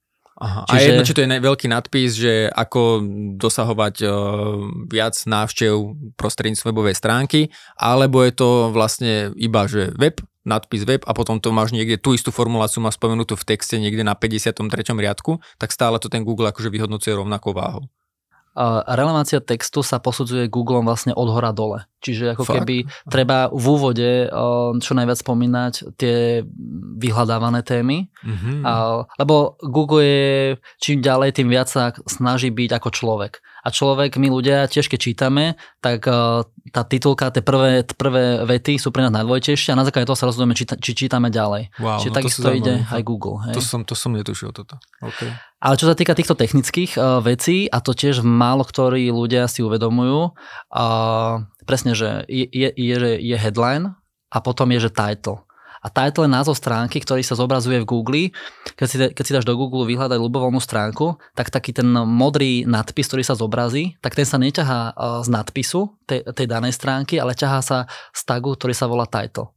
Aha. 0.42 0.66
A 0.66 0.74
Čiže- 0.74 0.86
jedno, 0.90 1.02
či 1.06 1.14
to 1.14 1.22
je 1.22 1.38
veľký 1.38 1.66
nadpis, 1.70 2.10
že 2.18 2.50
ako 2.50 3.06
dosahovať 3.38 3.94
uh, 4.02 4.10
viac 4.90 5.14
návštev 5.14 5.72
prostredníctvom 6.18 6.74
webovej 6.74 6.98
stránky, 6.98 7.54
alebo 7.78 8.26
je 8.26 8.34
to 8.34 8.74
vlastne 8.74 9.30
iba, 9.38 9.70
že 9.70 9.94
web, 9.94 10.18
nadpis 10.42 10.82
web 10.82 11.06
a 11.06 11.14
potom 11.14 11.38
to 11.38 11.54
máš 11.54 11.70
niekde, 11.70 12.02
tú 12.02 12.18
istú 12.18 12.34
formuláciu 12.34 12.82
má 12.82 12.90
spomenutú 12.90 13.38
v 13.38 13.54
texte 13.54 13.78
niekde 13.78 14.02
na 14.02 14.18
53. 14.18 14.58
riadku, 14.98 15.38
tak 15.62 15.70
stále 15.70 16.02
to 16.02 16.10
ten 16.10 16.26
Google 16.26 16.50
akože 16.50 16.74
vyhodnocuje 16.74 17.14
rovnakou 17.14 17.54
váhou. 17.54 17.86
Uh, 18.52 18.84
relevancia 18.84 19.40
textu 19.40 19.80
sa 19.80 19.96
posudzuje 19.96 20.52
Googlom 20.52 20.84
vlastne 20.84 21.16
od 21.16 21.28
hora 21.32 21.56
dole. 21.56 21.88
Čiže 22.04 22.36
ako 22.36 22.44
Fakt? 22.44 22.56
keby 22.60 22.76
treba 23.08 23.48
v 23.48 23.64
úvode 23.64 24.10
uh, 24.28 24.76
čo 24.76 24.92
najviac 24.92 25.18
spomínať 25.24 25.96
tie 25.96 26.44
vyhľadávané 27.00 27.64
témy, 27.64 28.12
Mhm. 28.22 28.62
A, 28.62 29.02
lebo 29.18 29.58
Google 29.60 30.02
je 30.02 30.30
čím 30.78 31.02
ďalej, 31.02 31.42
tým 31.42 31.48
viac 31.50 31.66
sa 31.66 31.90
snaží 32.06 32.54
byť 32.54 32.70
ako 32.78 32.88
človek. 32.94 33.42
A 33.62 33.70
človek, 33.70 34.18
my 34.18 34.26
ľudia, 34.30 34.66
tiež 34.66 34.90
keď 34.90 34.98
čítame, 34.98 35.44
tak 35.78 36.06
uh, 36.10 36.42
tá 36.74 36.82
titulka, 36.82 37.30
tie 37.30 37.42
prvé, 37.42 37.86
prvé 37.86 38.42
vety 38.42 38.78
sú 38.78 38.90
pre 38.90 39.06
nás 39.06 39.14
najdôležitejšie 39.14 39.74
a 39.74 39.78
na 39.78 39.86
základe 39.86 40.06
toho 40.10 40.18
sa 40.18 40.26
rozhodujeme, 40.26 40.54
či, 40.54 40.66
či 40.66 40.92
čítame 41.06 41.30
ďalej. 41.30 41.70
Wow, 41.78 42.02
Čiže 42.02 42.10
no 42.10 42.14
to 42.14 42.18
takisto 42.18 42.48
ide 42.50 42.74
aj 42.90 43.02
Google. 43.06 43.38
Hej? 43.46 43.54
To 43.58 43.62
som, 43.62 43.80
to 43.86 43.94
som 43.94 44.14
netušil 44.14 44.50
toto. 44.50 44.82
Okay. 44.98 45.30
Ale 45.62 45.78
čo 45.78 45.86
sa 45.86 45.94
týka 45.94 46.18
týchto 46.18 46.34
technických 46.34 46.98
uh, 46.98 47.22
vecí, 47.22 47.70
a 47.70 47.78
to 47.78 47.94
tiež 47.94 48.26
málo 48.26 48.66
ktorí 48.66 49.14
ľudia 49.14 49.46
si 49.46 49.62
uvedomujú, 49.62 50.34
uh, 50.34 51.46
presne, 51.62 51.94
že 51.94 52.26
je, 52.26 52.50
je, 52.50 52.68
je, 52.74 52.96
je 53.22 53.36
headline 53.38 53.94
a 54.34 54.38
potom 54.42 54.66
je, 54.74 54.90
že 54.90 54.90
title. 54.90 55.46
A 55.82 55.90
title 55.90 56.26
je 56.26 56.34
názov 56.34 56.58
stránky, 56.58 57.02
ktorý 57.02 57.26
sa 57.26 57.38
zobrazuje 57.38 57.82
v 57.82 57.90
Google. 57.90 58.24
Keď 58.78 58.86
si, 58.86 58.96
keď 59.02 59.24
si 59.26 59.34
dáš 59.34 59.46
do 59.46 59.58
Google 59.58 59.86
vyhľadať 59.86 60.18
ľubovoľnú 60.18 60.62
stránku, 60.62 61.18
tak 61.34 61.50
taký 61.50 61.74
ten 61.74 61.90
modrý 61.90 62.62
nadpis, 62.66 63.10
ktorý 63.10 63.26
sa 63.26 63.34
zobrazí, 63.34 63.98
tak 63.98 64.18
ten 64.18 64.26
sa 64.26 64.42
neťahá 64.42 64.94
uh, 64.94 65.22
z 65.22 65.28
nadpisu 65.30 65.94
tej, 66.10 66.26
tej 66.26 66.46
danej 66.50 66.74
stránky, 66.74 67.22
ale 67.22 67.38
ťahá 67.38 67.62
sa 67.62 67.78
z 68.10 68.22
tagu, 68.26 68.50
ktorý 68.54 68.74
sa 68.74 68.90
volá 68.90 69.06
title. 69.06 69.54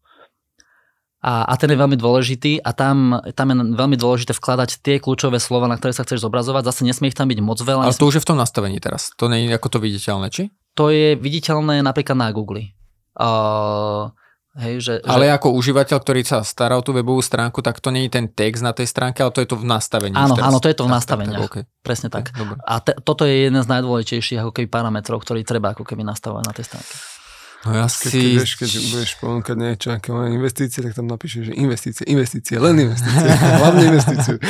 A, 1.25 1.41
a 1.49 1.53
ten 1.57 1.73
je 1.73 1.81
veľmi 1.81 1.97
dôležitý 1.97 2.61
a 2.61 2.69
tam, 2.69 3.17
tam 3.33 3.49
je 3.49 3.55
veľmi 3.73 3.97
dôležité 3.97 4.37
vkladať 4.37 4.77
tie 4.85 5.01
kľúčové 5.01 5.41
slova, 5.41 5.65
na 5.65 5.73
ktoré 5.73 5.89
sa 5.89 6.05
chceš 6.05 6.21
zobrazovať. 6.21 6.69
Zase 6.69 6.85
nesmie 6.85 7.09
ich 7.09 7.17
tam 7.17 7.25
byť 7.25 7.41
moc 7.41 7.57
veľa. 7.57 7.89
Ale 7.89 7.97
to 7.97 8.05
už 8.05 8.21
je 8.21 8.23
v 8.23 8.29
tom 8.29 8.37
nastavení 8.37 8.77
teraz. 8.77 9.09
To 9.17 9.25
nie 9.25 9.49
je 9.49 9.57
ako 9.57 9.73
to 9.73 9.79
viditeľné, 9.81 10.29
či? 10.29 10.53
To 10.77 10.93
je 10.93 11.17
viditeľné 11.17 11.81
napríklad 11.81 12.13
na 12.13 12.29
Google. 12.29 12.77
Uh, 13.17 14.13
hej, 14.61 14.85
že, 14.85 14.93
Ale 15.01 15.25
že, 15.25 15.33
ako 15.33 15.57
užívateľ, 15.57 15.97
ktorý 15.97 16.21
sa 16.21 16.45
stará 16.45 16.77
o 16.77 16.85
tú 16.85 16.93
webovú 16.93 17.25
stránku, 17.25 17.57
tak 17.65 17.81
to 17.81 17.89
nie 17.89 18.05
je 18.05 18.21
ten 18.21 18.29
text 18.29 18.61
na 18.61 18.77
tej 18.77 18.85
stránke, 18.85 19.25
ale 19.25 19.33
to 19.33 19.41
je 19.41 19.49
to 19.49 19.57
v 19.57 19.65
nastavení. 19.65 20.13
Áno, 20.13 20.37
áno, 20.37 20.61
to 20.61 20.69
je 20.69 20.77
to 20.77 20.85
v 20.85 20.93
Tak, 20.93 21.09
tak. 21.09 21.25
Tak, 21.25 21.41
okay. 21.41 21.63
presne 21.81 22.13
tak. 22.13 22.37
Dobre. 22.37 22.61
A 22.61 22.85
te, 22.85 22.93
toto 23.01 23.25
je 23.25 23.49
jeden 23.49 23.65
z 23.65 23.65
najdôležitejších 23.65 24.45
ako 24.45 24.53
keby 24.53 24.69
parametrov, 24.69 25.25
ktorý 25.25 25.41
treba 25.41 25.73
ako 25.73 25.89
keby 25.89 26.05
nastavovať 26.05 26.43
na 26.45 26.53
tej 26.53 26.69
stránke. 26.69 27.14
No 27.63 27.73
ja 27.73 27.87
Keď, 27.87 27.97
keď, 27.97 28.11
si... 28.11 28.21
vieš, 28.35 28.51
keď 28.59 28.69
budeš 28.93 29.11
ponúkať 29.17 29.57
niečo, 29.57 29.87
aké 29.95 30.13
má 30.13 30.29
investície, 30.29 30.83
tak 30.83 30.93
tam 30.93 31.07
napíšeš, 31.09 31.49
že 31.49 31.53
investície, 31.55 32.03
investície, 32.05 32.55
len 32.61 32.75
investície, 32.77 33.29
hlavne 33.61 33.83
investície. 33.95 34.35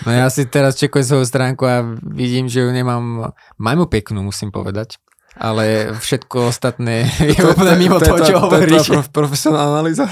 No 0.00 0.16
ja 0.16 0.32
si 0.32 0.48
teraz 0.48 0.80
čekujem 0.80 1.04
svoju 1.04 1.28
stránku 1.28 1.68
a 1.68 1.84
vidím, 2.00 2.48
že 2.48 2.64
ju 2.64 2.72
nemám... 2.72 3.36
Mám 3.60 3.84
ju 3.84 3.86
peknú, 3.86 4.24
musím 4.24 4.48
povedať. 4.48 4.96
Ale 5.36 5.94
všetko 5.94 6.50
ostatné 6.50 7.06
je 7.36 7.38
úplne 7.44 7.76
mimo 7.78 8.00
toho, 8.00 8.18
čo 8.18 8.36
hovoríš. 8.42 8.90
To 8.90 8.98
je 8.98 9.12
profesionálna 9.12 9.78
analýza. 9.78 10.08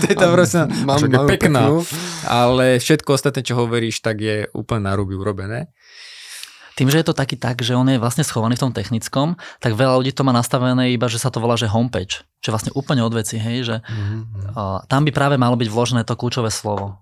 To 0.00 0.04
je 0.06 0.16
tá 0.16 0.30
mám 0.88 1.02
ju 1.02 1.20
pekná. 1.28 1.68
Ale 2.24 2.78
všetko 2.78 3.18
ostatné, 3.18 3.44
čo 3.44 3.58
hovoríš, 3.60 4.00
tak 4.00 4.22
je 4.22 4.48
úplne 4.56 4.88
na 4.88 4.96
ruby 4.96 5.18
urobené. 5.18 5.74
Tým, 6.74 6.90
že 6.90 6.98
je 6.98 7.06
to 7.06 7.14
taký 7.14 7.38
tak, 7.38 7.62
že 7.62 7.72
on 7.72 7.86
je 7.86 7.96
vlastne 7.96 8.26
schovaný 8.26 8.58
v 8.58 8.64
tom 8.66 8.72
technickom, 8.74 9.38
tak 9.58 9.78
veľa 9.78 9.94
ľudí 10.02 10.10
to 10.10 10.26
má 10.26 10.34
nastavené 10.34 10.90
iba, 10.90 11.06
že 11.06 11.22
sa 11.22 11.30
to 11.30 11.38
volá, 11.38 11.54
že 11.54 11.70
homepage. 11.70 12.26
Čo 12.42 12.50
je 12.50 12.54
vlastne 12.54 12.72
úplne 12.74 13.00
od 13.00 13.14
veci, 13.14 13.38
hej, 13.38 13.62
že 13.62 13.76
Mhm. 13.86 14.50
uh, 14.54 14.82
tam 14.86 15.06
by 15.06 15.14
práve 15.14 15.38
malo 15.38 15.54
byť 15.54 15.68
vložené 15.70 16.02
to 16.02 16.14
kľúčové 16.14 16.50
slovo. 16.50 16.98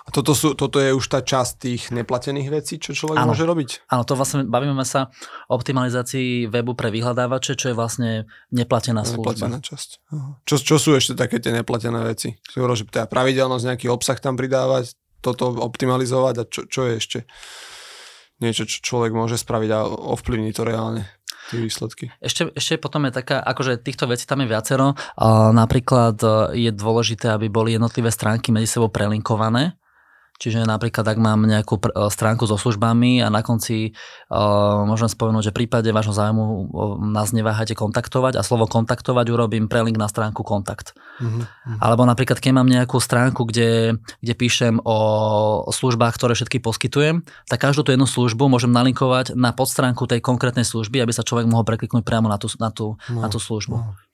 A 0.00 0.08
toto, 0.08 0.32
sú, 0.32 0.56
toto 0.56 0.80
je 0.80 0.96
už 0.96 1.04
tá 1.06 1.20
časť 1.20 1.52
tých 1.60 1.82
neplatených 1.92 2.48
vecí, 2.48 2.80
čo 2.80 2.96
človek 2.96 3.20
Áno. 3.20 3.36
môže 3.36 3.44
robiť. 3.44 3.84
Áno, 3.84 4.00
to 4.08 4.16
vlastne 4.16 4.48
bavíme 4.48 4.80
sa 4.82 5.12
o 5.44 5.60
optimalizácii 5.60 6.48
webu 6.48 6.72
pre 6.72 6.88
vyhľadávače, 6.88 7.52
čo 7.52 7.68
je 7.70 7.74
vlastne 7.76 8.10
neplatená 8.48 9.04
služba. 9.04 9.36
Neplatená 9.36 9.60
časť. 9.60 9.88
Aha. 10.12 10.40
Čo, 10.48 10.56
čo 10.56 10.76
sú 10.80 10.90
ešte 10.96 11.12
také 11.16 11.36
tie 11.36 11.52
neplatené 11.52 12.00
veci? 12.00 12.32
Si 12.48 12.56
hovoril, 12.56 12.80
že 12.80 12.88
teda 12.88 13.12
pravidelnosť, 13.12 13.64
nejaký 13.68 13.86
obsah 13.92 14.16
tam 14.16 14.40
pridávať, 14.40 14.96
toto 15.20 15.52
optimalizovať 15.52 16.34
a 16.40 16.44
čo, 16.48 16.64
čo 16.64 16.80
je 16.88 16.92
ešte 16.96 17.18
niečo, 18.40 18.64
čo 18.64 18.80
človek 18.80 19.12
môže 19.12 19.36
spraviť 19.40 19.70
a 19.72 19.80
ovplyvní 19.86 20.50
to 20.52 20.64
reálne, 20.64 21.08
tie 21.50 21.58
výsledky. 21.58 22.14
Ešte, 22.22 22.52
ešte 22.54 22.78
potom 22.78 23.08
je 23.08 23.12
taká, 23.16 23.42
akože 23.42 23.82
týchto 23.82 24.06
vecí 24.06 24.24
tam 24.24 24.44
je 24.44 24.48
viacero. 24.48 24.94
Napríklad 25.52 26.16
e, 26.22 26.28
je 26.68 26.70
dôležité, 26.70 27.34
aby 27.34 27.50
boli 27.50 27.74
jednotlivé 27.74 28.14
stránky 28.14 28.54
medzi 28.54 28.70
sebou 28.70 28.88
prelinkované. 28.88 29.79
Čiže 30.40 30.64
napríklad, 30.64 31.04
ak 31.04 31.18
mám 31.20 31.44
nejakú 31.44 31.76
pr- 31.76 31.92
e, 31.92 32.08
stránku 32.08 32.48
so 32.48 32.56
službami 32.56 33.20
a 33.20 33.28
na 33.28 33.44
konci 33.44 33.92
uh, 34.32 34.88
môžem 34.88 35.12
spomenúť, 35.12 35.50
že 35.50 35.52
v 35.52 35.58
prípade 35.64 35.92
vášho 35.92 36.16
zájmu 36.16 36.42
uh, 36.42 36.60
nás 36.96 37.36
neváhajte 37.36 37.76
kontaktovať 37.76 38.40
a 38.40 38.42
slovo 38.42 38.64
kontaktovať 38.64 39.28
urobím 39.28 39.68
prelink 39.68 40.00
na 40.00 40.08
stránku 40.08 40.40
kontakt. 40.40 40.96
Mhm. 41.20 41.44
Alebo 41.76 42.08
napríklad, 42.08 42.40
keď 42.40 42.56
mám 42.56 42.72
nejakú 42.72 42.96
stránku, 42.96 43.44
kde, 43.44 44.00
kde 44.24 44.34
píšem 44.34 44.80
o 44.80 44.98
službách, 45.68 46.16
ktoré 46.16 46.32
všetky 46.32 46.64
poskytujem, 46.64 47.20
tak 47.44 47.60
každú 47.60 47.84
tú 47.84 47.92
jednu 47.92 48.08
službu 48.08 48.48
môžem 48.48 48.72
nalinkovať 48.72 49.36
na 49.36 49.52
podstránku 49.52 50.08
tej 50.08 50.24
konkrétnej 50.24 50.64
služby, 50.64 51.04
aby 51.04 51.12
sa 51.12 51.20
človek 51.20 51.44
mohol 51.44 51.68
prekliknúť 51.68 52.00
priamo 52.00 52.32
na 52.32 52.40
tú, 52.40 52.48
na 52.56 52.72
tú, 52.72 52.96
na 53.12 53.28
tú 53.28 53.36
službu. 53.36 53.76
No. 53.76 54.09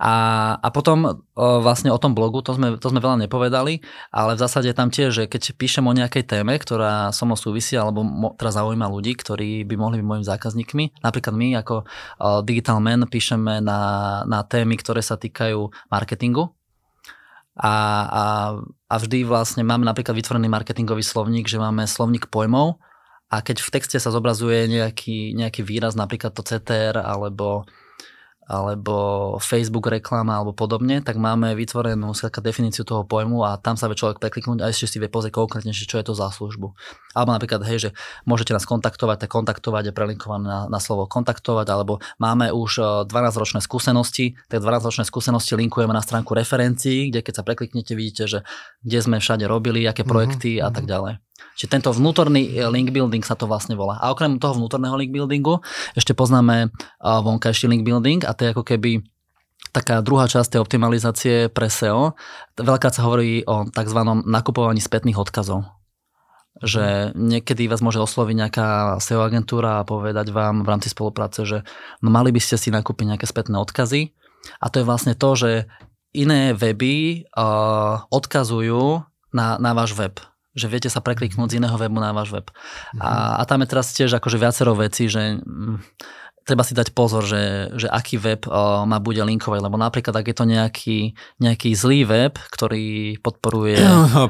A, 0.00 0.14
a 0.56 0.68
potom 0.72 1.20
o, 1.36 1.60
vlastne 1.60 1.92
o 1.92 2.00
tom 2.00 2.16
blogu, 2.16 2.40
to 2.40 2.56
sme, 2.56 2.80
to 2.80 2.88
sme 2.88 3.04
veľa 3.04 3.28
nepovedali, 3.28 3.84
ale 4.08 4.32
v 4.32 4.40
zásade 4.40 4.72
tam 4.72 4.88
tiež, 4.88 5.12
že 5.12 5.24
keď 5.28 5.52
píšem 5.60 5.84
o 5.84 5.92
nejakej 5.92 6.24
téme, 6.24 6.56
ktorá 6.56 7.12
so 7.12 7.28
mnou 7.28 7.36
súvisí, 7.36 7.76
alebo 7.76 8.00
mo, 8.00 8.32
teraz 8.32 8.56
zaujíma 8.56 8.88
ľudí, 8.88 9.12
ktorí 9.12 9.68
by 9.68 9.76
mohli 9.76 10.00
byť 10.00 10.06
mojimi 10.08 10.24
zákazníkmi, 10.24 11.04
napríklad 11.04 11.36
my 11.36 11.48
ako 11.60 11.84
o, 11.84 11.84
Digital 12.40 12.80
Man 12.80 13.04
píšeme 13.04 13.60
na, 13.60 13.80
na 14.24 14.40
témy, 14.40 14.80
ktoré 14.80 15.04
sa 15.04 15.20
týkajú 15.20 15.68
marketingu, 15.92 16.48
a, 17.60 17.74
a, 18.08 18.24
a 18.88 18.94
vždy 18.96 19.28
vlastne 19.28 19.60
máme 19.60 19.84
napríklad 19.84 20.16
vytvorený 20.16 20.48
marketingový 20.48 21.04
slovník, 21.04 21.44
že 21.44 21.60
máme 21.60 21.84
slovník 21.84 22.32
pojmov. 22.32 22.80
A 23.30 23.44
keď 23.44 23.60
v 23.60 23.72
texte 23.76 24.00
sa 24.00 24.08
zobrazuje 24.08 24.64
nejaký, 24.66 25.36
nejaký 25.36 25.60
výraz, 25.62 25.92
napríklad 25.92 26.32
to 26.32 26.40
CTR 26.40 26.98
alebo 26.98 27.68
alebo 28.50 29.38
Facebook 29.38 29.86
reklama 29.86 30.42
alebo 30.42 30.50
podobne, 30.50 30.98
tak 30.98 31.22
máme 31.22 31.54
vytvorenú 31.54 32.10
skladka 32.10 32.42
definíciu 32.42 32.82
toho 32.82 33.06
pojmu 33.06 33.46
a 33.46 33.54
tam 33.62 33.78
sa 33.78 33.86
vie 33.86 33.94
človek 33.94 34.18
prekliknúť 34.18 34.58
a 34.58 34.74
ešte 34.74 34.90
si 34.90 34.96
vie 34.98 35.06
pozrieť 35.06 35.38
konkrétnejšie, 35.38 35.86
čo 35.86 36.02
je 36.02 36.10
to 36.10 36.18
za 36.18 36.34
službu. 36.34 36.74
Alebo 37.14 37.30
napríklad, 37.30 37.62
hej, 37.62 37.78
že 37.78 37.90
môžete 38.26 38.50
nás 38.50 38.66
kontaktovať, 38.66 39.22
tak 39.22 39.30
kontaktovať 39.30 39.90
je 39.90 39.92
prelinkované 39.94 40.46
na, 40.50 40.60
na 40.66 40.82
slovo 40.82 41.06
kontaktovať, 41.06 41.66
alebo 41.70 42.02
máme 42.18 42.50
už 42.50 43.06
12-ročné 43.06 43.62
skúsenosti, 43.62 44.34
tak 44.50 44.66
12-ročné 44.66 45.06
skúsenosti 45.06 45.54
linkujeme 45.54 45.94
na 45.94 46.02
stránku 46.02 46.34
referencií, 46.34 47.14
kde 47.14 47.22
keď 47.22 47.34
sa 47.38 47.46
prekliknete, 47.46 47.94
vidíte, 47.94 48.26
že 48.26 48.38
kde 48.82 48.98
sme 48.98 49.16
všade 49.22 49.46
robili, 49.46 49.86
aké 49.86 50.02
mhm, 50.02 50.10
projekty 50.10 50.58
mm-hmm. 50.58 50.66
a 50.66 50.70
tak 50.74 50.84
ďalej. 50.90 51.14
Čiže 51.56 51.72
tento 51.76 51.90
vnútorný 51.92 52.56
eh, 52.56 52.66
link 52.68 52.90
building 52.94 53.24
sa 53.24 53.36
to 53.36 53.44
vlastne 53.50 53.76
volá. 53.76 54.00
A 54.00 54.12
okrem 54.12 54.40
toho 54.40 54.56
vnútorného 54.56 54.96
link 54.96 55.12
buildingu 55.12 55.60
ešte 55.94 56.16
poznáme 56.16 56.68
eh, 56.68 56.70
vonkajší 57.02 57.68
link 57.68 57.84
building 57.84 58.24
a 58.26 58.34
to 58.34 58.48
je 58.48 58.52
ako 58.52 58.64
keby 58.64 59.04
taká 59.70 60.02
druhá 60.02 60.26
časť 60.26 60.56
tej 60.56 60.62
optimalizácie 60.64 61.36
pre 61.52 61.70
SEO. 61.70 62.18
Veľká 62.58 62.90
sa 62.90 63.06
hovorí 63.06 63.46
o 63.46 63.68
tzv. 63.70 64.00
nakupovaní 64.26 64.82
spätných 64.82 65.20
odkazov 65.20 65.80
že 66.60 67.16
niekedy 67.16 67.70
vás 67.72 67.80
môže 67.80 68.02
osloviť 68.02 68.34
nejaká 68.36 68.68
SEO 69.00 69.24
agentúra 69.24 69.80
a 69.80 69.88
povedať 69.88 70.28
vám 70.28 70.60
v 70.60 70.68
rámci 70.68 70.92
spolupráce, 70.92 71.48
že 71.48 71.64
no 72.04 72.12
mali 72.12 72.34
by 72.34 72.40
ste 72.42 72.60
si 72.60 72.68
nakúpiť 72.68 73.16
nejaké 73.16 73.24
spätné 73.24 73.56
odkazy. 73.56 74.12
A 74.60 74.68
to 74.68 74.84
je 74.84 74.88
vlastne 74.88 75.16
to, 75.16 75.30
že 75.36 75.50
iné 76.12 76.52
weby 76.52 77.24
uh, 77.32 78.04
odkazujú 78.12 79.04
na, 79.32 79.46
na 79.56 79.72
váš 79.72 79.96
web 79.96 80.20
že 80.60 80.68
viete 80.68 80.92
sa 80.92 81.00
prekliknúť 81.00 81.56
z 81.56 81.58
iného 81.64 81.76
webu 81.80 81.96
na 81.96 82.12
váš 82.12 82.36
web. 82.36 82.46
Mm-hmm. 82.52 83.00
A, 83.00 83.40
a 83.40 83.42
tam 83.48 83.64
je 83.64 83.68
teraz 83.72 83.96
tiež 83.96 84.12
akože 84.20 84.36
viacero 84.36 84.76
vecí, 84.76 85.08
že 85.08 85.40
mm, 85.40 85.80
treba 86.44 86.66
si 86.66 86.74
dať 86.74 86.90
pozor, 86.96 87.22
že, 87.22 87.70
že 87.78 87.86
aký 87.86 88.18
web 88.18 88.42
uh, 88.50 88.82
ma 88.82 88.98
bude 88.98 89.22
linkovať, 89.22 89.60
lebo 89.62 89.78
napríklad 89.78 90.18
ak 90.18 90.26
je 90.26 90.36
to 90.36 90.44
nejaký, 90.48 90.98
nejaký 91.38 91.70
zlý 91.78 92.02
web, 92.08 92.34
ktorý 92.50 93.20
podporuje 93.22 93.78
uh, 93.86 94.26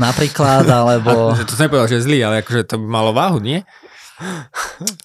napríklad, 0.00 0.64
alebo... 0.64 1.36
A, 1.36 1.44
to 1.44 1.54
som 1.54 1.68
nepovedal, 1.68 1.92
že 1.92 1.96
je 2.00 2.06
zlý, 2.08 2.18
ale 2.24 2.40
akože 2.40 2.64
to 2.64 2.80
by 2.80 2.86
malo 2.88 3.12
váhu, 3.12 3.42
nie? 3.42 3.60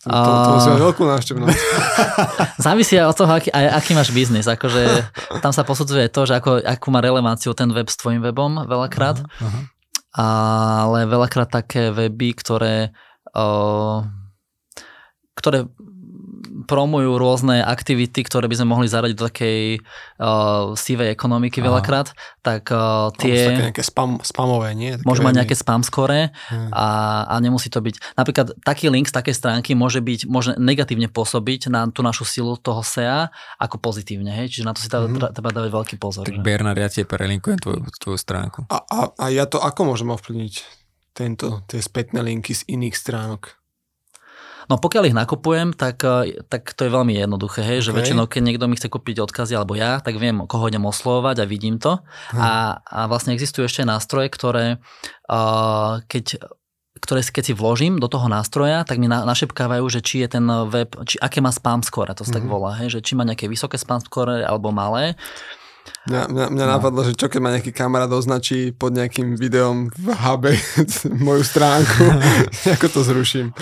To, 0.05 0.11
to 0.11 0.51
musíme 0.59 0.80
veľkú 0.80 1.03
návštevnosť. 1.07 1.59
Závisí 2.66 2.95
od 2.99 3.16
toho, 3.16 3.32
aký, 3.32 3.49
aj, 3.51 3.66
aký 3.80 3.91
máš 3.95 4.11
biznis. 4.11 4.47
Akože, 4.47 5.07
tam 5.39 5.51
sa 5.55 5.63
posudzuje 5.63 6.07
to, 6.11 6.28
že 6.28 6.39
ako, 6.39 6.59
akú 6.63 6.88
má 6.91 6.99
relevanciu 6.99 7.55
ten 7.55 7.72
web 7.72 7.88
s 7.88 7.99
tvojim 7.99 8.20
webom 8.24 8.68
veľakrát. 8.68 9.24
Uh-huh, 9.24 9.47
uh-huh. 9.47 9.63
Ale 10.16 11.07
veľakrát 11.07 11.51
také 11.51 11.91
weby, 11.91 12.36
ktoré, 12.39 12.95
uh, 13.36 14.03
ktoré 15.36 15.68
promujú 16.66 17.16
rôzne 17.22 17.61
aktivity, 17.61 18.26
ktoré 18.26 18.49
by 18.49 18.57
sme 18.59 18.68
mohli 18.74 18.89
zaradiť 18.89 19.16
do 19.16 19.26
takej 19.30 19.59
uh, 20.20 20.74
sivej 20.74 21.13
ekonomiky 21.13 21.61
Aha. 21.61 21.66
veľakrát, 21.72 22.07
tak 22.41 22.68
uh, 22.74 23.13
tie... 23.16 23.53
Také 23.53 23.72
nejaké 23.72 23.84
spam, 23.86 24.20
spamové, 24.26 24.74
nie? 24.74 24.97
Také 24.97 25.05
môžu 25.05 25.22
mať 25.24 25.36
nejaké 25.45 25.55
spam 25.55 25.86
skore 25.86 26.34
hmm. 26.34 26.74
a, 26.74 26.88
a 27.30 27.36
nemusí 27.39 27.70
to 27.70 27.80
byť... 27.80 28.18
Napríklad 28.18 28.47
taký 28.66 28.89
link 28.89 29.07
z 29.07 29.16
takej 29.16 29.36
stránky 29.38 29.72
môže 29.78 30.01
byť, 30.01 30.28
môže 30.28 30.57
negatívne 30.57 31.07
pôsobiť 31.07 31.70
na 31.70 31.88
tú 31.88 32.01
našu 32.01 32.26
silu 32.26 32.57
toho 32.57 32.82
SEA 32.82 33.30
ako 33.61 33.80
pozitívne, 33.80 34.34
hej? 34.34 34.51
Čiže 34.51 34.66
na 34.66 34.74
to 34.74 34.82
si 34.82 34.89
treba, 34.89 35.07
hmm. 35.07 35.32
treba 35.32 35.49
dávať 35.53 35.72
veľký 35.72 35.95
pozor. 36.01 36.26
Tak 36.26 36.41
Bernard, 36.41 36.82
ja 36.82 36.89
ti 36.89 37.05
prelinkujem 37.05 37.61
tvoju, 37.61 37.80
tvoju 38.01 38.18
stránku. 38.18 38.59
A, 38.74 38.82
a, 38.82 38.99
a 39.16 39.26
ja 39.30 39.45
to 39.45 39.61
ako 39.61 39.93
môžem 39.93 40.09
ovplyvniť? 40.11 40.84
Tento, 41.16 41.63
tie 41.72 41.80
spätné 41.80 42.20
linky 42.20 42.51
z 42.51 42.68
iných 42.68 42.95
stránok? 42.99 43.55
No 44.66 44.82
pokiaľ 44.82 45.13
ich 45.13 45.18
nakupujem, 45.18 45.78
tak, 45.78 46.01
eh, 46.01 46.41
tak 46.49 46.74
to 46.74 46.88
je 46.88 46.91
veľmi 46.91 47.13
jednoduché, 47.13 47.61
hej, 47.61 47.80
okay. 47.82 47.86
že 47.86 47.95
väčšinou, 47.95 48.26
keď 48.26 48.41
niekto 48.41 48.66
mi 48.66 48.78
chce 48.78 48.89
kúpiť 48.89 49.22
odkazy 49.26 49.53
alebo 49.53 49.78
ja, 49.78 50.01
tak 50.01 50.18
viem, 50.18 50.45
koho 50.49 50.68
idem 50.70 50.84
oslovovať 50.86 51.43
a 51.43 51.49
vidím 51.49 51.78
to. 51.78 52.01
Hmm. 52.34 52.41
A, 52.41 52.51
a 52.82 52.99
vlastne 53.05 53.38
existujú 53.38 53.70
ešte 53.70 53.86
nástroje, 53.86 54.30
ktoré 54.34 54.82
uh, 55.30 56.01
keď 56.09 56.41
ktoré 56.95 57.22
keď 57.22 57.43
si 57.43 57.53
vložím 57.53 58.01
do 58.01 58.09
toho 58.09 58.26
nástroja, 58.26 58.82
tak 58.82 58.97
mi 58.97 59.05
na, 59.05 59.22
našepkávajú, 59.30 59.86
že 59.93 60.01
či 60.01 60.26
je 60.26 60.39
ten 60.39 60.45
web, 60.72 60.89
či 61.05 61.22
aké 61.22 61.38
má 61.38 61.53
spam 61.53 61.86
score, 61.86 62.09
to 62.18 62.26
sa 62.26 62.34
mm-hmm. 62.34 62.36
tak 62.39 62.43
mhm. 62.43 62.49
volá, 62.49 62.72
hej, 62.82 62.97
že 62.97 62.99
či 63.05 63.13
má 63.13 63.22
nejaké 63.22 63.45
vysoké 63.45 63.78
spam 63.78 64.01
score 64.01 64.41
alebo 64.41 64.74
malé. 64.74 65.13
Mňa, 66.09 66.22
mňa, 66.34 66.45
mňa 66.49 66.66
no. 66.66 66.72
napadlo, 66.82 67.05
že 67.05 67.13
čo 67.13 67.30
keď 67.30 67.39
ma 67.41 67.53
nejaký 67.53 67.70
kamarát 67.70 68.09
označí 68.09 68.74
pod 68.74 68.97
nejakým 68.97 69.38
videom 69.38 69.93
v 69.93 70.07
hube 70.18 70.57
moju 71.26 71.45
stránku, 71.45 72.09
ako 72.80 72.88
to 72.89 73.01
zruším. 73.05 73.53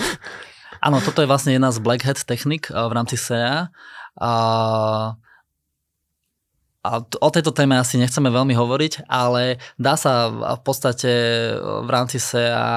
Áno, 0.84 1.00
toto 1.00 1.24
je 1.24 1.30
vlastne 1.30 1.56
jedna 1.56 1.72
z 1.72 1.80
black 1.80 2.04
hat 2.04 2.20
technik 2.28 2.68
eh, 2.68 2.76
v 2.76 2.92
rámci 2.92 3.16
SEA. 3.16 3.72
A, 4.20 4.32
a 6.84 6.90
o 7.00 7.30
tejto 7.32 7.50
téme 7.56 7.80
asi 7.80 7.96
nechceme 7.96 8.28
veľmi 8.28 8.52
hovoriť, 8.52 9.08
ale 9.08 9.58
dá 9.80 9.96
sa 9.96 10.28
v 10.28 10.60
podstate 10.60 11.10
eh, 11.10 11.58
v 11.58 11.88
rámci 11.88 12.20
SEA 12.20 12.68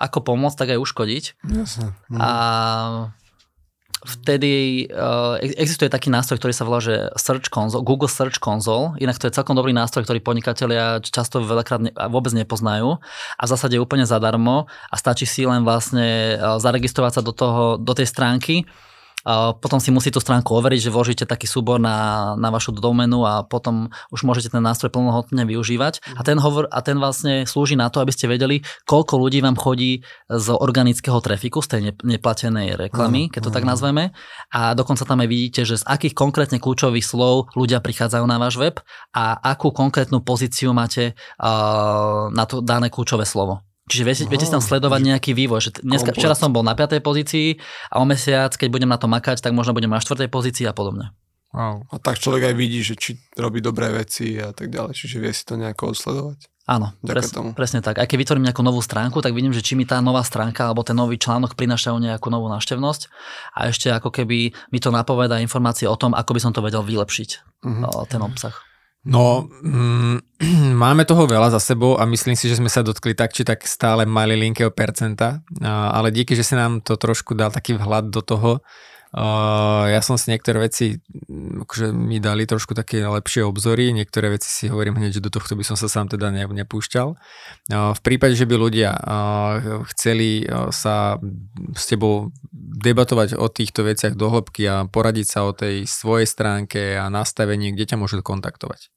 ako 0.00 0.24
pomôcť, 0.24 0.56
tak 0.56 0.68
aj 0.72 0.80
uškodiť. 0.80 1.24
Jasne. 1.52 1.92
A 2.16 2.30
vtedy 4.06 4.86
uh, 4.90 5.38
existuje 5.42 5.90
taký 5.90 6.10
nástroj, 6.10 6.38
ktorý 6.38 6.54
sa 6.54 6.62
volá, 6.62 6.78
že 6.78 7.10
Search 7.18 7.50
Console, 7.50 7.82
Google 7.82 8.10
Search 8.10 8.38
Console, 8.38 8.94
inak 9.02 9.18
to 9.18 9.26
je 9.26 9.34
celkom 9.34 9.58
dobrý 9.58 9.74
nástroj, 9.74 10.06
ktorý 10.06 10.22
podnikatelia 10.22 11.02
často 11.02 11.42
veľakrát 11.42 11.80
ne, 11.82 11.90
vôbec 12.06 12.30
nepoznajú 12.30 13.02
a 13.34 13.42
v 13.42 13.50
zásade 13.50 13.74
je 13.74 13.82
úplne 13.82 14.06
zadarmo 14.06 14.70
a 14.90 14.94
stačí 14.94 15.26
si 15.26 15.42
len 15.42 15.66
vlastne 15.66 16.38
uh, 16.38 16.62
zaregistrovať 16.62 17.12
sa 17.18 17.22
do, 17.26 17.34
toho, 17.34 17.74
do 17.74 17.92
tej 17.94 18.06
stránky 18.06 18.62
potom 19.60 19.76
si 19.76 19.92
musí 19.92 20.08
tú 20.08 20.24
stránku 20.24 20.56
overiť, 20.56 20.88
že 20.88 20.94
vložíte 20.94 21.24
taký 21.28 21.44
súbor 21.44 21.76
na, 21.76 22.32
na 22.40 22.48
vašu 22.48 22.72
domenu 22.72 23.28
a 23.28 23.44
potom 23.44 23.92
už 24.08 24.24
môžete 24.24 24.56
ten 24.56 24.64
nástroj 24.64 24.88
plnohodnotne 24.88 25.44
využívať. 25.44 26.16
A 26.16 26.24
ten, 26.24 26.40
hovor, 26.40 26.64
a 26.72 26.80
ten 26.80 26.96
vlastne 26.96 27.44
slúži 27.44 27.76
na 27.76 27.92
to, 27.92 28.00
aby 28.00 28.12
ste 28.14 28.24
vedeli, 28.24 28.64
koľko 28.88 29.20
ľudí 29.20 29.44
vám 29.44 29.60
chodí 29.60 30.00
z 30.32 30.46
organického 30.56 31.20
trafiku, 31.20 31.60
z 31.60 31.68
tej 31.68 31.80
neplatenej 32.00 32.80
reklamy, 32.80 33.28
keď 33.28 33.40
to 33.48 33.54
tak 33.54 33.68
nazveme. 33.68 34.16
A 34.48 34.72
dokonca 34.72 35.04
tam 35.04 35.20
aj 35.20 35.28
vidíte, 35.28 35.60
že 35.68 35.76
z 35.76 35.84
akých 35.84 36.16
konkrétne 36.16 36.56
kľúčových 36.56 37.04
slov 37.04 37.52
ľudia 37.52 37.84
prichádzajú 37.84 38.24
na 38.24 38.40
váš 38.40 38.56
web 38.56 38.80
a 39.12 39.36
akú 39.44 39.68
konkrétnu 39.76 40.24
pozíciu 40.24 40.72
máte 40.72 41.12
na 42.32 42.44
to 42.48 42.64
dané 42.64 42.88
kľúčové 42.88 43.28
slovo. 43.28 43.67
Čiže 43.88 44.04
viete, 44.04 44.22
viete 44.28 44.44
si 44.44 44.52
tam 44.52 44.60
sledovať 44.60 45.00
nejaký 45.00 45.32
vývoj. 45.32 45.60
Že 45.64 45.70
dneska, 45.80 46.12
včera 46.12 46.36
som 46.36 46.52
bol 46.52 46.60
na 46.60 46.76
5. 46.76 47.00
pozícii 47.00 47.56
a 47.88 47.98
o 47.98 48.04
mesiac, 48.04 48.52
keď 48.52 48.68
budem 48.68 48.90
na 48.92 49.00
to 49.00 49.08
makať, 49.08 49.40
tak 49.40 49.56
možno 49.56 49.72
budem 49.72 49.88
na 49.88 50.04
4. 50.04 50.28
pozícii 50.28 50.68
a 50.68 50.76
podobne. 50.76 51.16
Wow. 51.56 51.88
A 51.88 51.96
tak 51.96 52.20
človek 52.20 52.52
aj 52.52 52.54
vidí, 52.60 52.84
že 52.84 52.92
či 52.92 53.16
robí 53.40 53.64
dobré 53.64 53.88
veci 53.88 54.36
a 54.36 54.52
tak 54.52 54.68
ďalej, 54.68 54.92
čiže 54.92 55.16
vie 55.16 55.32
si 55.32 55.48
to 55.48 55.56
nejako 55.56 55.96
odsledovať. 55.96 56.44
Áno, 56.68 56.92
pres, 57.00 57.32
presne 57.56 57.80
tak. 57.80 57.96
Aj 57.96 58.04
keď 58.04 58.28
vytvorím 58.28 58.44
nejakú 58.52 58.60
novú 58.60 58.84
stránku, 58.84 59.24
tak 59.24 59.32
vidím, 59.32 59.56
že 59.56 59.64
či 59.64 59.72
mi 59.72 59.88
tá 59.88 60.04
nová 60.04 60.20
stránka 60.20 60.68
alebo 60.68 60.84
ten 60.84 60.92
nový 60.92 61.16
článok 61.16 61.56
prinášajú 61.56 61.96
nejakú 61.96 62.28
novú 62.28 62.52
návštevnosť 62.52 63.08
a 63.56 63.72
ešte 63.72 63.88
ako 63.88 64.12
keby 64.12 64.52
mi 64.52 64.76
to 64.76 64.92
napoveda 64.92 65.40
informácie 65.40 65.88
o 65.88 65.96
tom, 65.96 66.12
ako 66.12 66.36
by 66.36 66.40
som 66.44 66.52
to 66.52 66.60
vedel 66.60 66.84
vylepšiť, 66.84 67.30
uh-huh. 67.64 68.04
ten 68.04 68.20
obsah. 68.20 68.52
No, 69.08 69.48
mm, 69.64 70.20
máme 70.84 71.08
toho 71.08 71.24
veľa 71.24 71.56
za 71.56 71.60
sebou 71.64 71.96
a 71.96 72.04
myslím 72.04 72.36
si, 72.36 72.52
že 72.52 72.60
sme 72.60 72.68
sa 72.68 72.84
dotkli 72.84 73.16
tak 73.16 73.32
či 73.32 73.40
tak 73.40 73.64
stále 73.64 74.04
mali 74.04 74.36
linkého 74.36 74.68
percenta, 74.68 75.40
ale 75.64 76.12
díky, 76.12 76.36
že 76.36 76.44
si 76.44 76.52
nám 76.52 76.84
to 76.84 77.00
trošku 77.00 77.32
dal 77.32 77.48
taký 77.48 77.72
vhľad 77.80 78.12
do 78.12 78.20
toho, 78.20 78.60
Uh, 79.08 79.88
ja 79.88 80.04
som 80.04 80.20
si 80.20 80.28
niektoré 80.28 80.68
veci, 80.68 81.00
mm, 81.00 81.64
akože 81.64 81.96
mi 81.96 82.20
dali 82.20 82.44
trošku 82.44 82.76
také 82.76 83.00
lepšie 83.00 83.40
obzory, 83.40 83.96
niektoré 83.96 84.36
veci 84.36 84.52
si 84.52 84.68
hovorím 84.68 85.00
hneď, 85.00 85.16
že 85.16 85.24
do 85.24 85.32
tohto 85.32 85.56
by 85.56 85.64
som 85.64 85.80
sa 85.80 85.88
sám 85.88 86.12
teda 86.12 86.28
ne, 86.28 86.44
nepúšťal. 86.44 87.16
Uh, 87.16 87.96
v 87.96 88.00
prípade, 88.04 88.36
že 88.36 88.44
by 88.44 88.60
ľudia 88.60 88.92
uh, 88.92 89.80
chceli 89.96 90.44
sa 90.68 91.16
s 91.72 91.88
tebou 91.88 92.36
debatovať 92.52 93.40
o 93.40 93.48
týchto 93.48 93.88
veciach 93.88 94.12
do 94.12 94.28
a 94.28 94.84
poradiť 94.84 95.26
sa 95.26 95.48
o 95.48 95.56
tej 95.56 95.88
svojej 95.88 96.28
stránke 96.28 97.00
a 97.00 97.08
nastavení, 97.08 97.72
kde 97.72 97.88
ťa 97.88 97.96
môžu 97.96 98.20
kontaktovať? 98.20 98.92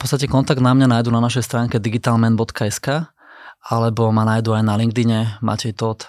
V 0.00 0.08
podstate 0.08 0.32
kontakt 0.32 0.64
na 0.64 0.72
mňa 0.72 0.96
nájdu 0.96 1.12
na 1.12 1.20
našej 1.20 1.44
stránke 1.44 1.76
digitalman.sk 1.76 3.12
alebo 3.60 4.08
ma 4.08 4.24
nájdu 4.24 4.56
aj 4.56 4.64
na 4.64 4.72
LinkedIne 4.80 5.36
Matej 5.44 5.76
Todd. 5.76 6.08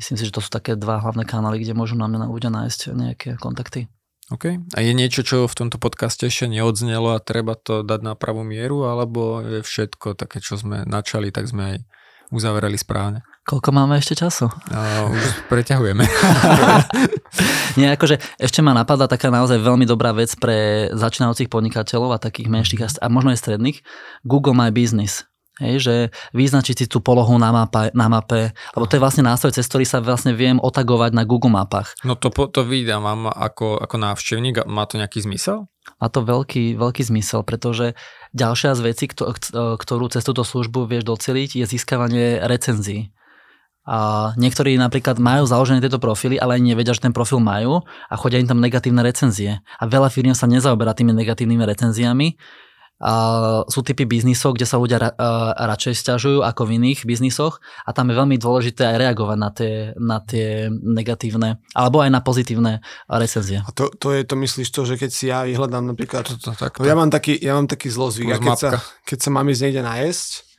Myslím 0.00 0.16
si, 0.16 0.24
že 0.24 0.32
to 0.32 0.40
sú 0.40 0.48
také 0.48 0.80
dva 0.80 0.96
hlavné 0.96 1.28
kanály, 1.28 1.60
kde 1.60 1.76
môžu 1.76 1.92
na 1.92 2.08
mňa 2.08 2.32
ľudia 2.32 2.48
nájsť 2.48 2.80
nejaké 2.96 3.28
kontakty. 3.36 3.92
OK. 4.32 4.56
A 4.72 4.78
je 4.80 4.96
niečo, 4.96 5.20
čo 5.20 5.44
v 5.44 5.52
tomto 5.52 5.76
podcaste 5.76 6.24
ešte 6.24 6.48
neodznelo 6.48 7.12
a 7.12 7.20
treba 7.20 7.52
to 7.52 7.84
dať 7.84 8.00
na 8.00 8.16
pravú 8.16 8.48
mieru, 8.48 8.88
alebo 8.88 9.44
je 9.44 9.60
všetko 9.60 10.16
také, 10.16 10.40
čo 10.40 10.56
sme 10.56 10.88
načali, 10.88 11.28
tak 11.28 11.52
sme 11.52 11.62
aj 11.68 11.76
uzavreli 12.32 12.80
správne? 12.80 13.28
Koľko 13.42 13.74
máme 13.74 13.98
ešte 13.98 14.14
času? 14.14 14.46
No, 14.70 15.10
už 15.10 15.50
preťahujeme. 15.50 16.06
Nie, 17.80 17.98
akože 17.98 18.22
ešte 18.38 18.62
ma 18.62 18.70
napadla 18.70 19.10
taká 19.10 19.34
naozaj 19.34 19.58
veľmi 19.58 19.82
dobrá 19.82 20.14
vec 20.14 20.30
pre 20.38 20.86
začínajúcich 20.94 21.50
podnikateľov 21.50 22.14
a 22.14 22.22
takých 22.22 22.46
menších 22.46 23.02
a 23.02 23.06
možno 23.10 23.34
aj 23.34 23.42
stredných. 23.42 23.82
Google 24.22 24.54
My 24.54 24.70
Business. 24.70 25.26
Hej, 25.60 25.74
že 25.84 25.94
vyznačiť 26.32 26.74
si 26.74 26.86
tú 26.88 27.04
polohu 27.04 27.36
na, 27.36 27.52
mapa, 27.52 27.92
na 27.92 28.08
mape, 28.08 28.56
lebo 28.72 28.88
to 28.88 28.96
je 28.96 29.02
vlastne 29.04 29.26
nástroj, 29.28 29.52
cez 29.52 29.68
ktorý 29.68 29.84
sa 29.84 30.00
vlastne 30.00 30.32
viem 30.32 30.56
otagovať 30.56 31.12
na 31.12 31.28
Google 31.28 31.52
mapách. 31.52 31.92
No 32.08 32.16
to, 32.16 32.32
to 32.32 32.64
vydám 32.64 33.04
mám 33.04 33.28
ako, 33.28 33.76
ako 33.76 33.96
návštevník, 34.00 34.64
má 34.64 34.88
to 34.88 34.96
nejaký 34.96 35.20
zmysel? 35.20 35.68
Má 36.00 36.08
to 36.08 36.24
veľký, 36.24 36.80
veľký 36.80 37.02
zmysel, 37.04 37.44
pretože 37.44 37.98
ďalšia 38.32 38.72
z 38.72 38.80
vecí, 38.80 39.04
ktorú 39.12 40.04
cez 40.08 40.24
túto 40.24 40.40
službu 40.40 40.88
vieš 40.88 41.04
doceliť, 41.04 41.62
je 41.62 41.64
získavanie 41.68 42.40
recenzií. 42.42 43.12
A 43.82 44.30
niektorí 44.38 44.78
napríklad 44.78 45.18
majú 45.18 45.42
založené 45.42 45.82
tieto 45.82 45.98
profily, 45.98 46.38
ale 46.38 46.54
ani 46.54 46.74
nevedia, 46.74 46.94
že 46.94 47.02
ten 47.02 47.10
profil 47.10 47.42
majú 47.42 47.82
a 47.82 48.14
chodia 48.14 48.38
im 48.38 48.46
tam 48.46 48.62
negatívne 48.62 49.02
recenzie. 49.02 49.58
A 49.58 49.84
veľa 49.90 50.06
firiem 50.06 50.38
sa 50.38 50.46
nezaoberá 50.46 50.94
tými 50.94 51.10
negatívnymi 51.10 51.66
recenziami. 51.66 52.38
A 53.02 53.14
sú 53.66 53.82
typy 53.82 54.06
biznisov, 54.06 54.54
kde 54.54 54.62
sa 54.62 54.78
ľudia 54.78 55.02
ra, 55.02 55.10
a, 55.18 55.66
radšej 55.74 55.98
stiažujú 55.98 56.46
ako 56.46 56.70
v 56.70 56.78
iných 56.78 57.02
biznisoch 57.02 57.58
a 57.82 57.90
tam 57.90 58.06
je 58.06 58.14
veľmi 58.14 58.38
dôležité 58.38 58.94
aj 58.94 58.96
reagovať 59.02 59.38
na 59.42 59.50
tie, 59.50 59.74
na 59.98 60.18
tie 60.22 60.70
negatívne 60.70 61.58
alebo 61.74 61.98
aj 61.98 62.14
na 62.14 62.22
pozitívne 62.22 62.78
recenzie. 63.10 63.58
A 63.66 63.74
to, 63.74 63.90
to 63.98 64.14
je 64.14 64.22
to 64.22 64.38
myslíš 64.38 64.70
to, 64.70 64.86
že 64.86 64.94
keď 65.02 65.10
si 65.10 65.34
ja 65.34 65.42
vyhľadám 65.42 65.82
napríklad, 65.82 66.30
to, 66.30 66.38
to, 66.38 66.54
tak, 66.54 66.78
to. 66.78 66.86
Ja, 66.86 66.94
mám 66.94 67.10
taký, 67.10 67.34
ja 67.42 67.58
mám 67.58 67.66
taký 67.66 67.90
zlozvyk, 67.90 68.38
keď 68.38 68.54
sa, 68.54 68.70
keď 69.02 69.18
sa 69.18 69.30
mám 69.34 69.50
ísť 69.50 69.62
niekde 69.66 69.82
najesť, 69.82 70.51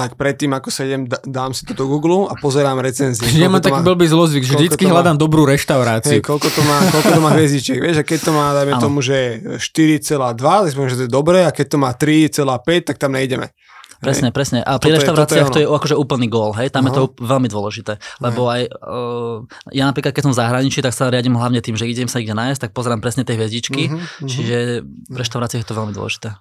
tak 0.00 0.16
predtým, 0.16 0.56
ako 0.56 0.72
sa 0.72 0.88
idem, 0.88 1.04
dám 1.28 1.52
si 1.52 1.68
to 1.68 1.76
do 1.76 1.84
Google 1.84 2.24
a 2.32 2.34
pozerám 2.40 2.80
recenzie. 2.80 3.28
Ja 3.40 3.52
mám 3.52 3.60
taký 3.60 3.84
blbý 3.84 4.08
zlozvyk, 4.08 4.48
že 4.48 4.56
vždycky 4.56 4.88
hľadám 4.88 5.20
má, 5.20 5.20
dobrú 5.20 5.44
reštauráciu. 5.44 6.20
Hej, 6.20 6.24
koľko 6.24 6.48
to 6.48 6.64
má, 6.64 6.76
koľko 6.88 7.10
to 7.12 7.20
má 7.20 7.30
hviezdičiek, 7.36 7.76
vieš, 7.76 8.00
a 8.00 8.04
keď 8.08 8.18
to 8.24 8.30
má, 8.32 8.56
dajme 8.56 8.74
ano. 8.80 8.82
tomu, 8.82 8.98
že 9.04 9.44
4,2, 9.60 10.40
tak 10.40 10.88
že 10.88 10.96
to 10.96 11.04
je 11.04 11.12
dobré, 11.12 11.44
a 11.44 11.52
keď 11.52 11.66
to 11.68 11.76
má 11.76 11.92
3,5, 11.92 12.88
tak 12.88 12.96
tam 12.96 13.12
nejdeme. 13.12 13.52
Presne, 14.00 14.32
hej. 14.32 14.34
presne. 14.34 14.58
A 14.64 14.80
pri 14.80 14.96
toto 14.96 15.04
reštauráciách 15.04 15.48
je, 15.52 15.52
to 15.52 15.60
je 15.60 15.68
akože 15.68 15.96
úplný 16.00 16.32
gól, 16.32 16.56
hej, 16.56 16.72
tam 16.72 16.88
uh-huh. 16.88 16.96
je 16.96 16.96
to 16.96 17.04
veľmi 17.20 17.48
dôležité. 17.52 18.00
Lebo 18.24 18.48
aj, 18.48 18.72
uh, 18.72 19.44
ja 19.76 19.84
napríklad, 19.84 20.16
keď 20.16 20.22
som 20.24 20.32
v 20.32 20.40
zahraničí, 20.40 20.80
tak 20.80 20.96
sa 20.96 21.12
riadím 21.12 21.36
hlavne 21.36 21.60
tým, 21.60 21.76
že 21.76 21.84
idem 21.84 22.08
sa 22.08 22.24
niekde 22.24 22.32
nájsť, 22.32 22.60
tak 22.64 22.70
pozerám 22.72 23.04
presne 23.04 23.28
tie 23.28 23.36
hviezdičky, 23.36 23.92
uh-huh, 23.92 24.00
uh-huh. 24.00 24.24
čiže 24.24 24.80
v 24.84 25.16
reštauráciách 25.20 25.60
je 25.60 25.68
to 25.68 25.76
veľmi 25.76 25.92
dôležité. 25.92 26.32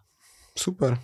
Super. 0.55 0.95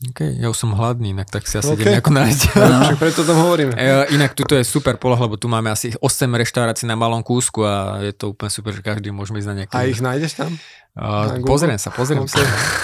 OK, 0.00 0.40
ja 0.40 0.48
už 0.48 0.56
som 0.56 0.72
hladný, 0.72 1.12
inak 1.12 1.28
tak 1.28 1.44
si 1.44 1.60
asi 1.60 1.76
okay. 1.76 2.00
idem 2.00 2.00
nájsť. 2.00 2.42
No, 2.72 2.96
preto 2.96 3.20
tam 3.20 3.36
hovoríme. 3.36 3.76
E, 3.76 4.16
inak 4.16 4.32
tuto 4.32 4.56
je 4.56 4.64
super 4.64 4.96
poloha, 4.96 5.28
lebo 5.28 5.36
tu 5.36 5.44
máme 5.44 5.68
asi 5.68 5.92
8 5.92 6.00
reštaurácií 6.40 6.88
na 6.88 6.96
malom 6.96 7.20
kúsku 7.20 7.60
a 7.68 8.00
je 8.00 8.16
to 8.16 8.32
úplne 8.32 8.48
super, 8.48 8.72
že 8.72 8.80
každý 8.80 9.12
môžeme 9.12 9.44
ísť 9.44 9.48
na 9.52 9.56
nejaké. 9.60 9.76
A 9.76 9.84
ich 9.84 10.00
nájdeš 10.00 10.40
tam? 10.40 10.56
Uh, 10.98 11.38
pozriem 11.46 11.78
sa, 11.78 11.94
pozriem 11.94 12.26
sa. 12.26 12.42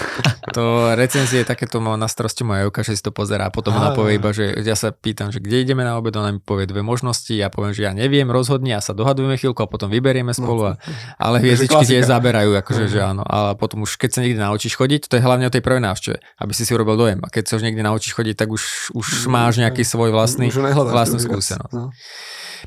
to 0.57 0.94
recenzie 0.94 1.42
takéto 1.42 1.82
má 1.82 1.98
na 1.98 2.07
starosti 2.07 2.46
moja 2.46 2.62
Euka, 2.62 2.86
že 2.86 2.94
si 2.94 3.02
to 3.02 3.11
pozerá 3.11 3.50
a 3.50 3.52
potom 3.52 3.74
ona 3.74 3.90
povie 3.98 4.22
iba, 4.22 4.30
že 4.30 4.54
ja 4.62 4.78
sa 4.78 4.94
pýtam, 4.94 5.34
že 5.34 5.42
kde 5.42 5.66
ideme 5.66 5.82
na 5.82 5.98
obed, 5.98 6.14
ona 6.14 6.30
mi 6.30 6.38
povie 6.38 6.70
dve 6.70 6.86
možnosti, 6.86 7.34
ja 7.34 7.50
poviem, 7.50 7.74
že 7.74 7.82
ja 7.82 7.90
neviem, 7.90 8.30
rozhodne 8.30 8.78
a 8.78 8.80
sa 8.80 8.94
dohadujeme 8.94 9.34
chvíľku 9.34 9.59
a 9.59 9.66
potom 9.66 9.90
vyberieme 9.90 10.30
spolu. 10.30 10.70
A, 10.70 10.72
ale 11.18 11.42
hviezdičky 11.42 11.82
tie 11.82 11.98
zaberajú, 12.07 12.54
akože, 12.62 12.86
že 12.86 13.02
áno. 13.02 13.26
Ale 13.26 13.59
potom 13.59 13.82
už 13.82 13.98
keď 13.98 14.11
sa 14.14 14.20
niekde 14.22 14.38
naučíš 14.38 14.78
chodiť, 14.78 15.11
to 15.11 15.18
je 15.18 15.22
hlavne 15.26 15.50
o 15.50 15.52
tej 15.52 15.66
prvej 15.66 15.82
návšteve, 15.82 16.16
aby 16.46 16.52
si 16.54 16.62
si 16.62 16.70
urobil 16.70 16.94
dojem. 16.94 17.18
A 17.26 17.28
keď 17.28 17.50
sa 17.50 17.52
už 17.59 17.66
niekde 17.66 17.82
naučíš 17.82 18.14
chodiť, 18.14 18.38
tak 18.38 18.54
už, 18.54 18.94
už 18.94 19.26
máš 19.26 19.59
nejaký 19.59 19.82
svoj 19.82 20.14
vlastný, 20.14 20.54
vlastnú 20.54 21.18
skúsenosť. 21.18 21.74
No. 21.74 21.90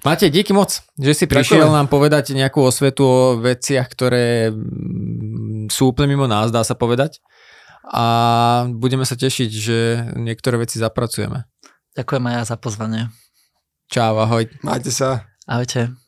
Máte, 0.06 0.32
díky 0.32 0.56
moc, 0.56 0.80
že 0.96 1.12
si 1.12 1.26
prišiel 1.28 1.68
Ďakujem. 1.68 1.76
nám 1.76 1.88
povedať 1.92 2.32
nejakú 2.32 2.64
osvetu 2.64 3.04
o 3.04 3.20
veciach, 3.36 3.88
ktoré 3.92 4.48
mm, 4.48 5.68
sú 5.68 5.92
úplne 5.92 6.16
mimo 6.16 6.26
nás, 6.26 6.56
dá 6.56 6.64
sa 6.64 6.74
povedať. 6.80 7.20
A 7.90 8.06
budeme 8.70 9.04
sa 9.04 9.20
tešiť, 9.20 9.50
že 9.50 9.78
niektoré 10.16 10.62
veci 10.62 10.80
zapracujeme. 10.80 11.50
Ďakujem 11.98 12.24
aj 12.32 12.34
ja 12.38 12.44
za 12.48 12.58
pozvanie. 12.62 13.02
Čau, 13.90 14.22
ahoj. 14.22 14.46
Majte 14.62 14.94
sa. 14.94 15.26
Ahojte. 15.50 15.99